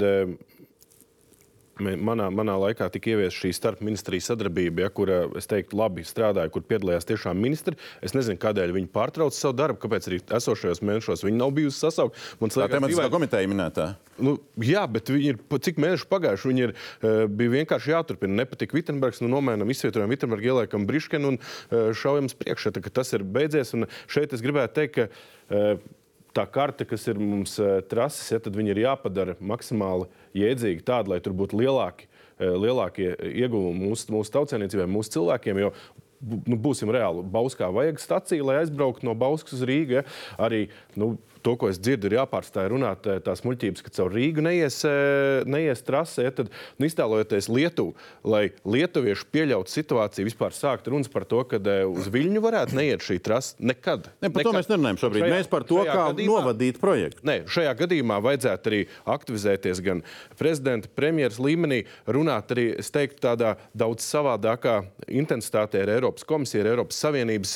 [1.82, 5.10] Manā, manā laikā tika ieviesta šī starpministriju sadarbība, ja, kur
[5.40, 7.74] es teiktu, labi strādāja, kur piedalījās tiešām ministri.
[8.04, 12.22] Es nezinu, kādēļ viņi pārtrauca savu darbu, kāpēc arī esošajos mēnešos viņi nav bijusi sasaukti.
[12.44, 13.88] Tā ir tematiskā komiteja minētā.
[14.22, 16.50] Nu, jā, bet ir cik mēneši pagājuši.
[16.52, 18.38] Viņi ir, uh, bija vienkārši jāturpina.
[18.44, 22.70] Nepatīk Vitsenbergs, nu nomainām, izvietojam Vitsenbergu, ieliekam Briškenu un uh, šaujam priekšā.
[22.94, 23.74] Tas ir beidzies.
[23.74, 25.74] Un šeit es gribētu teikt, ka.
[26.34, 27.58] Tā karte, kas ir mums
[27.90, 33.86] trases, ja, tad viņi ir jāpadara maksimāli jēdzīgi tādi, lai tur būtu lielāki lielākie ieguvumi
[33.86, 35.60] mūsu, mūsu tautsēmniecībai, mūsu cilvēkiem.
[35.62, 35.70] Jo
[36.24, 37.24] nu, būsim reāli.
[37.34, 40.00] Bauskā vajag staciju, lai aizbrauktu no Bauskas uz Rīgu.
[40.00, 40.04] Ja?
[40.40, 40.66] Arī
[41.00, 44.78] nu, to, ko es dzirdu, ir jāpārstāj runāt eh, tās muļķības, ka caur Rīgu neies,
[44.88, 46.30] eh, neies trasē.
[46.34, 46.50] Tad,
[46.80, 47.92] nu, iztēlojoties Lietuvu,
[48.24, 53.04] lai lietuvieši pieļautu situāciju, vispār sākt runas par to, ka eh, uz Viļņu varētu neiet
[53.04, 54.08] šī trasa nekad.
[54.22, 54.48] Ne, par nekad.
[54.48, 55.26] to mēs nerunājam šobrīd.
[55.26, 57.26] Šajā, mēs par to, kā gadījumā, novadīt projektu.
[57.28, 58.80] Nē, šajā gadījumā vajadzētu arī
[59.16, 60.00] aktivizēties gan
[60.40, 64.80] prezidenta, premjeras līmenī, runāt arī, es teiktu, tādā daudz savādākā
[65.12, 67.54] intensitātē ar Eiropas komisiju, ar Eiropas Savienības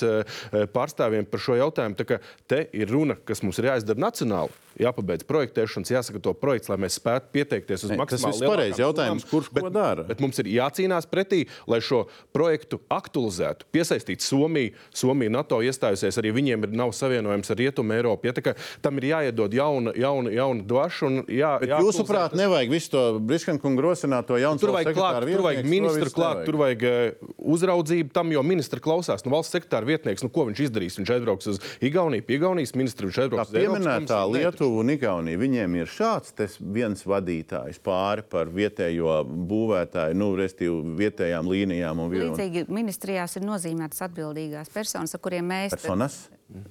[0.74, 1.96] pārstāvjiem par šo jautājumu.
[1.98, 2.20] Tā kā
[2.50, 4.50] te ir runa, kas mums ir jāizsaka the not to National
[4.82, 9.66] jāpabeidz projektēšanas, jāsagatavo projekts, lai mēs spētu pieteikties uz maksimāli lielu pareizi jautājums, kurš bet,
[9.66, 10.04] ko dara.
[10.08, 14.74] Bet mums ir jācīnās pretī, lai šo projektu aktualizētu, piesaistītu Somiju.
[14.94, 18.28] Somija NATO iestājusies, arī viņiem ir, nav savienojums ar Rietumu Eiropu.
[18.28, 21.10] Ja, kā, tam ir jāiedod jauna, jauna, jauna dvaša.
[21.32, 22.40] Jā, jūsuprāt, tas...
[22.40, 26.84] nevajag visu to Briškankungu rosināto jaunu tur vajag klāt, tur vajag ministru klāt, tur vajag
[26.88, 29.24] uh, uzraudzību tam, jo ministra klausās.
[29.26, 30.98] Nu, valsts sekretāra vietnieks, nu, ko viņš izdarīs?
[31.00, 34.14] Viņš aizbrauks uz Igauniju, pie Igaunijas ministru, viņš aizbrauks uz Eiropas.
[34.34, 40.96] Lietuva Lietuva un Igaunija, viņiem ir šāds viens vadītājs pāri par vietējo būvētāju, nu, respektīvi
[40.98, 42.02] vietējām līnijām.
[42.04, 45.72] Un, Līdzīgi ministrijās ir nozīmētas atbildīgās personas, ar kuriem mēs.
[45.72, 46.18] Personas?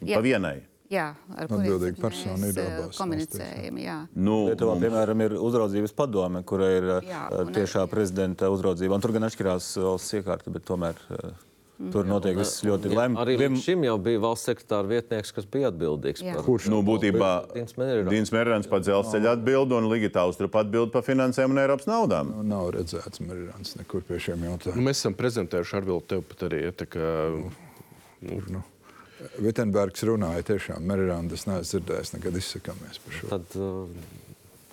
[0.05, 0.19] Jā.
[0.19, 0.59] Pa vienai.
[0.93, 2.99] Jā, ar atbildīgu personu ir abās.
[3.01, 3.97] Komunicējam, jā.
[4.13, 7.25] Nu, Lietuvā, piemēram, ir uzraudzības padome, kura ir jā,
[7.57, 8.95] tiešā prezidenta uzraudzība.
[8.95, 11.01] Un tur gan atšķirās valsts iekārta, bet tomēr
[11.77, 13.19] Tur notiek viss ļoti lemts.
[13.21, 13.57] Arī Vim...
[13.61, 16.33] šim jau bija valsts sekretāra vietnieks, kas bija atbildīgs Jā.
[16.33, 16.69] par Kurš?
[16.73, 21.89] Nu, būtībā Dīns Merāns par dzelzceļa atbildi un Ligitāls tur atbild par finansēm un Eiropas
[21.89, 22.33] naudām.
[22.33, 24.81] Nu, nav redzēts Merāns nekur pie šiem jautājumiem.
[24.81, 26.63] Nu, mēs esam prezentējuši Arvilu tev pat arī.
[26.65, 27.11] Ja, kā,
[28.25, 28.65] nu, nu.
[29.37, 33.35] Vitsenbergs runāja tiešām, Merāns neesmu dzirdējis, nekad izsakāmies par šo.
[33.35, 34.16] Tad, uh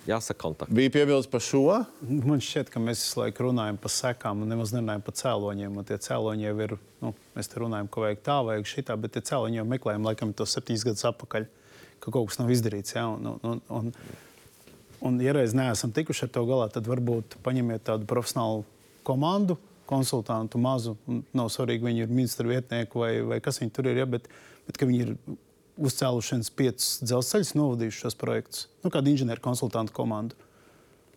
[0.07, 0.73] jāsaka kontakts.
[0.75, 1.63] Bija piebildes par šo?
[2.01, 5.79] Man šķiet, ka mēs visu laiku runājam par sekām un nemaz nerunājam par cēloņiem.
[5.79, 9.15] Un tie cēloņi jau ir, nu, mēs te runājam, ka vajag tā, vajag šitā, bet
[9.15, 11.47] tie cēloņi jau meklējam laikam tos septiņus gadus atpakaļ,
[12.03, 12.95] ka kaut kas nav izdarīts.
[12.97, 13.07] Ja?
[13.13, 13.93] Un, un, un, un,
[15.09, 18.65] un, ja reiz neesam tikuši ar to galā, tad varbūt paņemiet tādu profesionālu
[19.05, 19.57] komandu,
[19.89, 20.95] konsultantu mazu.
[21.35, 24.09] Nav svarīgi, viņi ir ministra vietnieki vai, vai kas viņi tur ir, ja?
[24.09, 24.29] bet,
[24.69, 25.17] bet ka viņi ir
[25.75, 30.37] uzcēlušienes piecus dzelzceļus, novadījuši šos projektus, nu, kāda inženieru konsultantu komanda.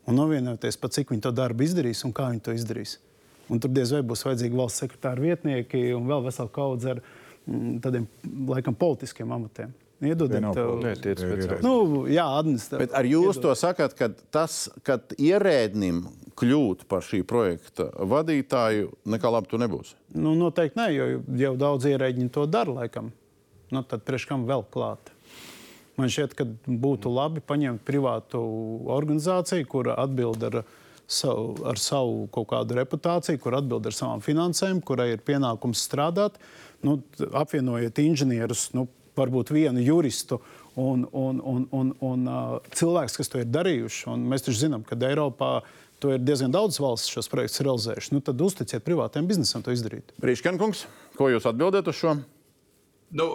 [0.08, 2.96] Un novienoties, pa cik viņi to darbu izdarīs un kā viņi to izdarīs.
[3.52, 7.76] Un tur diez vai būs vajadzīgi valsts sekretāra vietnieki un vēl vesela kaudze ar mm,
[7.84, 8.08] tādiem
[8.48, 9.74] laikam politiskiem amatiem.
[9.98, 11.58] Iedodiet, Nē, tie ir speciāli.
[11.64, 12.92] Nu, jā, administratīvi.
[12.94, 13.48] Ar jūs iedod.
[13.48, 16.04] to sakat, ka tas, kad ierēdnim
[16.38, 19.96] kļūt par šī projekta vadītāju, nekā labi tu nebūs?
[20.14, 21.08] Nu, noteikti nē, jo
[21.40, 23.10] jau daudz ierēģiņu to dara laikam
[23.74, 25.12] nu, tad priekš kam vēl klāt?
[25.98, 28.40] Man šķiet, ka būtu labi paņemt privātu
[28.94, 30.60] organizāciju, kura atbild ar
[31.10, 36.38] savu, ar savu kaut kādu reputāciju, kur atbild ar savām finansēm, kurai ir pienākums strādāt.
[36.86, 37.00] Nu,
[37.34, 38.86] apvienojiet inženierus, nu,
[39.18, 40.38] varbūt vienu juristu
[40.78, 44.06] un, un, un, un, un uh, cilvēks, kas to ir darījuši.
[44.12, 45.56] Un mēs taču zinām, ka Eiropā
[45.98, 48.14] to ir diezgan daudz valsts šos projektus realizējuši.
[48.14, 50.14] Nu, tad uzticiet privātiem biznesam to izdarīt.
[50.22, 50.86] Brīškankungs,
[51.18, 52.20] ko jūs atbildat uz šo?
[53.16, 53.28] Nu,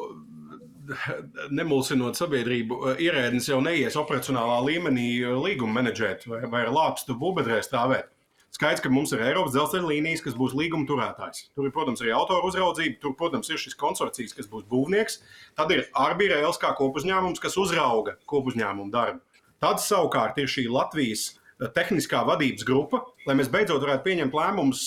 [1.54, 5.08] nemulsinot sabiedrību, ierēdnis jau neies operacionālā līmenī
[5.40, 8.10] līguma menedžēt vai, vai ar lāpstu būvbedrē stāvēt.
[8.54, 11.48] Skaidrs, ka mums ir Eiropas dzelzceļa līnijas, kas būs līguma turētājs.
[11.56, 15.24] Tur ir, protams, arī autoru uzraudzība, tur, protams, ir šis konsorcijs, kas būs būvnieks.
[15.58, 19.24] Tad ir Arbīra Rails kā kopuzņēmums, kas uzrauga kopuzņēmumu darbu.
[19.64, 21.32] Tad savukārt ir šī Latvijas
[21.74, 24.86] tehniskā vadības grupa, lai mēs beidzot varētu pieņemt lēmumus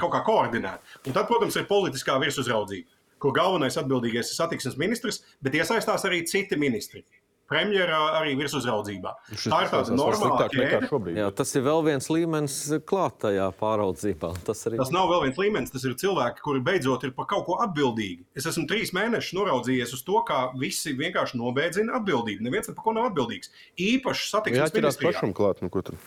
[0.00, 0.96] kaut kā koordinēt.
[1.04, 2.88] Un tad, protams, ir politiskā virsuzraudzība
[3.22, 7.04] kur galvenais atbildīgais ir satiksmes ministrs, bet iesaistās arī citi ministri.
[7.44, 9.10] Premjerā arī virsuzraudzībā.
[9.36, 11.12] Tā ir tāda normāla ķēde.
[11.18, 12.56] Jā, tas ir vēl viens līmenis
[12.88, 14.30] klātajā pāraudzībā.
[14.46, 14.78] Tas, arī...
[14.80, 18.24] tas nav vēl viens līmenis, tas ir cilvēki, kuri beidzot ir par kaut ko atbildīgi.
[18.32, 22.46] Es esmu trīs mēnešus noraudzījies uz to, kā visi vienkārši nobeidzina atbildību.
[22.48, 23.52] Neviens par ko nav atbildīgs.
[23.76, 25.12] Īpaši satiksmes ministrijā.
[25.12, 26.00] Jā, pašam klāt, nu ko tur.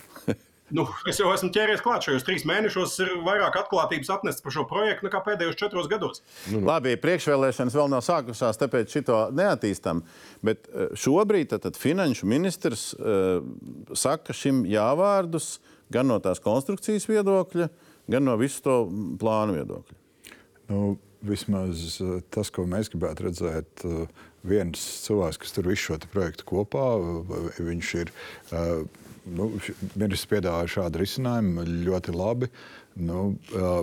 [0.68, 2.98] Nu, es jau esmu ķēries klāt šajos trīs mēnešos.
[3.06, 6.20] Ir vairāk atklātības atnests par šo projektu nekā pēdējos četros gados.
[6.50, 6.68] Nu, nu.
[6.68, 10.04] Labi, priekšvēlēšanas vēl nav sākušās, tāpēc šito neattīstam.
[10.44, 13.40] Bet eh, šobrīd tad, finanšu ministrs uh,
[13.96, 15.58] saka šim jāvārdus
[15.94, 17.70] gan no tās konstrukcijas viedokļa,
[18.12, 18.78] gan no visu to
[19.22, 20.00] plānu viedokļa.
[20.74, 23.88] Nu, vismaz eh, tas, ko mēs gribētu redzēt,
[24.48, 26.88] viens cilvēks, kas tur visu šo projektu kopā,
[27.56, 28.18] viņš ir
[29.36, 29.50] nu,
[29.96, 32.50] ministrs piedāvāja šādu risinājumu ļoti labi.
[32.98, 33.36] Nu,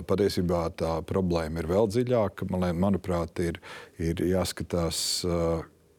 [0.09, 2.49] patiesībā tā problēma ir vēl dziļāka.
[2.51, 3.61] Man, manuprāt, ir,
[4.01, 4.99] ir jāskatās,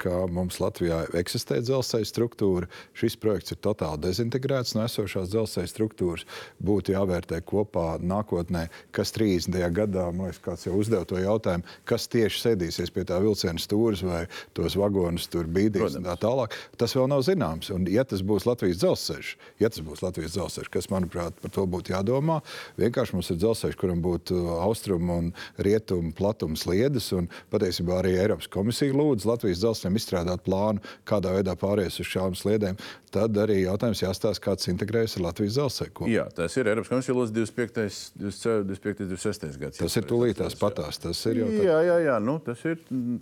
[0.00, 2.68] ka mums Latvijā eksistē dzelzceļa struktūra.
[2.96, 6.26] Šis projekts ir totāli dezintegrēts no esošās dzelzceļa struktūras.
[6.62, 8.66] Būtu jāvērtē kopā nākotnē,
[8.96, 9.56] kas 30.
[9.76, 14.04] gadā, man liekas, kāds jau uzdeva to jautājumu, kas tieši sēdīsies pie tā vilciena stūres
[14.06, 14.24] vai
[14.56, 16.56] tos vagonus tur bīdīs un tā tālāk.
[16.80, 17.70] Tas vēl nav zināms.
[17.74, 19.32] Un, ja tas būs Latvijas dzelzceļš,
[19.62, 22.40] ja tas būs Latvijas dzelzceļš, kas, manuprāt, par to būtu jādomā,
[22.80, 25.32] vienkārši mums ir dzelzceļš, kuram būtu austrumu un
[25.62, 27.08] rietumu platums sliedes.
[27.16, 32.34] Un patiesībā arī Eiropas komisija lūdz Latvijas dzelzceļam izstrādāt plānu, kādā veidā pāries uz šām
[32.34, 32.80] sliedēm.
[33.16, 36.08] Tad arī jautājums jāstāsta, kāds integrējas ar Latvijas dzelzceļu.
[36.12, 37.94] Jā, tas ir Eiropas komisija lūdz 25.
[38.20, 39.06] 25.
[39.08, 39.56] 26.
[39.62, 39.80] gads.
[39.80, 40.98] Tas ir tūlītās patās.
[41.00, 43.16] Tas ir jau jā, jā, jā, nu, tas ir mm,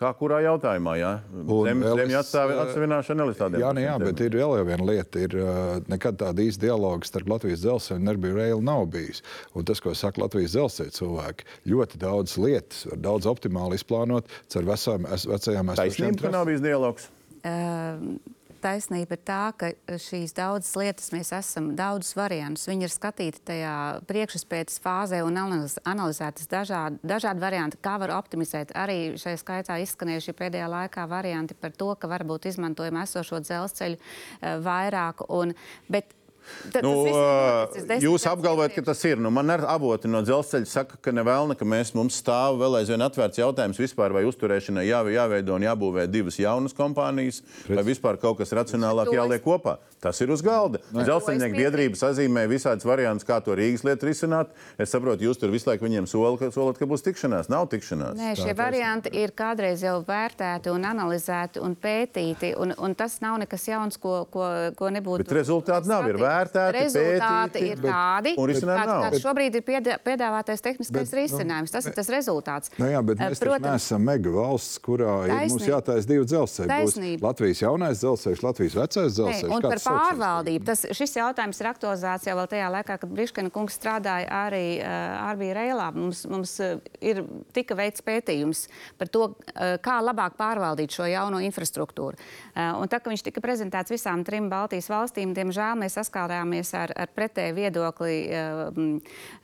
[0.00, 0.94] kā kurā jautājumā.
[0.96, 1.10] Jā.
[1.68, 3.60] Zem, zemju atsevināšana nelis tādiem.
[3.60, 5.24] Jā, ne, jā, bet ir vēl viena lieta.
[5.26, 5.36] Ir,
[5.92, 9.20] nekad tāda īsta dialoga starp Latvijas dzelzceļu un Nerbiju Reilu nav bijis.
[9.52, 14.70] Un tas, ko saka Latvijas dzelzceļa cilvēki, ļoti daudz lietas var daudz optimāli izplānot caur
[14.72, 15.76] vecām, vecajām esošajām.
[15.82, 17.10] Taisnība, ka nav bijis dialogs.
[17.44, 18.00] Uh,
[18.64, 19.70] taisnība ir tā, ka
[20.00, 22.66] šīs daudzas lietas mēs esam daudzus variantus.
[22.70, 23.76] Viņi ir skatīti tajā
[24.08, 28.74] priekšspētes fāzē un analizētas dažādi, dažādi varianti, kā var optimizēt.
[28.78, 34.58] Arī šajā skaitā izskanējuši pēdējā laikā varianti par to, ka varbūt izmantojam esošo dzelzceļu eh,
[34.64, 35.26] vairāk.
[35.34, 35.54] Un,
[35.92, 36.16] bet
[36.72, 36.92] Tad, nu,
[38.02, 39.20] jūs apgalvojat, ka tas ir.
[39.20, 43.04] Nu, man ar avoti no dzelzceļa saka, ka nevēlna, ka mēs, mums stāv vēl aizvien
[43.04, 47.74] atvērts jautājums vispār, vai uzturēšanai jā, jāveido un jābūvē divas jaunas kompānijas, Pēc.
[47.78, 49.78] vai vispār kaut kas racionālāk jāliek kopā.
[50.04, 50.82] Tas ir uz galda.
[50.92, 54.52] Dzelzceļnieku biedrība sazīmē visādus variantus, kā to Rīgas lietu risināt.
[54.80, 57.48] Es saprotu, jūs tur visu laiku viņiem solat, ka, solat, ka būs tikšanās.
[57.52, 58.18] Nav tikšanās.
[58.18, 63.16] Nē, šie Tā, varianti ir kādreiz jau vērtēti un analizēti un pētīti, un, un tas
[63.24, 65.24] nav nekas jauns, ko, ko, ko nebūtu.
[65.24, 66.04] Bet rezultāti nav.
[66.10, 71.72] Ir vērtēti, rezultāti pētīti, ir tādi, kāds, kāds šobrīd ir piedā, piedāvātais tehniskais bet, risinājums.
[71.74, 72.72] Tas ir tas rezultāts.
[72.80, 75.44] Nu, jā, bet mēs Protams, neesam mega valsts, kurā taisnība.
[75.44, 77.12] ir mums jātaisa divi dzelzceļi.
[77.24, 79.52] Latvijas jaunais dzelzceļš, Latvijas vecais dzelzceļš.
[79.52, 80.68] Ne, par pārvaldību.
[80.70, 84.88] Tas, šis jautājums ir aktualizēts jau tajā laikā, kad Briškina kungs strādāja arī uh,
[85.28, 85.90] Arbija Reilā.
[85.96, 87.24] Mums, mums uh, ir
[87.56, 88.66] tika veikts pētījums
[89.00, 92.18] par to, uh, kā labāk pārvaldīt šo jauno infrastruktūru.
[92.54, 96.72] Uh, un tā, ka viņš tika prezentēts visām trim Baltijas valstīm, diemžēl mēs saskatām saskārāmies
[96.74, 98.70] ar, ar pretēju viedokli uh,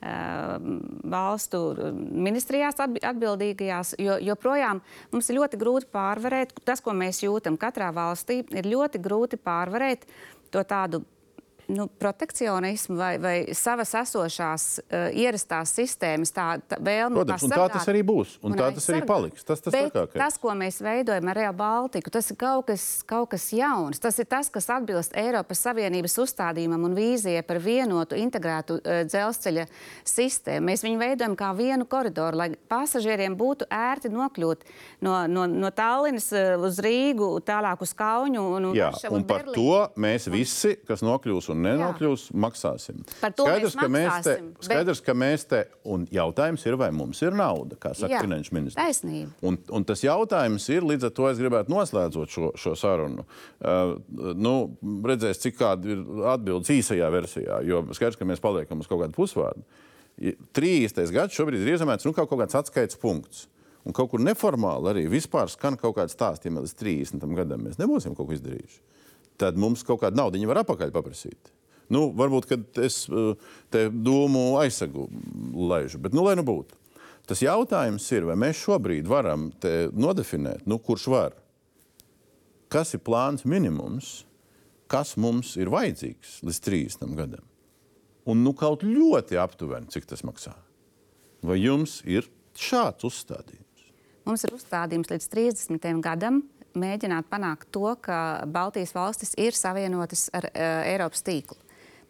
[0.01, 0.57] uh,
[1.03, 1.61] valstu
[2.11, 4.81] ministrijās atbildīgajās, jo joprojām
[5.11, 10.07] mums ir ļoti grūti pārvarēt tas, ko mēs jūtam katrā valstī, ir ļoti grūti pārvarēt
[10.51, 11.03] to tādu
[11.71, 17.21] nu, protekcionismu vai, vai savas esošās uh, ierastās sistēmas tā, tā vēlme.
[17.21, 19.45] Protams, un tā tas arī būs, un, un tā tas arī paliks.
[19.47, 19.77] Tas, tas,
[20.13, 24.01] tas, ko mēs veidojam ar Real Baltiku, tas ir kaut kas, kaut kas jauns.
[24.03, 29.67] Tas ir tas, kas atbilst Eiropas Savienības uzstādījumam un vīzijai par vienotu integrētu uh, dzelzceļa
[30.07, 30.67] sistēmu.
[30.71, 34.67] Mēs viņu veidojam kā vienu koridoru, lai pasažieriem būtu ērti nokļūt
[35.07, 39.45] no, no, no Tallinas uh, uz Rīgu, tālāk uz Kauņu un, Jā, un, un par
[39.45, 39.55] Berlīnu.
[39.55, 42.37] to mēs visi, kas nokļūs un nenokļūs, Jā.
[42.43, 43.01] maksāsim.
[43.19, 44.65] Skaidrs, mēs ka mēs te, bet...
[44.67, 45.61] skaidrs, ka mēs te,
[45.93, 48.79] un jautājums ir, vai mums ir nauda, kā saka finanšu ministrs.
[48.79, 49.33] Taisnība.
[49.47, 53.25] Un, un tas jautājums ir, līdz ar to es gribētu noslēdzot šo, šo sarunu.
[53.59, 53.95] Uh,
[54.37, 54.55] nu,
[55.07, 59.17] redzēs, cik kāda ir atbildes īsajā versijā, jo skaidrs, ka mēs paliekam uz kaut kādu
[59.17, 59.65] pusvārdu.
[60.53, 61.01] 30.
[61.15, 63.47] gads šobrīd ir iezīmēts nu, kā kaut kāds atskaites punkts.
[63.87, 67.23] Un kaut kur neformāli arī vispār skan kaut kāds stāsts, ja līdz 30.
[67.33, 68.81] gadam mēs nebūsim kaut ko izdarījuši
[69.41, 71.51] tad mums kaut kāda nauda var atpakaļ paprasīt.
[71.91, 73.33] Nu, varbūt, kad es eh,
[73.73, 75.09] te domu aizsagu
[75.51, 76.77] laižu, bet nu, lai nu būtu.
[77.27, 79.49] Tas jautājums ir, vai mēs šobrīd varam
[79.93, 81.35] nodefinēt, nu, kurš var,
[82.71, 84.21] kas ir plāns minimums,
[84.91, 87.45] kas mums ir vajadzīgs līdz 30 gadam.
[88.27, 90.53] Un nu, kaut ļoti aptuveni, cik tas maksā.
[91.45, 92.27] Vai jums ir
[92.57, 93.85] šāds uzstādījums?
[94.27, 96.43] Mums ir uzstādījums līdz 30 gadam
[96.77, 101.57] mēģināt panākt to, ka Baltijas valstis ir savienotas ar uh, Eiropas tīklu.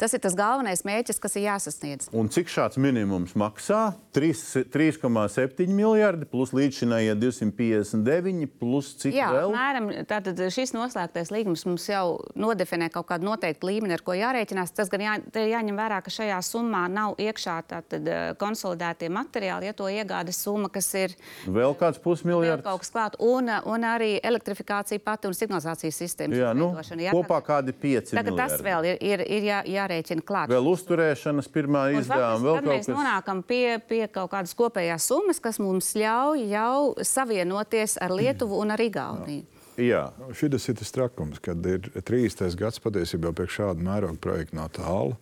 [0.01, 2.07] Tas ir tas galvenais mērķis, kas ir jāsasniedz.
[2.17, 3.91] Un cik šāds minimums maksā?
[4.17, 9.53] 3,7 miljardi plus līdzinājie 259, plus cik Jā, vēl?
[9.53, 14.73] Mēram, tātad šis noslēgtais līgums mums jau nodefinē kaut kādu noteiktu līmeni, ar ko jārēķinās.
[14.73, 19.77] Tas gan jā, jāņem vērā, ka šajā summā nav iekšā tātad, eh, konsolidētie materiāli, ja
[19.77, 21.13] to iegādes summa, kas ir
[21.45, 22.63] vēl kāds pusmiljards.
[22.63, 26.41] Vēl kaut kas klāt, un, un arī elektrifikācija pati un signalizācijas sistēmas.
[26.41, 28.33] Jā, nu, jā, kopā kādi 5 tagad.
[28.41, 30.51] Tas vēl ir, ir, ir jā, jā jārēķina klāt.
[30.51, 32.87] Vēl uzturēšanas pirmā izdevuma, vēl kaut kas.
[32.87, 38.61] Mēs nonākam pie, pie kaut kādas kopējās summas, kas mums ļauj jau savienoties ar Lietuvu
[38.61, 39.45] un ar Igauniju.
[39.81, 40.09] Jā.
[40.37, 42.57] Šis ir tas trakums, kad ir 30.
[42.59, 45.15] gads patiesībā pie šāda mēroga projekta no tālu.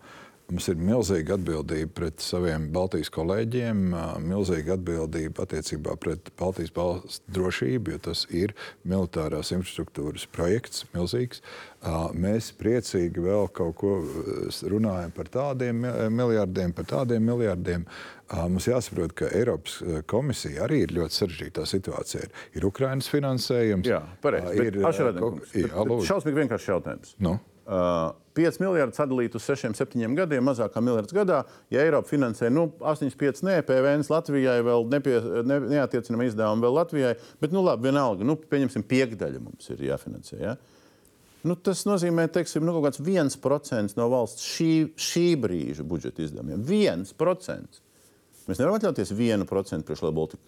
[0.50, 3.92] Mums ir milzīga atbildība pret saviem Baltijas kolēģiem,
[4.26, 11.44] milzīga atbildība attiecībā pret Baltijas valsts drošību, jo tas ir militārās infrastruktūras projekts, milzīgs.
[12.18, 13.92] Mēs priecīgi vēl kaut ko
[14.74, 15.86] runājam par tādiem
[16.18, 17.86] miljardiem, par tādiem miljardiem.
[18.50, 19.78] Mums jāsaprot, ka Eiropas
[20.10, 22.26] komisija arī ir ļoti sarežģītā situācijā.
[22.58, 23.94] Ir Ukraiņas finansējums.
[23.94, 24.66] Jā, pareizi.
[24.66, 24.82] Ir
[26.10, 27.16] šausmīgi vienkāršs jautājums.
[27.22, 27.38] Nu?
[27.70, 31.44] Uh, 5 miljardi sadalīt uz 6, 7 gadiem, mazāk kā miljards gadā.
[31.74, 37.14] Ja Eiropa finansē nu, 8,5 nē, PVN Latvijai vēl nepie, ne, neatiecinama izdevuma vēl Latvijai,
[37.44, 40.40] bet nu, labi, vienalga, nu, pieņemsim, piekdaļa mums ir jāfinansē.
[40.42, 40.56] Ja?
[41.46, 46.64] Nu, tas nozīmē, ka nu, kaut kāds 1% no valsts šī, šī brīža budžeta izdevumiem.
[46.66, 47.84] 1%.
[48.50, 50.42] Mēs nevaram atļauties 1% priekš Latvijas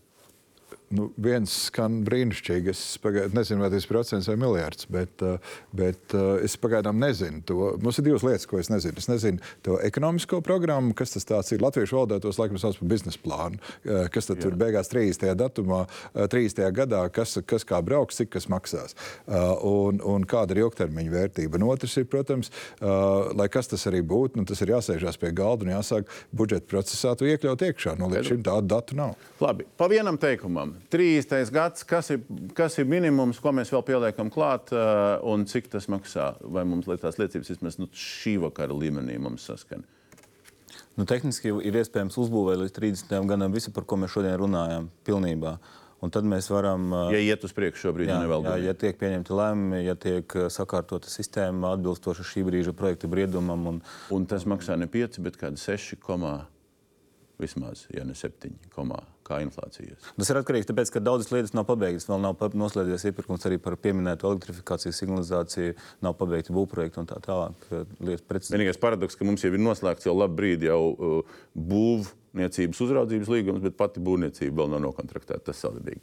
[0.96, 2.72] nu, viens skan brīnišķīgi.
[2.72, 7.00] Es pagaid, nezinu, vai tas ir procents vai miljards, bet, eh, bet eh, es pagaidām
[7.02, 7.72] nezinu to.
[7.82, 9.00] Mums ir divas lietas, ko es nezinu.
[9.02, 11.64] Es nezinu to ekonomisko programmu, kas tas ir.
[11.64, 13.62] Latviešu valodā tos laikam sauc par biznesa plānu.
[13.86, 14.48] Eh, kas tad Jā.
[14.48, 15.36] tur beigās 30.
[15.40, 15.84] datumā,
[16.16, 16.72] 30.
[16.76, 18.96] gadā, kas, kas kā brauks, cik kas maksās
[19.28, 21.60] un, un kāda ir ilgtermiņa vērtība.
[21.60, 22.52] Un otrs ir, protams,
[22.82, 27.16] lai kas tas arī būtu, nu, tas ir jāsēžās pie galda un jāsāk budžeta procesā
[27.18, 27.98] to iekļaut iekšā.
[28.00, 29.18] Nu, līdz šim tādu datu nav.
[29.42, 30.76] Labi, pa vienam teikumam.
[30.90, 31.52] 30.
[31.54, 32.22] gads, kas ir,
[32.58, 36.34] kas ir minimums, ko mēs vēl pieliekam klāt, uh, un cik tas maksā?
[36.42, 39.86] Vai mums tās liecības vismaz nu, šī vakara līmenī mums saskan?
[41.00, 43.14] Nu, tehniski ir iespējams uzbūvēt līdz 30.
[43.30, 45.56] gadam visu, par ko mēs šodien runājam, pilnībā.
[46.02, 46.88] Un tad mēs varam.
[46.90, 50.34] Uh, ja iet uz priekšu šobrīd, jā, nevēl jā, ja tiek pieņemti lēmumi, ja tiek
[50.34, 53.68] uh, sakārtota sistēma atbilstoši šī brīža projekta briedumam.
[53.70, 53.84] Un,
[54.16, 56.00] un tas maksā ne 5, bet kādi 6,
[57.42, 58.54] vismaz, ja ne 7,
[59.32, 60.12] kā inflācijas.
[60.20, 62.08] Tas ir atkarīgs no tā, ka daudzas lietas nav pabeigtas.
[62.12, 65.76] Vēl nav noslēdzies iepirkums arī par pieminēto elektrifikāciju, signalizāciju,
[66.06, 67.70] nav pabeigti būvprojekti un tā tālāk.
[68.02, 73.30] Vienīgais paradoks, ka mums jau ir noslēgts jau labu brīdi jau uh, būvniecības niecības uzraudzības
[73.32, 75.44] līgums, bet pati būvniecība vēl nav nokontraktēta.
[75.50, 76.00] Tas savādāk.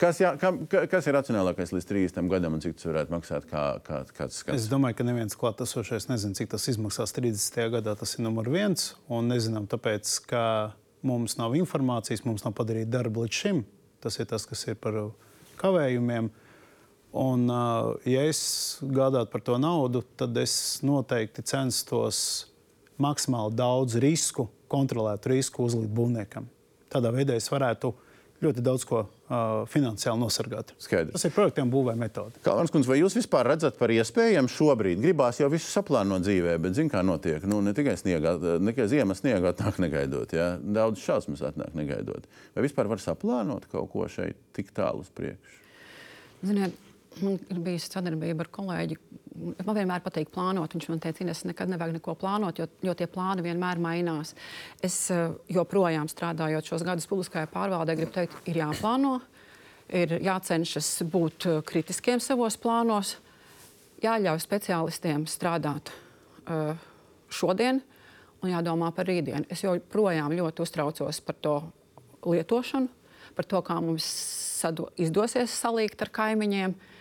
[0.00, 3.46] Kas, jā, kam, kas ir racionālākais līdz 30 gadam un cik tas varētu maksāt?
[3.50, 4.56] Kā, kā, kāds skats?
[4.56, 7.62] Es domāju, ka neviens klātesošais nezina, cik tas izmaksās 30.
[7.78, 7.94] gadā.
[7.98, 8.92] Tas ir numur viens.
[9.12, 10.42] Un nezinām, tāpēc, ka
[11.08, 13.62] Mums nav informācijas, mums nav padarīta darba līdz šim.
[14.02, 14.98] Tas ir tas, kas ir par
[15.60, 16.28] kavējumiem.
[17.18, 17.46] Un,
[18.04, 18.40] ja es
[18.84, 20.52] gādātu par to naudu, tad es
[20.84, 22.20] noteikti censtos
[23.00, 26.50] maksimāli daudz risku, kontrolētu risku uzlikt būvniekam.
[26.92, 28.07] Tādā veidā es varētu uh,
[28.44, 30.70] ļoti daudz ko uh, finansiāli nosargāt.
[30.82, 31.16] Skaidrs.
[31.16, 32.38] Tas ir projektiem būvē metode.
[32.44, 35.02] Kalvans kundze, vai jūs vispār redzat par iespējamu šobrīd?
[35.02, 37.42] Gribās jau visu saplānot dzīvē, bet zin, kā notiek.
[37.50, 40.34] Nu, ne tikai sniegā, ne tikai ziemas sniegā atnāk negaidot.
[40.36, 40.52] Ja?
[40.62, 42.28] Daudz šausmas atnāk negaidot.
[42.54, 45.64] Vai vispār var saplānot kaut ko šeit tik tālu uz priekšu?
[46.46, 46.76] Ziniet,
[47.26, 48.96] ir bijusi sadarbība ar kolēģi,
[49.66, 50.74] man vienmēr patīk plānot.
[50.74, 54.34] Viņš man teica, Ines, nekad nevajag neko plānot, jo, jo tie plāni vienmēr mainās.
[54.84, 59.18] Es eh, joprojām strādājot šos gadus publiskajā pārvaldē, gribu teikt, ir jāplāno,
[59.88, 63.16] ir jācenšas būt eh, kritiskiem savos plānos,
[64.02, 66.76] jāļauj speciālistiem strādāt uh,
[67.34, 67.80] šodien
[68.38, 69.48] un jādomā par rītdienu.
[69.50, 71.56] Es joprojām ļoti uztraucos par to
[72.22, 72.86] lietošanu,
[73.34, 74.06] par to, kā mums
[75.02, 76.76] izdosies salīgt ar kaimiņiem.
[76.78, 76.94] Uh,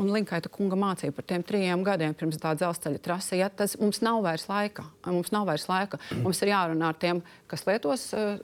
[0.00, 3.36] un Linkaita kunga mācīja par tiem trim gadiem pirms tā dzelzceļa trase.
[3.38, 4.86] Ja, tas mums nav vairs laika.
[5.06, 6.00] Mums nav vairs laika.
[6.24, 8.40] Mums ir jārunā ar tiem, kas lietos uh,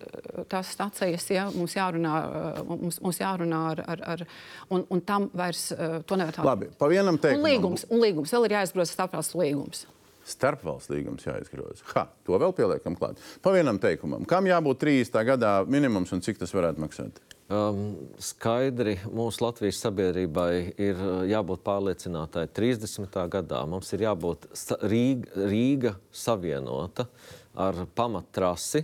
[0.53, 1.27] tās stacijas.
[1.33, 4.25] Ja, mums jārunā, uh, mums, mums jārunā ar, ar, ar
[4.71, 6.51] un, un tam vairs uh, to nevar tādu.
[6.51, 7.43] Labi, pa vienam teikumam.
[7.43, 8.37] Un līgums, un līgums.
[8.37, 9.87] Vēl ir jāizgroza starpvalstu līgums.
[10.27, 11.85] Starpvalsts līgums jāizgroza.
[11.95, 13.23] Ha, to vēl pieliekam klāt.
[13.45, 14.27] Pa vienam teikumam.
[14.29, 15.23] Kam jābūt 30.
[15.29, 17.23] gadā minimums un cik tas varētu maksāt?
[17.47, 20.51] Um, skaidri mūsu Latvijas sabiedrībai
[20.83, 22.49] ir uh, jābūt pārliecinātai.
[22.51, 23.07] 30.
[23.31, 24.49] gadā mums ir jābūt
[24.83, 27.07] Rīga, Rīga savienota
[27.55, 28.83] ar pamattrasi.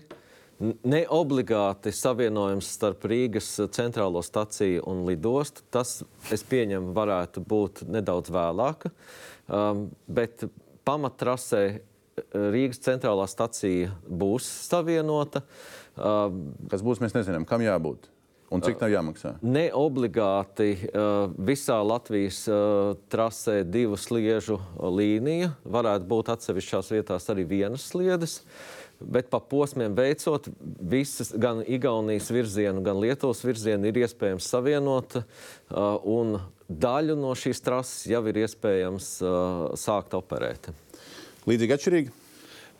[0.86, 5.66] Ne obligāti savienojums starp Rīgas centrālo staciju un lidostu.
[5.74, 5.98] Tas,
[6.30, 8.86] es pieņemu, varētu būt nedaudz vēlāk.
[9.50, 10.46] Um, bet
[10.86, 11.88] pamattrasē uh,
[12.32, 15.44] Rīgas centrālā stacija būs savienota.
[15.94, 18.08] Kas būs, mēs nezinām, kam jābūt.
[18.52, 19.38] Un cik tā jāmaksā?
[19.40, 20.74] Ne obligāti
[21.40, 22.42] visā Latvijas
[23.12, 25.54] trasē divu sliežu līnija.
[25.64, 28.42] Varētu būt atsevišķās vietās arī vienas sliedes.
[29.02, 30.46] Bet pa posmiem veicot,
[30.78, 35.22] visas, gan Igaunijas virzienu, gan Lietuvas virzienu ir iespējams savienot.
[36.04, 36.36] Un
[36.80, 40.70] daļu no šīs trases jau ir iespējams uh, sākt operēt.
[41.48, 42.21] Līdzīgi atšķirīgi?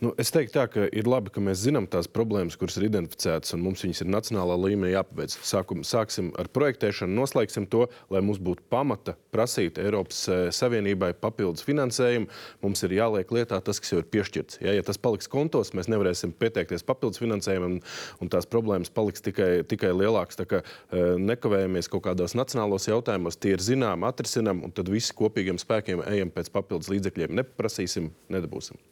[0.03, 3.53] Nu, es teiktu, tā, ka ir labi, ka mēs zinām tās problēmas, kuras ir identificētas,
[3.55, 5.37] un mums viņas ir nacionālā līmenī jāpabeidz.
[5.47, 11.63] Sākum, sāksim ar projektēšanu, noslēgsim to, lai mums būtu pamata prasīt Eiropas eh, Savienībai papildus
[11.69, 12.27] finansējumu.
[12.67, 14.59] Mums ir jāliek lietā tas, kas jau ir piešķirts.
[14.65, 17.79] Ja, ja tas paliks kontos, mēs nevarēsim pieteikties papildus finansējumam,
[18.19, 20.41] un tās problēmas paliks tikai, tikai lielākas.
[20.43, 25.15] Tā kā eh, nekavējamies kaut kādos nacionālos jautājumos, tie ir zināmi, atrisinām, un tad visi
[25.15, 27.39] kopīgiem spēkiem ejam pēc papildus līdzekļiem.
[27.39, 28.83] Neprasīsim, nedabūsim.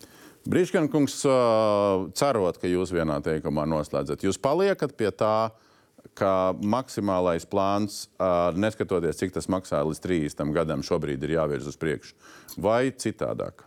[0.49, 1.19] Brīškana kungs,
[2.17, 5.51] cerot, ka jūs vienā teikumā noslēdzat, jūs paliekat pie tā,
[6.17, 8.07] ka maksimālais plāns,
[8.57, 12.17] neskatoties, cik tas maksā līdz 30 gadam, šobrīd ir jāvirz uz priekšu,
[12.57, 13.67] vai citādāk?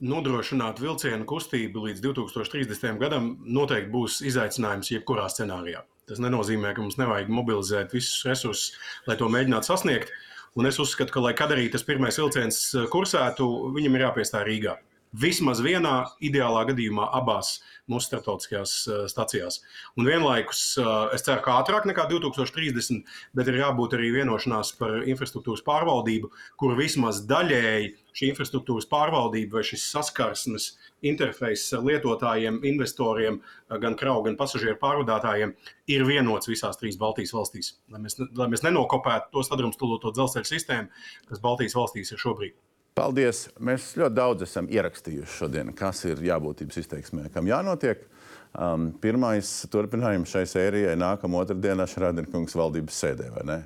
[0.00, 2.96] Nodrošināt vilcienu kustību līdz 2030.
[3.02, 5.84] gadam noteikti būs izaicinājums jebkurā scenārijā.
[6.08, 8.72] Tas nenozīmē, ka mums nevajag mobilizēt visus resursus,
[9.04, 10.08] lai to mēģinātu sasniegt.
[10.56, 13.44] Un es uzskatu, ka, lai kad arī tas pirmais vilciens kursētu,
[13.76, 14.80] viņam ir jāpiestāj Rīgā
[15.16, 17.56] vismaz vienā, ideālā gadījumā abās
[17.90, 19.60] mūsu starptautiskajās uh, stacijās.
[19.98, 23.02] Un vienlaikus uh, es ceru, ka ātrāk nekā 2030,
[23.36, 26.30] bet ir jābūt arī vienošanās par infrastruktūras pārvaldību,
[26.60, 30.70] kur vismaz daļēji šī infrastruktūras pārvaldība vai šis saskarsmes
[31.06, 33.40] interfejs lietotājiem, investoriem,
[33.82, 35.54] gan kravu, gan pasažieru pārvadātājiem
[35.90, 37.74] ir vienots visās trīs Baltijas valstīs.
[37.90, 42.58] Lai mēs, lai mēs nenokopētu to sadrumstaloto dzelzceļa sistēmu, kas Baltijas valstīs ir šobrīd.
[43.00, 43.46] Paldies!
[43.64, 48.02] Mēs ļoti daudz esam ierakstījuši šodien, kas ir jābūtības izteiksmē, kam jānotiek.
[48.50, 53.58] Um, pirmais turpinājums šai sērijai nākamā otrdienā Šrādinkungs valdības sēdē, vai ne?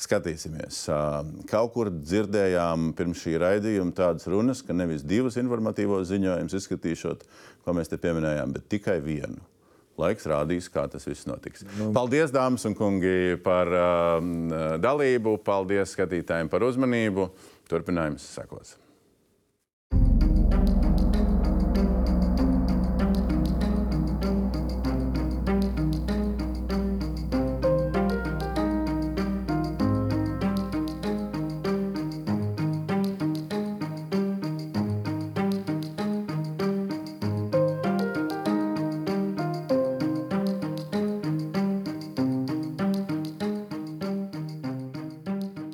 [0.00, 0.80] Skatīsimies.
[0.90, 7.26] Uh, kaut kur dzirdējām pirms šī raidījuma tādas runas, ka nevis divus informatīvos ziņojumus izskatīšot,
[7.62, 9.38] ko mēs te pieminējām, bet tikai vienu.
[10.00, 11.62] Laiks rādīs, kā tas viss notiks.
[11.78, 11.92] Nu.
[11.94, 14.16] Paldies, dāmas un kungi, par uh,
[14.82, 15.36] dalību.
[15.46, 17.28] Paldies skatītājiem par uzmanību.
[17.68, 18.76] Turpinājums sekos.